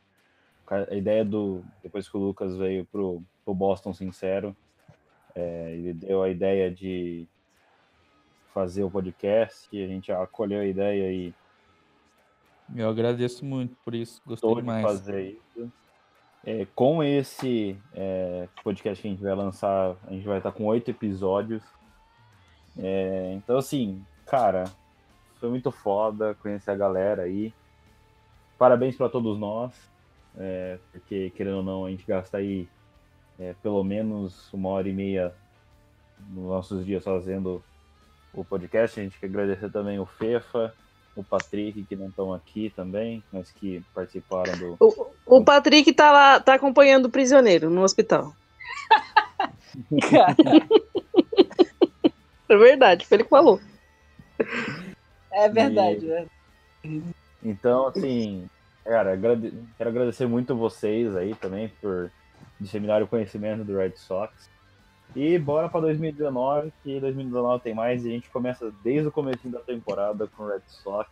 [0.71, 1.65] a ideia do.
[1.83, 4.57] Depois que o Lucas veio pro, pro Boston Sincero,
[5.35, 7.27] é, ele deu a ideia de
[8.55, 11.35] fazer o podcast e a gente acolheu a ideia e
[12.75, 14.83] Eu agradeço muito por isso, gostei gostou de demais.
[14.83, 15.73] fazer isso.
[16.45, 20.65] É, com esse é, podcast que a gente vai lançar, a gente vai estar com
[20.65, 21.63] oito episódios.
[22.79, 24.65] É, então, assim, cara,
[25.39, 27.53] foi muito foda conhecer a galera aí.
[28.59, 29.91] Parabéns para todos nós,
[30.39, 32.69] é, porque querendo ou não, a gente gasta aí
[33.39, 35.33] é, pelo menos uma hora e meia
[36.31, 37.63] nos nossos dias fazendo
[38.33, 39.01] o podcast.
[39.01, 40.75] A gente quer agradecer também o Fefa,
[41.17, 46.13] o Patrick, que não estão aqui também, mas que participaram do, O, o Patrick tá
[46.13, 48.35] lá, tá acompanhando o prisioneiro no hospital.
[52.51, 53.61] É verdade, foi ele que falou.
[55.31, 56.27] É verdade, né?
[57.41, 58.51] Então, assim,
[58.91, 62.11] cara, agrade- quero agradecer muito vocês aí também por
[62.59, 64.51] disseminar o conhecimento do Red Sox.
[65.15, 69.49] E bora pra 2019, que 2019 tem mais e a gente começa desde o começo
[69.49, 71.09] da temporada com o Red Sox.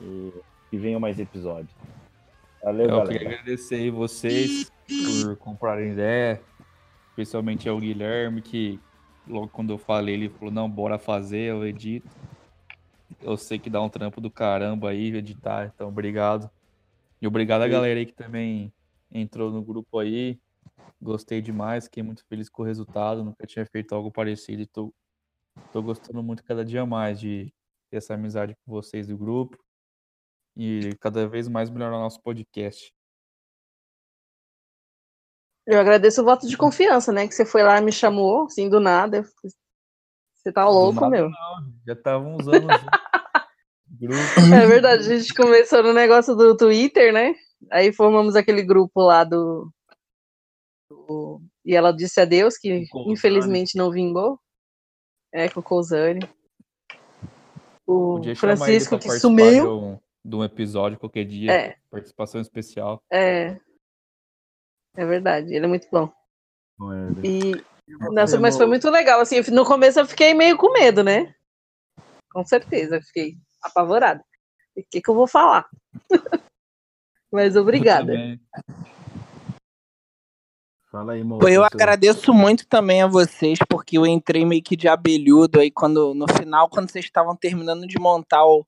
[0.00, 0.32] E,
[0.72, 1.70] e venham mais episódios.
[2.62, 3.40] Valeu, Eu queria galera.
[3.40, 4.70] agradecer aí vocês
[5.24, 6.40] por comprarem ideia,
[7.10, 8.80] especialmente ao Guilherme, que
[9.28, 12.08] logo quando eu falei, ele falou, não, bora fazer, eu edito.
[13.22, 16.50] Eu sei que dá um trampo do caramba aí editar, então obrigado.
[17.24, 18.70] E obrigado a galera aí que também
[19.10, 20.38] entrou no grupo aí.
[21.00, 24.94] Gostei demais, fiquei muito feliz com o resultado, nunca tinha feito algo parecido e tô,
[25.72, 27.50] tô gostando muito cada dia mais de
[27.88, 29.56] ter essa amizade com vocês do grupo
[30.54, 32.92] e cada vez mais melhorar nosso podcast.
[35.66, 37.26] Eu agradeço o voto de confiança, né?
[37.26, 39.26] Que você foi lá e me chamou, assim, do nada.
[40.34, 41.30] Você tá louco, nada, meu.
[41.86, 42.70] Já estavam usando junto.
[43.94, 44.54] grupo.
[44.54, 47.34] É verdade, a gente começou no negócio do Twitter, né?
[47.70, 49.70] Aí formamos aquele grupo lá do.
[50.90, 54.38] do- E ela disse adeus, que infelizmente não vingou.
[55.32, 56.20] É, com o Cousane.
[57.86, 60.00] O Podia Francisco, que sumiu.
[60.24, 61.52] De um, episódio qualquer dia.
[61.52, 61.76] É.
[61.90, 63.02] Participação especial.
[63.12, 63.58] É.
[64.96, 66.10] É verdade, ele é muito bom.
[66.78, 67.20] Com ele.
[67.24, 67.64] E.
[68.12, 69.20] Nossa, mas foi muito legal.
[69.20, 71.34] Assim, no começo eu fiquei meio com medo, né?
[72.32, 74.22] Com certeza, eu fiquei apavorada.
[74.76, 75.68] O que, que eu vou falar?
[77.32, 78.12] mas obrigada.
[80.90, 81.48] Fala aí, moço.
[81.48, 86.14] Eu agradeço muito também a vocês, porque eu entrei meio que de abelhudo aí quando
[86.14, 88.64] no final, quando vocês estavam terminando de montar o,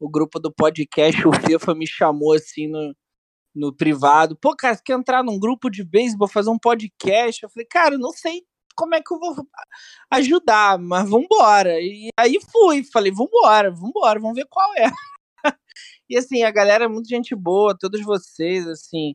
[0.00, 2.94] o grupo do podcast, o FIFA me chamou assim no,
[3.54, 4.36] no privado.
[4.36, 7.42] Pô, cara, você quer entrar num grupo de beisebol, fazer um podcast?
[7.42, 8.42] Eu falei, cara, eu não sei
[8.78, 9.34] como é que eu vou
[10.12, 11.80] ajudar, mas vambora.
[11.80, 14.84] E aí fui, falei, vambora, vambora, vamos ver qual é.
[16.08, 19.14] e assim, a galera é muito gente boa, todos vocês, assim.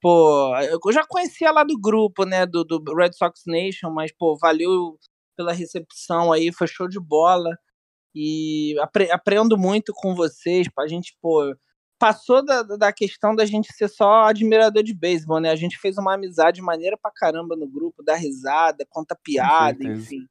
[0.00, 4.36] Pô, eu já conhecia lá do grupo, né, do, do Red Sox Nation, mas, pô,
[4.38, 4.98] valeu
[5.36, 7.50] pela recepção aí, foi show de bola.
[8.14, 11.54] E apre- aprendo muito com vocês, a gente, pô,
[12.04, 15.50] passou da, da questão da gente ser só admirador de beisebol, né?
[15.50, 20.26] A gente fez uma amizade maneira pra caramba no grupo, dá risada, conta piada, enfim.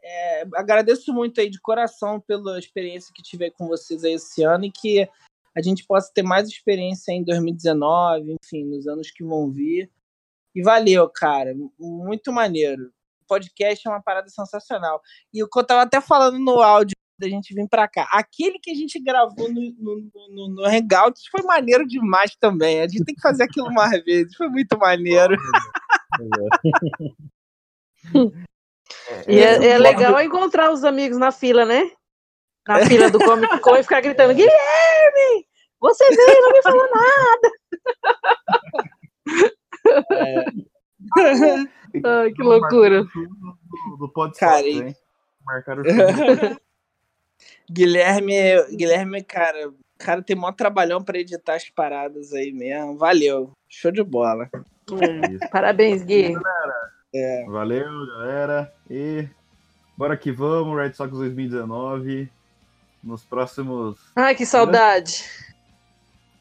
[0.00, 4.66] É, agradeço muito aí de coração pela experiência que tive com vocês aí esse ano
[4.66, 5.10] e que
[5.56, 9.90] a gente possa ter mais experiência em 2019, enfim, nos anos que vão vir.
[10.54, 12.92] E valeu, cara, muito maneiro.
[13.22, 15.02] O podcast é uma parada sensacional.
[15.34, 18.58] E o que eu tava até falando no áudio da gente vir pra cá, aquele
[18.58, 22.80] que a gente gravou no, no, no, no Hangouts foi maneiro demais também.
[22.80, 25.36] A gente tem que fazer aquilo mais vezes, foi muito maneiro.
[29.26, 31.90] E é, é legal encontrar os amigos na fila, né?
[32.66, 35.46] Na fila do Comic Con e ficar gritando: Guilherme!
[35.80, 37.50] Você veio, não me falou nada!
[42.04, 43.04] Ai, que loucura.
[43.04, 43.10] Do,
[43.98, 44.94] do podcast, Cara, hein?
[45.44, 45.94] Marcaram tudo.
[47.70, 48.34] Guilherme,
[48.76, 52.96] Guilherme, cara, cara tem maior trabalhão pra editar as paradas aí mesmo.
[52.96, 53.52] Valeu.
[53.68, 54.48] Show de bola.
[54.52, 56.34] É, Parabéns, Gui.
[57.48, 58.72] Valeu, galera.
[58.90, 59.28] E
[59.96, 62.30] bora que vamos, Red Sox 2019.
[63.02, 63.96] nos próximos.
[64.16, 65.24] Ai, que saudade.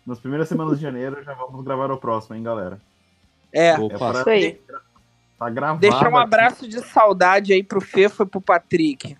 [0.05, 2.79] Nas primeiras semanas de janeiro já vamos gravar o próximo, hein, galera?
[3.51, 4.61] É, É Opa, pra Isso aí.
[5.39, 5.79] tá gravado.
[5.79, 6.25] deixar um aqui.
[6.27, 9.17] abraço de saudade aí pro Fefo e pro Patrick.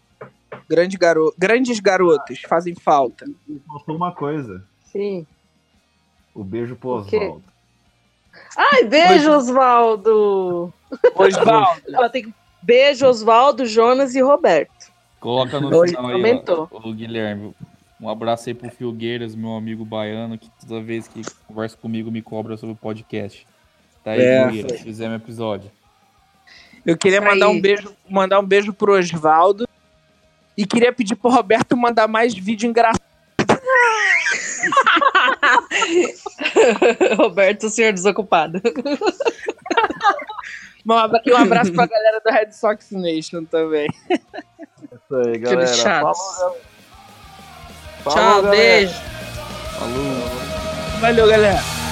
[0.70, 1.34] Grande garo...
[1.38, 3.26] Grandes garotos, fazem falta.
[3.68, 4.64] Faltou uma coisa.
[4.86, 5.26] Sim.
[6.34, 6.96] O beijo pro O?
[6.98, 7.44] Oswaldo.
[8.58, 10.74] Ai, beijo, Osvaldo.
[11.16, 14.92] Osvaldo, Ela tem que- Beijo, Osvaldo, Jonas e Roberto.
[15.20, 17.54] Coloca no Oi, final aí, ó, o Guilherme.
[18.02, 22.22] Um abraço aí pro Filgueiras, meu amigo baiano, que toda vez que conversa comigo me
[22.22, 23.48] cobra sobre o podcast.
[24.04, 24.44] Tá aí, É.
[24.44, 25.72] Filgueiras, fizemos episódio.
[26.86, 29.68] eu queria Isso mandar um beijo, mandar um beijo pro Osvaldo.
[30.58, 33.04] E queria pedir pro Roberto mandar mais vídeo engraçado.
[37.18, 38.62] Roberto, o senhor desocupado.
[40.88, 40.94] Um
[41.26, 43.88] E um abraço pra galera do Red Sox Nation também.
[44.08, 45.64] Isso aí, galera.
[45.64, 46.20] Aqueles chatos.
[48.04, 48.50] Falou, Tchau, galera.
[48.52, 48.94] beijo.
[49.80, 51.02] Falou!
[51.02, 51.85] Valeu, galera.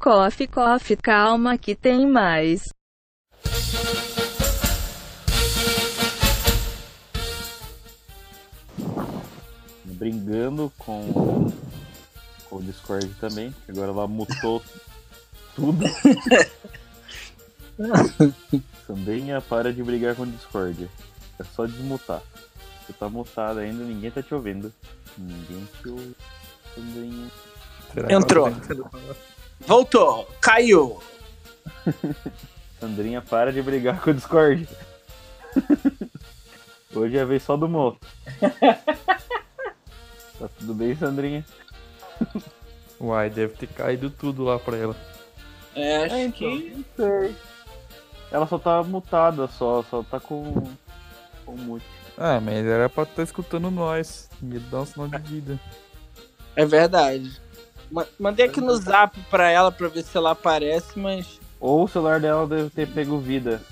[0.00, 2.72] Coffee, coffee, calma que tem mais.
[9.84, 11.52] Brigando com,
[12.48, 14.62] com o Discord também, que agora ela mutou
[15.54, 15.84] tudo.
[18.86, 20.88] Sandrinha, para de brigar com o Discord.
[21.38, 22.22] É só desmutar.
[22.86, 24.72] Você tá mutado ainda, ninguém tá te ouvindo.
[25.18, 26.16] Ninguém te ouve.
[26.74, 27.30] Sandrinha.
[27.92, 28.50] Que Entrou.
[29.60, 31.02] Que- Voltou, caiu.
[32.80, 34.66] Sandrinha, para de brigar com o Discord.
[36.94, 38.06] Hoje é a vez só do moto.
[40.38, 41.44] Tá tudo bem, Sandrinha?
[42.98, 44.96] Uai, deve ter caído tudo lá pra ela.
[45.74, 47.36] É, É, então, não sei.
[48.32, 50.66] Ela só tá mutada, só, só tá com.
[51.44, 51.84] com mute.
[52.16, 54.30] Ah, mas era pra estar escutando nós.
[54.40, 55.60] Me dá um sinal de vida.
[56.56, 57.38] É verdade.
[57.90, 61.40] Ma- Mandei aqui no zap pra ela pra ver se ela aparece, mas.
[61.58, 63.62] Ou o celular dela deve ter pego vida.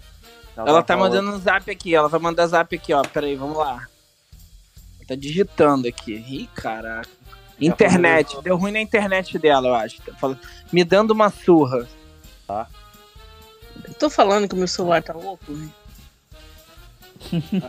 [0.57, 3.03] Ela tá falando- mandando um zap aqui, ela vai mandar zap aqui, ó.
[3.03, 3.87] Pera aí, vamos lá.
[4.99, 6.15] Ela tá digitando aqui.
[6.15, 7.09] Ih, caraca.
[7.61, 10.01] Internet, deu ruim na internet dela, eu acho.
[10.03, 10.41] Tá falando-
[10.73, 11.87] Me dando uma surra.
[13.85, 15.51] Eu tô falando que o meu celular tá louco.
[15.53, 15.69] né?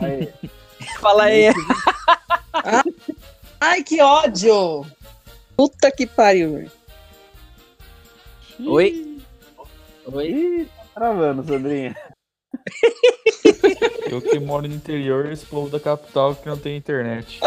[0.01, 0.33] Aí,
[0.99, 1.45] Fala aí.
[3.59, 4.85] Ai, que ódio!
[5.59, 6.71] Puta que pariu, velho.
[8.65, 9.21] Oi?
[10.05, 10.27] Oi?
[10.31, 11.97] Ih, tá travando, Sandrinha.
[14.09, 17.41] Eu que moro no interior, esse povo da capital que não tem internet.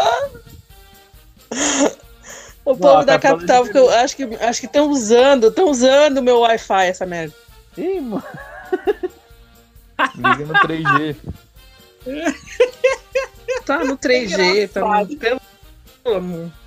[2.63, 5.67] O povo a da capital capital, porque eu acho que acho que estão usando, estão
[5.71, 7.33] usando o meu Wi-Fi, essa merda.
[7.75, 8.23] Ih, mano.
[10.15, 11.15] Liga no 3G.
[13.65, 15.17] Tá no 3G, tá no...
[16.03, 16.62] Pelo amor.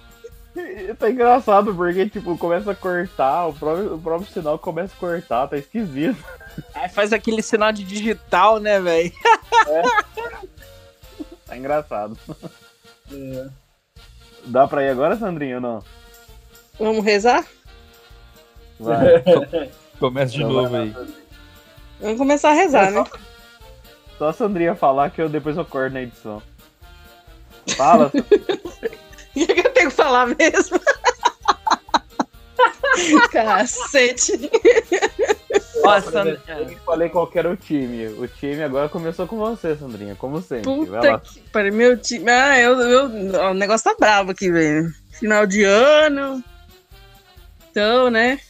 [0.99, 5.47] Tá engraçado porque, tipo, começa a cortar, o próprio, o próprio sinal começa a cortar,
[5.49, 6.23] tá esquisito.
[6.75, 9.13] Aí faz aquele sinal de digital, né, velho?
[11.47, 12.19] Tá engraçado.
[14.47, 15.83] Dá pra ir agora, Sandrinha, ou não?
[16.79, 17.45] Vamos rezar?
[18.79, 19.23] Vai.
[19.99, 20.95] Começa de Então novo vai aí.
[22.01, 23.05] Vamos começar a rezar, né?
[24.19, 26.43] Só a Sandrinha falar que eu depois eu corto na edição.
[27.77, 28.13] Fala,
[29.37, 30.81] O que, que eu tenho que falar mesmo?
[33.31, 34.51] Cacete.
[36.11, 38.07] Sandra- eu falei qual que era o time.
[38.07, 40.65] O time agora começou com você, Sandrinha, como sempre.
[40.65, 42.29] Puta que pariu, meu time.
[42.31, 43.05] Ah, eu, eu,
[43.51, 44.91] o negócio tá bravo aqui, velho.
[45.13, 46.43] Final de ano.
[47.71, 48.41] Então, né?